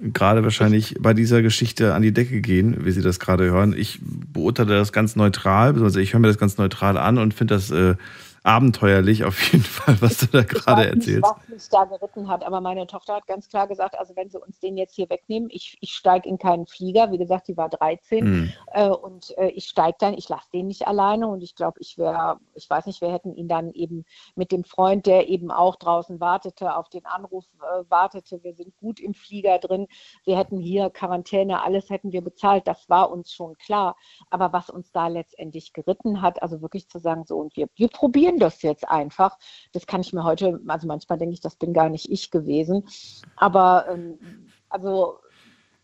[0.00, 3.74] gerade wahrscheinlich bei dieser Geschichte an die Decke gehen, wie Sie das gerade hören.
[3.76, 7.54] Ich beurteile das ganz neutral, also ich höre mir das ganz neutral an und finde
[7.54, 7.96] das äh,
[8.42, 11.22] abenteuerlich auf jeden Fall, was du da gerade weiß nicht, erzählst.
[11.22, 14.38] was mich da geritten hat, aber meine Tochter hat ganz klar gesagt, also wenn sie
[14.40, 17.68] uns den jetzt hier wegnehmen, ich, ich steige in keinen Flieger, wie gesagt, die war
[17.68, 18.52] 13 Hm.
[18.72, 21.96] äh, und äh, ich steige dann, ich lasse den nicht alleine und ich glaube, ich
[21.98, 24.04] wäre, ich weiß nicht, wir hätten ihn dann eben
[24.34, 28.76] mit dem Freund, der eben auch draußen wartete, auf den Anruf äh, wartete, wir sind
[28.76, 29.86] gut im Flieger drin,
[30.24, 33.96] wir hätten hier Quarantäne, alles hätten wir bezahlt, das war uns schon klar,
[34.30, 37.88] aber was uns da letztendlich geritten hat, also wirklich zu sagen, so und wir, wir
[37.88, 39.36] probieren das jetzt einfach,
[39.72, 42.86] das kann ich mir heute, also manchmal denke ich, das bin gar nicht ich gewesen,
[43.36, 44.18] aber ähm,
[44.68, 45.18] also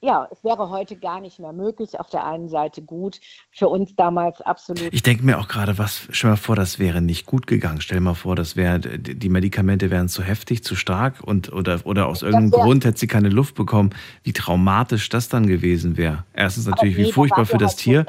[0.02, 1.98] ja, es wäre heute gar nicht mehr möglich.
[1.98, 3.18] Auf der einen Seite gut,
[3.51, 4.93] für uns damals absolut.
[4.93, 7.81] Ich denke mir auch gerade, was, stell mal vor, das wäre nicht gut gegangen.
[7.81, 12.09] Stell mal vor, das wäre, die Medikamente wären zu heftig, zu stark und oder, oder
[12.09, 13.90] aus irgendeinem wär- Grund hätte sie keine Luft bekommen.
[14.23, 16.24] Wie traumatisch das dann gewesen wäre.
[16.35, 18.06] Erstens natürlich, wie furchtbar für das halt Tier,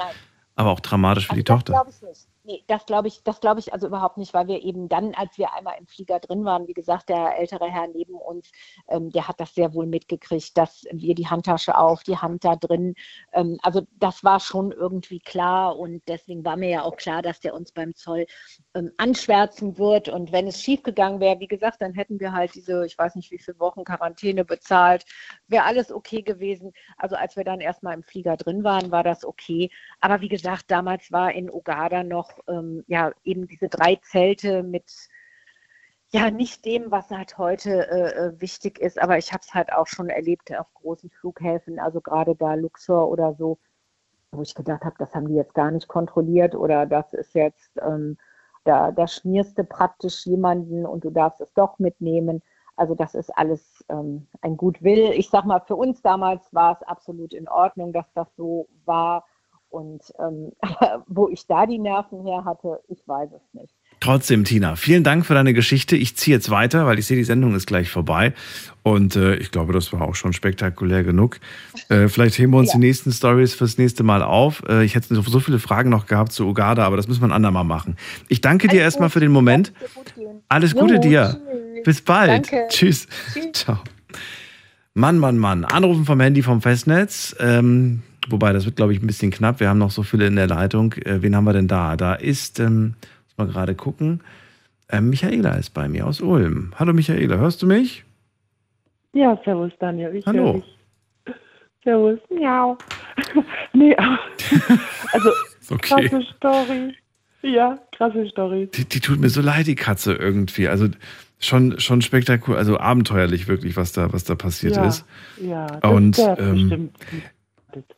[0.56, 1.72] aber auch dramatisch für die das Tochter.
[1.72, 2.27] glaube ich nicht.
[2.48, 5.36] Nee, das glaube ich, das glaube ich also überhaupt nicht, weil wir eben dann, als
[5.36, 8.50] wir einmal im Flieger drin waren, wie gesagt, der ältere Herr neben uns,
[8.88, 12.56] ähm, der hat das sehr wohl mitgekriegt, dass wir die Handtasche auf, die Hand da
[12.56, 12.94] drin.
[13.34, 17.38] Ähm, also das war schon irgendwie klar und deswegen war mir ja auch klar, dass
[17.40, 18.24] der uns beim Zoll
[18.74, 20.08] ähm, anschwärzen wird.
[20.08, 23.30] Und wenn es schiefgegangen wäre, wie gesagt, dann hätten wir halt diese, ich weiß nicht
[23.30, 25.04] wie viele Wochen Quarantäne bezahlt,
[25.48, 26.72] wäre alles okay gewesen.
[26.96, 29.68] Also als wir dann erstmal im Flieger drin waren, war das okay.
[30.00, 34.90] Aber wie gesagt, damals war in Uganda noch ähm, ja eben diese drei Zelte mit
[36.10, 39.00] ja nicht dem, was halt heute äh, äh, wichtig ist.
[39.00, 43.08] Aber ich habe es halt auch schon erlebt auf großen Flughäfen, also gerade da Luxor
[43.10, 43.58] oder so,
[44.32, 47.70] wo ich gedacht habe, das haben die jetzt gar nicht kontrolliert oder das ist jetzt,
[47.82, 48.16] ähm,
[48.64, 52.42] da, da schmierst du praktisch jemanden und du darfst es doch mitnehmen.
[52.76, 55.12] Also das ist alles ähm, ein Gutwill.
[55.12, 59.26] Ich sag mal, für uns damals war es absolut in Ordnung, dass das so war.
[59.70, 60.52] Und ähm,
[61.06, 63.74] wo ich da die Nerven her hatte, ich weiß es nicht.
[64.00, 65.96] Trotzdem, Tina, vielen Dank für deine Geschichte.
[65.96, 68.32] Ich ziehe jetzt weiter, weil ich sehe, die Sendung ist gleich vorbei.
[68.84, 71.40] Und äh, ich glaube, das war auch schon spektakulär genug.
[71.90, 74.62] Äh, vielleicht heben wir uns die nächsten Stories fürs nächste Mal auf.
[74.68, 77.28] Äh, ich hätte so so viele Fragen noch gehabt zu Uganda, aber das müssen wir
[77.28, 77.96] ein andermal machen.
[78.28, 79.72] Ich danke dir erstmal für den Moment.
[80.50, 81.40] Alles Gute Jo, dir.
[81.40, 81.82] tschüss.
[81.84, 82.30] Bis bald.
[82.52, 82.66] Danke.
[82.68, 83.06] Tschüss.
[83.32, 83.52] Tschüss.
[83.54, 83.78] Ciao.
[84.92, 85.64] Mann, Mann, Mann.
[85.64, 87.34] Anrufen vom Handy vom Festnetz.
[87.40, 89.60] Ähm, wobei, das wird, glaube ich, ein bisschen knapp.
[89.60, 90.92] Wir haben noch so viele in der Leitung.
[90.94, 91.96] Äh, wen haben wir denn da?
[91.96, 92.94] Da ist, ähm,
[93.26, 94.20] muss mal gerade gucken.
[94.90, 96.72] Ähm, Michaela ist bei mir aus Ulm.
[96.78, 98.04] Hallo Michaela, hörst du mich?
[99.12, 100.14] Ja, servus Daniel.
[100.14, 100.44] Ich Hallo.
[100.44, 100.78] höre dich.
[101.84, 102.18] Servus.
[102.30, 102.78] Miau.
[103.72, 103.94] nee,
[105.12, 105.30] also
[105.70, 106.08] Okay.
[106.08, 106.94] krasse Story.
[107.42, 108.68] Ja, krasse Story.
[108.74, 110.68] Die, die tut mir so leid, die Katze irgendwie.
[110.68, 110.88] Also
[111.38, 115.04] schon, schon spektakulär, also abenteuerlich wirklich, was da, was da passiert ja, ist.
[115.40, 116.96] Ja, das Und, ähm, bestimmt.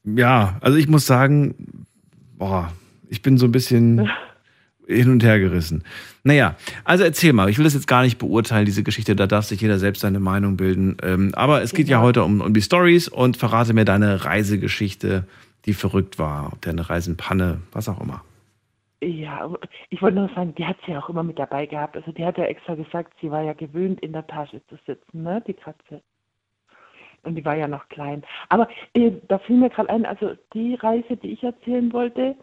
[0.04, 1.86] Ja, also ich muss sagen,
[2.38, 2.72] boah,
[3.08, 4.10] ich bin so ein bisschen
[4.86, 5.84] hin und her gerissen.
[6.24, 9.44] Naja, also erzähl mal, ich will das jetzt gar nicht beurteilen, diese Geschichte, da darf
[9.44, 10.96] sich jeder selbst seine Meinung bilden.
[11.02, 12.06] Ähm, aber es geht ja Genau.
[12.08, 15.24] heute um, um die Stories und verrate mir deine Reisegeschichte,
[15.66, 18.22] die verrückt war, ob deine Reisenpanne, was auch immer.
[19.02, 19.48] Ja,
[19.88, 21.96] ich wollte nur sagen, die hat sie auch immer mit dabei gehabt.
[21.96, 25.22] Also die hat ja extra gesagt, sie war ja gewöhnt, in der Tasche zu sitzen,
[25.22, 26.02] ne, die Katze.
[27.22, 28.22] Und die war ja noch klein.
[28.48, 32.36] Aber äh, da fiel mir gerade ein, also die Reise, die ich erzählen wollte,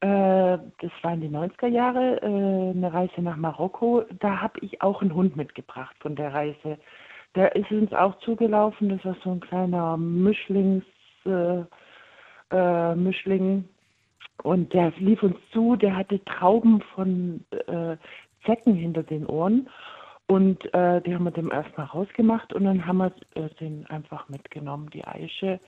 [0.00, 4.04] äh, das waren die 90er Jahre, äh, eine Reise nach Marokko.
[4.18, 6.78] Da habe ich auch einen Hund mitgebracht von der Reise.
[7.34, 8.88] Der ist uns auch zugelaufen.
[8.88, 10.84] Das war so ein kleiner Mischlings,
[11.26, 11.62] äh,
[12.50, 13.68] äh, Mischling.
[14.42, 17.96] Und der lief uns zu, der hatte Trauben von äh,
[18.46, 19.68] Zecken hinter den Ohren.
[20.30, 24.28] Und äh, die haben wir dem erstmal rausgemacht und dann haben wir äh, den einfach
[24.28, 24.88] mitgenommen.
[24.94, 25.58] Die Eiche,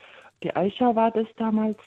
[0.45, 1.79] die Aisha war das damals.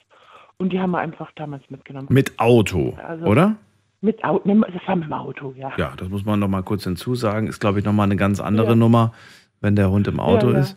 [0.58, 2.08] Und die haben wir einfach damals mitgenommen.
[2.10, 3.56] Mit Auto, Also- oder?
[4.02, 5.72] Mit Auto, das war mit dem Auto, ja.
[5.78, 7.48] Ja, das muss man noch mal kurz hinzusagen.
[7.48, 8.74] Ist, glaube ich, noch mal eine ganz andere Ja.
[8.74, 9.12] Nummer,
[9.62, 10.58] wenn der Hund im Auto Ja, ja.
[10.60, 10.76] ist.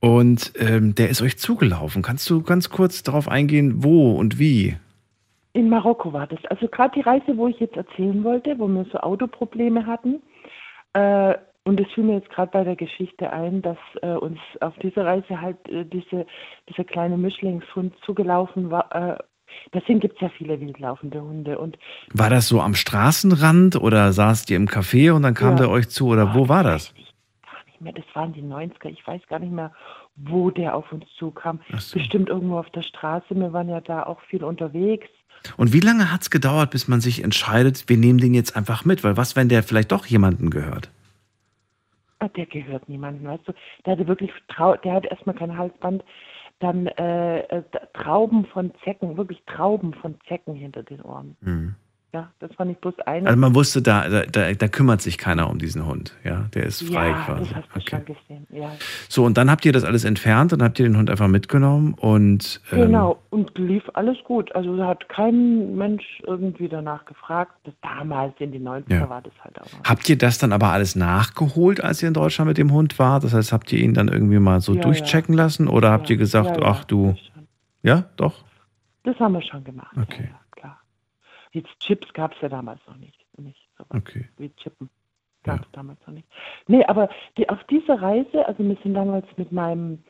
[0.00, 2.02] Und ähm, der ist euch zugelaufen.
[2.02, 4.76] Kannst du ganz kurz darauf eingehen, wo und wie?
[5.52, 6.44] In Marokko war das.
[6.50, 10.20] Also gerade die Reise, wo ich jetzt erzählen wollte, wo wir so Autoprobleme hatten.
[10.96, 14.74] Äh, und es fiel mir jetzt gerade bei der Geschichte ein, dass äh, uns auf
[14.78, 16.24] dieser Reise halt äh, diese,
[16.68, 18.94] dieser kleine Mischlingshund zugelaufen war.
[18.94, 19.18] Äh,
[19.74, 21.58] deswegen gibt es ja viele wildlaufende Hunde.
[21.58, 21.76] Und
[22.14, 25.64] War das so am Straßenrand oder saßt ihr im Café und dann kam Ja.
[25.64, 26.94] der euch zu oder wo war das?
[27.66, 29.70] nicht mehr, das waren die 90er, ich weiß gar nicht mehr,
[30.16, 31.60] wo der auf uns zukam.
[31.92, 33.26] Bestimmt irgendwo auf der Straße.
[33.34, 35.08] Wir waren ja da auch viel unterwegs.
[35.56, 38.84] Und wie lange hat es gedauert, bis man sich entscheidet, wir nehmen den jetzt einfach
[38.84, 39.04] mit?
[39.04, 40.90] Weil was, wenn der vielleicht doch jemanden gehört?
[42.18, 43.52] Ah, Der gehört niemandem, weißt du.
[43.84, 46.02] Der hatte wirklich, Trau der hatte erstmal kein Halsband,
[46.60, 47.62] dann äh, äh,
[47.92, 51.36] Trauben von Zecken, wirklich Trauben von Zecken hinter den Ohren.
[51.42, 51.74] Mhm.
[52.16, 53.26] Ja, das war nicht bloß eine.
[53.26, 56.14] Also man wusste, da, da, da, kümmert sich keiner um diesen Hund.
[56.24, 57.52] Ja, der ist frei ja, quasi.
[57.52, 58.46] das hast du schon gesehen.
[58.48, 58.72] Ja.
[59.10, 61.92] So, und dann habt ihr das alles entfernt und habt ihr den Hund einfach mitgenommen
[61.92, 64.50] und ähm, Genau, und lief alles gut.
[64.56, 67.52] Also da hat kein Mensch irgendwie danach gefragt.
[67.64, 69.10] Das damals in den 90er Ja.
[69.10, 69.66] war das halt auch.
[69.84, 73.24] Habt ihr das dann aber alles nachgeholt, als ihr in Deutschland mit dem Hund wart?
[73.24, 76.16] Das heißt, habt ihr ihn dann irgendwie mal so Ja, durchchecken lassen oder habt ihr
[76.16, 77.14] gesagt, ach du,
[77.82, 78.42] ja, doch?
[79.04, 79.94] Das haben wir schon gemacht.
[80.00, 80.30] Okay.
[81.56, 81.60] Ja.
[81.62, 83.24] Jetzt Chips gab es ja damals noch nicht.
[83.38, 84.28] nicht sowas Okay.
[84.36, 84.90] Wie Chippen.
[85.44, 86.28] Gab es damals noch nicht.
[86.66, 90.02] Nee, aber die, auf dieser Reise, also wir sind damals mit meinem,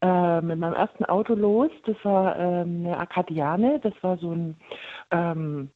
[0.00, 1.70] äh, mit meinem ersten Auto los.
[1.84, 3.80] Das war ähm, eine Akadiane.
[3.80, 4.56] Das war so ein,
[5.10, 5.70] ähm,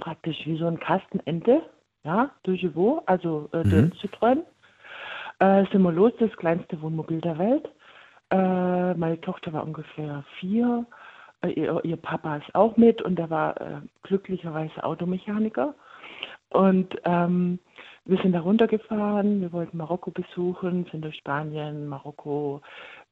[0.00, 1.62] praktisch wie so ein Kastenente.
[2.04, 3.92] Ja, Durchevo, also äh, der Mhm.
[4.00, 4.42] Citroën.
[5.40, 7.68] Äh, sind wir los, das kleinste Wohnmobil der Welt.
[8.30, 10.86] Äh, meine Tochter war ungefähr vier.
[11.42, 15.74] Äh, ihr, ihr Papa ist auch mit und der war äh, glücklicherweise Automechaniker.
[16.50, 17.58] Und ähm,
[18.04, 22.62] wir sind da runtergefahren, wir wollten Marokko besuchen, sind durch Spanien, Marokko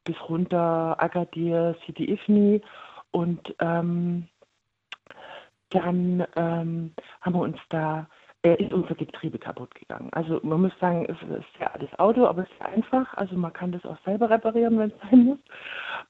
[0.03, 2.61] bis runter, Agadir, Sidi Ifni.
[3.11, 4.27] Und ähm,
[5.69, 8.07] dann ähm, haben wir uns da,
[8.43, 10.09] äh, ist unser Getriebe kaputt gegangen.
[10.13, 13.13] Also man muss sagen, es ist ja alles Auto, aber es ist einfach.
[13.15, 15.39] Also man kann das auch selber reparieren, wenn es sein muss.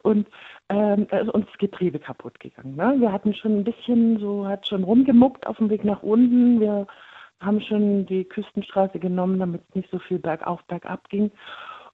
[0.04, 0.28] Und
[0.70, 2.76] ähm, da ist uns das Getriebe kaputt gegangen.
[2.76, 2.96] Ne?
[3.00, 6.60] Wir hatten schon ein bisschen so, hat schon rumgemuckt auf dem Weg nach unten.
[6.60, 6.88] Wir
[7.40, 11.32] haben schon die Küstenstraße genommen, damit es nicht so viel bergauf, bergab ging.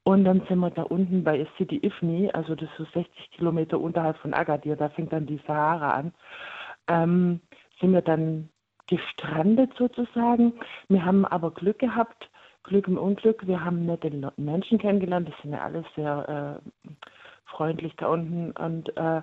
[0.04, 3.80] Und dann sind wir da unten bei Sidi Ifni, also das ist so 60 Kilometer
[3.80, 6.14] unterhalb von Agadir, da fängt dann die Sahara an,
[6.90, 7.40] ähm,
[7.80, 8.50] sind wir dann
[8.88, 10.54] gestrandet sozusagen.
[10.90, 12.30] Wir haben aber Glück gehabt,
[12.64, 13.46] Glück im Unglück.
[13.48, 16.90] Wir haben nette Menschen kennengelernt, das sind ja alles sehr äh,
[17.46, 19.22] freundlich da unten und, äh,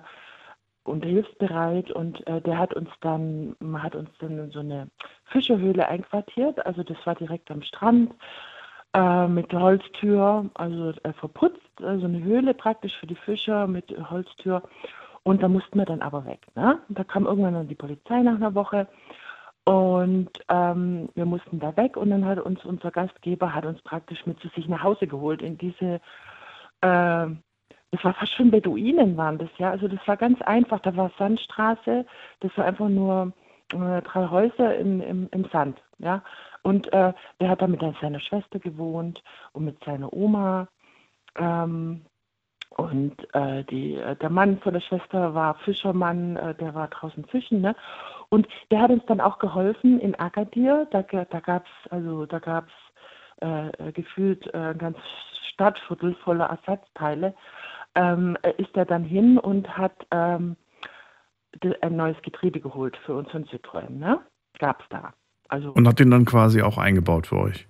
[0.83, 1.91] und hilfsbereit.
[1.91, 4.87] Und äh, der hat uns dann, hat uns dann in so eine
[5.25, 8.13] Fischerhöhle einquartiert, also das war direkt am Strand
[8.93, 14.63] äh, mit Holztür, also äh, verputzt, also eine Höhle praktisch für die Fischer mit Holztür.
[15.23, 16.47] Und da mussten wir dann aber weg.
[16.55, 16.79] Ne?
[16.89, 18.87] Da kam irgendwann dann die Polizei nach einer Woche
[19.65, 24.25] und ähm, wir mussten da weg und dann hat uns unser Gastgeber hat uns praktisch
[24.25, 26.01] mit zu sich nach Hause geholt in diese
[26.81, 27.27] äh,
[27.91, 29.69] das war fast schon Beduinen waren das, ja.
[29.69, 30.79] Also das war ganz einfach.
[30.79, 32.05] Da war Sandstraße,
[32.39, 33.33] das war einfach nur
[33.73, 36.23] äh, drei Häuser im, im, im Sand, ja.
[36.63, 39.21] Und äh, der hat da mit seiner Schwester gewohnt
[39.51, 40.67] und mit seiner Oma.
[41.35, 42.01] Ähm,
[42.77, 47.25] und äh, die, äh, der Mann von der Schwester war Fischermann, äh, der war draußen
[47.25, 47.75] fischen, ne?
[48.33, 50.87] Und der hat uns dann auch geholfen in Agadir.
[50.91, 52.71] Da, da gab es also da gab's
[53.41, 54.97] äh, gefühlt äh, ein ganz
[55.53, 57.35] Stadtviertel voller Ersatzteile.
[57.93, 60.55] Ähm, ist er dann hin und hat ähm,
[61.81, 64.21] ein neues Getriebe geholt für unseren Citroën, ne?
[64.59, 65.13] Gab's da.
[65.49, 67.67] Also Und hat den dann quasi auch eingebaut für euch.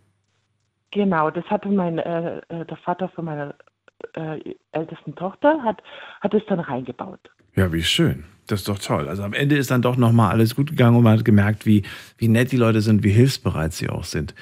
[0.91, 3.55] Genau, das hatte mein äh, äh, der Vater von meiner
[4.13, 5.81] äh, ältesten Tochter hat
[6.21, 7.31] hat es dann reingebaut.
[7.55, 8.23] Ja, wie schön.
[8.47, 9.07] Das ist doch toll.
[9.07, 11.83] Also am Ende ist dann doch nochmal alles gut gegangen und man hat gemerkt, wie,
[12.17, 14.33] wie nett die Leute sind, wie hilfsbereit sie auch sind.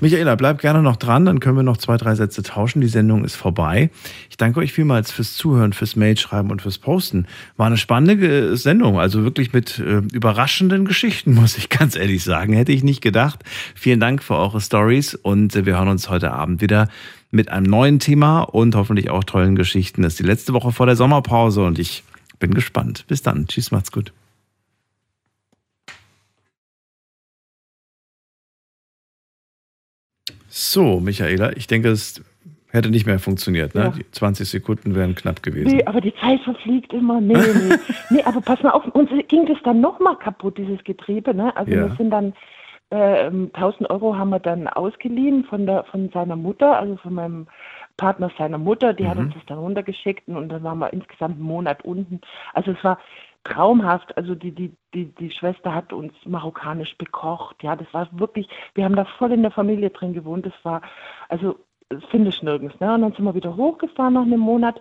[0.00, 2.80] Michaela, bleib gerne noch dran, dann können wir noch zwei, drei Sätze tauschen.
[2.80, 3.90] Die Sendung ist vorbei.
[4.30, 7.26] Ich danke euch vielmals fürs Zuhören, fürs Mailschreiben und fürs Posten.
[7.56, 12.24] War eine spannende äh, Sendung, also wirklich mit äh, überraschenden Geschichten, muss ich ganz ehrlich
[12.24, 12.52] sagen.
[12.52, 13.44] Hätte ich nicht gedacht.
[13.74, 16.88] Vielen Dank für eure Stories und äh, wir hören uns heute Abend wieder
[17.30, 20.02] mit einem neuen Thema und hoffentlich auch tollen Geschichten.
[20.02, 22.02] Das ist die letzte Woche vor der Sommerpause und ich
[22.42, 23.06] bin gespannt.
[23.06, 23.46] Bis dann.
[23.46, 24.12] Tschüss, macht's gut.
[30.48, 32.20] So, Michaela, ich denke, es
[32.70, 33.74] hätte nicht mehr funktioniert.
[33.76, 33.82] Ne?
[33.82, 33.88] Ja.
[33.90, 35.76] Die 20 Sekunden wären knapp gewesen.
[35.76, 37.20] Nee, aber die Zeit verfliegt immer.
[37.20, 37.76] Nee, nee.
[38.10, 41.32] nee, aber pass mal auf, uns ging das dann nochmal kaputt, dieses Getriebe.
[41.32, 41.56] Ne?
[41.56, 41.88] Also Ja.
[41.88, 42.34] wir sind dann,
[42.90, 47.46] äh, 1000 Euro haben wir dann ausgeliehen von, der, von seiner Mutter, also von meinem
[48.02, 48.92] Partner seiner Mutter.
[48.94, 49.26] Die hat Mhm.
[49.26, 52.20] uns das dann runtergeschickt und dann waren wir insgesamt einen Monat unten.
[52.52, 52.98] Also es war
[53.44, 54.16] traumhaft.
[54.16, 57.62] Also die, die, die, die Schwester hat uns marokkanisch bekocht.
[57.62, 60.44] Ja, das war wirklich, wir haben da voll in der Familie drin gewohnt.
[60.44, 60.82] Das war,
[61.28, 61.56] also
[61.90, 62.78] das finde ich nirgends.
[62.80, 62.92] Ne?
[62.92, 64.80] Und dann sind wir wieder hochgefahren nach einem Monat.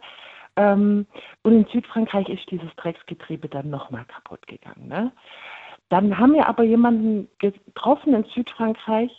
[0.55, 1.05] Ähm,
[1.43, 4.87] und in Südfrankreich ist dieses Drecksgetriebe dann nochmal kaputt gegangen.
[4.87, 5.11] Ne?
[5.89, 9.11] Dann haben wir aber jemanden getroffen in Südfrankreich,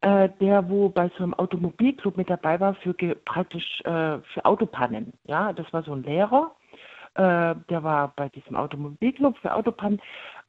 [0.00, 5.12] äh, der wo bei so einem Automobilclub mit dabei war für praktisch äh, für Autopannen.
[5.24, 6.52] Ja, das war so ein Lehrer,
[7.14, 10.00] äh, der war bei diesem Automobilclub für Autopannen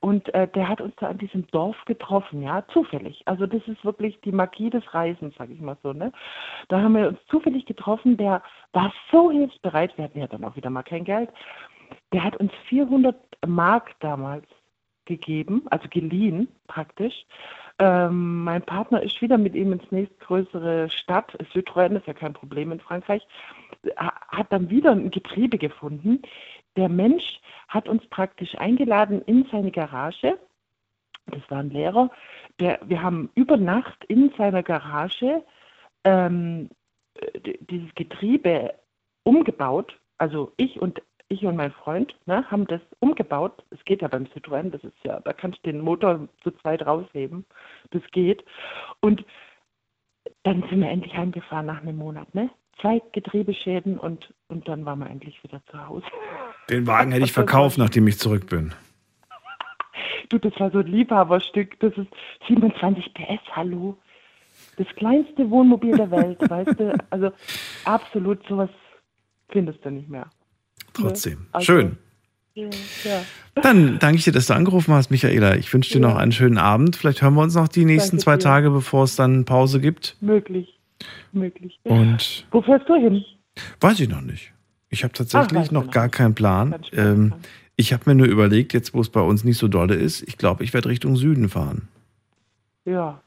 [0.01, 3.23] und äh, der hat uns da an diesem Dorf getroffen, ja, zufällig.
[3.25, 5.93] Also das ist wirklich die Magie des Reisens, sage ich mal so.
[5.93, 6.11] Ne?
[6.67, 10.55] Da haben wir uns zufällig getroffen, der war so hilfsbereit, wir hatten ja dann auch
[10.55, 11.29] wieder mal kein Geld,
[12.13, 13.15] der hat uns 400
[13.47, 14.45] Mark damals
[15.05, 17.25] gegeben, also geliehen praktisch.
[17.79, 22.73] Ähm, mein Partner ist wieder mit ihm ins nächstgrößere Stadt, Südrhein, ist ja kein Problem
[22.73, 23.25] in Frankreich,
[23.97, 26.21] ha- hat dann wieder ein Getriebe gefunden.
[26.75, 27.39] Der Mensch
[27.69, 30.37] hat uns praktisch eingeladen in seine Garage.
[31.27, 32.09] Das war ein Lehrer.
[32.59, 35.43] Der, wir haben über Nacht in seiner Garage
[36.03, 36.69] ähm,
[37.69, 38.73] dieses Getriebe
[39.23, 39.97] umgebaut.
[40.17, 43.63] Also ich und ich und mein Freund ne, haben das umgebaut.
[43.69, 46.85] Es geht ja beim Citroën, das ist ja, da kannst du den Motor zu zweit
[46.85, 47.45] rausheben.
[47.91, 48.43] Das geht.
[48.99, 49.23] Und
[50.43, 52.49] dann sind wir endlich heimgefahren nach einem Monat, ne?
[52.81, 56.05] Zwei Getriebeschäden und, und dann waren wir endlich wieder zu Hause.
[56.69, 58.73] Den Wagen hätte ich verkauft, nachdem ich zurück bin.
[60.29, 61.79] Du, das war so ein Liebhaberstück.
[61.79, 62.07] Das ist
[62.47, 63.97] 27 PS, hallo.
[64.77, 66.93] Das kleinste Wohnmobil der Welt, weißt du?
[67.09, 67.31] Also
[67.85, 68.69] absolut sowas
[69.49, 70.29] findest du nicht mehr.
[71.01, 71.47] Trotzdem.
[71.51, 71.97] Also, Schön.
[72.55, 72.69] Ja,
[73.03, 73.21] ja.
[73.61, 75.55] Dann danke ich dir, dass du angerufen hast, Michaela.
[75.55, 76.95] Ich wünsche dir noch einen schönen Abend.
[76.95, 78.43] Vielleicht hören wir uns noch die nächsten Danke zwei dir.
[78.43, 80.15] Tage, bevor es dann Pause gibt.
[80.21, 80.77] Möglich.
[81.31, 81.79] Möglich.
[81.83, 83.23] Und Wo fährst du hin?
[83.81, 84.53] weiß ich noch nicht.
[84.89, 86.75] Ich habe tatsächlich du noch noch gar keinen Plan.
[86.93, 87.33] Ähm,
[87.75, 90.37] ich habe mir nur überlegt, jetzt wo es bei uns nicht so dolle ist, ich
[90.37, 91.87] glaube, ich werde Richtung Süden fahren.
[92.85, 93.21] Ja.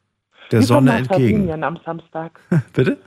[0.51, 1.51] Der Wir Sonne entgegen.
[1.63, 2.41] Am Samstag.
[2.75, 2.99] Bitte?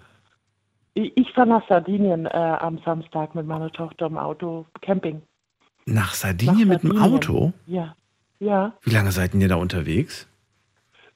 [0.97, 5.21] Ich, fahre nach Sardinien äh, am Samstag mit meiner Tochter im Auto Camping.
[5.85, 7.15] Nach Sardinien mit dem Sardinien.
[7.15, 7.53] Auto?
[7.67, 7.95] Ja.
[8.39, 8.73] Ja.
[8.81, 10.27] Wie lange seid ihr da unterwegs?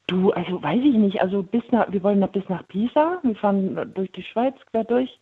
[0.07, 1.21] Du, also weiß ich nicht.
[1.21, 3.19] Also bis nach, wir wollen noch bis nach Pisa.
[3.23, 5.17] Wir fahren durch die Schweiz quer durch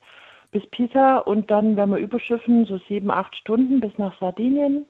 [0.58, 4.86] bis Pisa und dann werden wir überschiffen, so sieben, acht Stunden bis nach Sardinien.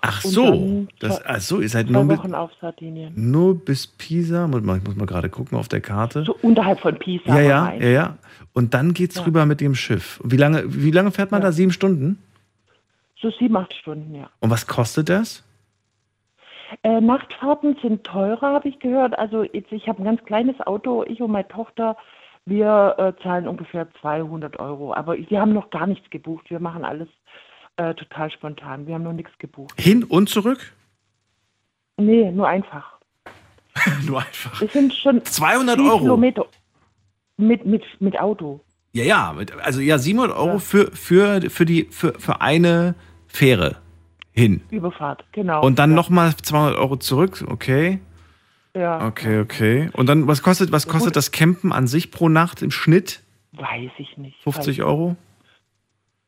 [0.00, 3.12] Ach so, das, ach so, ihr seid nur, mit, Wochen auf Sardinien.
[3.14, 4.46] nur bis Pisa.
[4.46, 6.24] Ich muss mal gerade gucken auf der Karte.
[6.24, 7.34] So unterhalb von Pisa.
[7.34, 7.82] ja, ja, rein.
[7.82, 8.18] ja, ja.
[8.54, 9.24] Und dann geht's Ja.
[9.24, 10.20] rüber mit dem Schiff.
[10.24, 11.52] Wie lange, wie lange fährt man da?
[11.52, 12.18] Sieben Stunden?
[13.20, 14.30] So sieben, acht Stunden, ja.
[14.40, 15.44] Und was kostet das?
[16.82, 19.18] Äh, Nachtfahrten sind teurer, habe ich gehört.
[19.18, 21.96] Also jetzt, ich habe ein ganz kleines Auto, ich und meine Tochter,
[22.50, 24.92] wir äh, zahlen ungefähr 200 Euro.
[24.92, 26.50] Aber wir haben noch gar nichts gebucht.
[26.50, 27.08] Wir machen alles
[27.76, 28.86] äh, total spontan.
[28.86, 29.80] Wir haben noch nichts gebucht.
[29.80, 30.74] Hin und zurück?
[31.96, 32.98] Nee, nur einfach.
[34.06, 34.60] nur einfach.
[34.60, 35.98] Es sind schon 200 vier Euro?
[36.00, 36.46] Kilometer
[37.38, 38.60] mit, mit, mit Auto.
[38.92, 42.96] Ja, ja, also ja, 700 Euro Für, für, für, die, für, für eine
[43.26, 43.76] Fähre
[44.32, 44.62] hin.
[44.70, 45.62] Überfahrt, genau.
[45.62, 45.96] Und dann ja.
[45.96, 48.00] nochmal 200 Euro zurück, okay.
[48.74, 49.90] Ja, Okay, okay.
[49.94, 53.20] Und dann, was kostet, was kostet das Campen an sich pro Nacht im Schnitt?
[53.52, 54.36] weiß ich nicht.
[54.44, 55.16] 50 Weiß- Euro?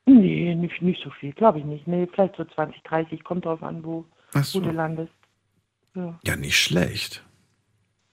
[0.06, 1.86] Nee, nicht, nicht so viel, glaube ich nicht.
[1.86, 4.04] Nee, vielleicht so 20, 30, kommt drauf an, wo,
[4.42, 4.58] so.
[4.60, 5.12] wo du landest.
[5.94, 6.18] Ja.
[6.24, 7.22] Ja, nicht schlecht.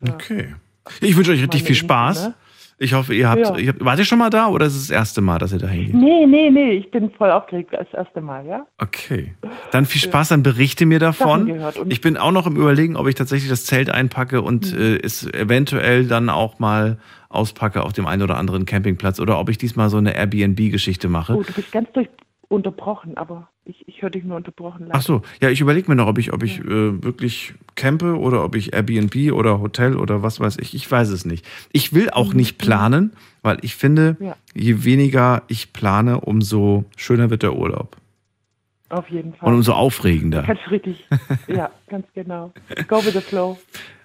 [0.07, 0.53] Okay.
[1.01, 2.27] Ich wünsche euch richtig Meine viel Spaß.
[2.27, 2.33] ne?
[2.81, 3.57] Ich hoffe, ihr habt, Ja.
[3.57, 3.83] ihr habt.
[3.83, 5.93] Wart ihr schon mal da oder ist es das erste Mal, dass ihr da hingeht?
[5.95, 8.65] Nee, nee, nee, ich bin voll aufgeregt das erste Mal, ja?
[8.77, 9.33] Okay.
[9.71, 11.53] Dann viel Spaß, dann berichte mir davon.
[11.89, 14.79] Ich bin auch noch im Überlegen, ob ich tatsächlich das Zelt einpacke und Mhm.
[14.79, 16.97] äh, es eventuell dann auch mal
[17.27, 21.35] auspacke auf dem einen oder anderen Campingplatz oder ob ich diesmal so eine Airbnb-Geschichte mache.
[21.35, 22.07] Oh, du bist ganz durch
[22.49, 24.87] unterbrochen, aber ich, ich höre dich nur unterbrochen.
[24.87, 24.95] leider.
[24.95, 28.43] Ach so, ja, ich überlege mir noch, ob ich, ob ich äh, wirklich campe oder
[28.43, 30.73] ob ich Airbnb oder Hotel oder was weiß ich.
[30.73, 31.45] Ich weiß es nicht.
[31.71, 33.13] Ich will auch nicht planen,
[33.43, 34.35] weil ich finde, Ja.
[34.55, 37.95] je weniger ich plane, umso schöner wird der Urlaub.
[38.89, 39.47] Auf jeden Fall.
[39.49, 40.41] Und umso aufregender.
[40.41, 41.07] Ganz richtig.
[41.47, 42.51] Ja, ganz genau.
[42.87, 43.59] Go with the flow.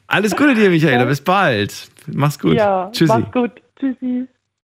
[0.06, 1.06] Alles Gute dir, Michaela.
[1.06, 1.88] Bis bald.
[2.12, 2.52] Mach's gut.
[2.52, 3.10] Ja, Tschüssi.
[3.18, 3.52] mach's gut.
[3.80, 4.26] Tschüssi.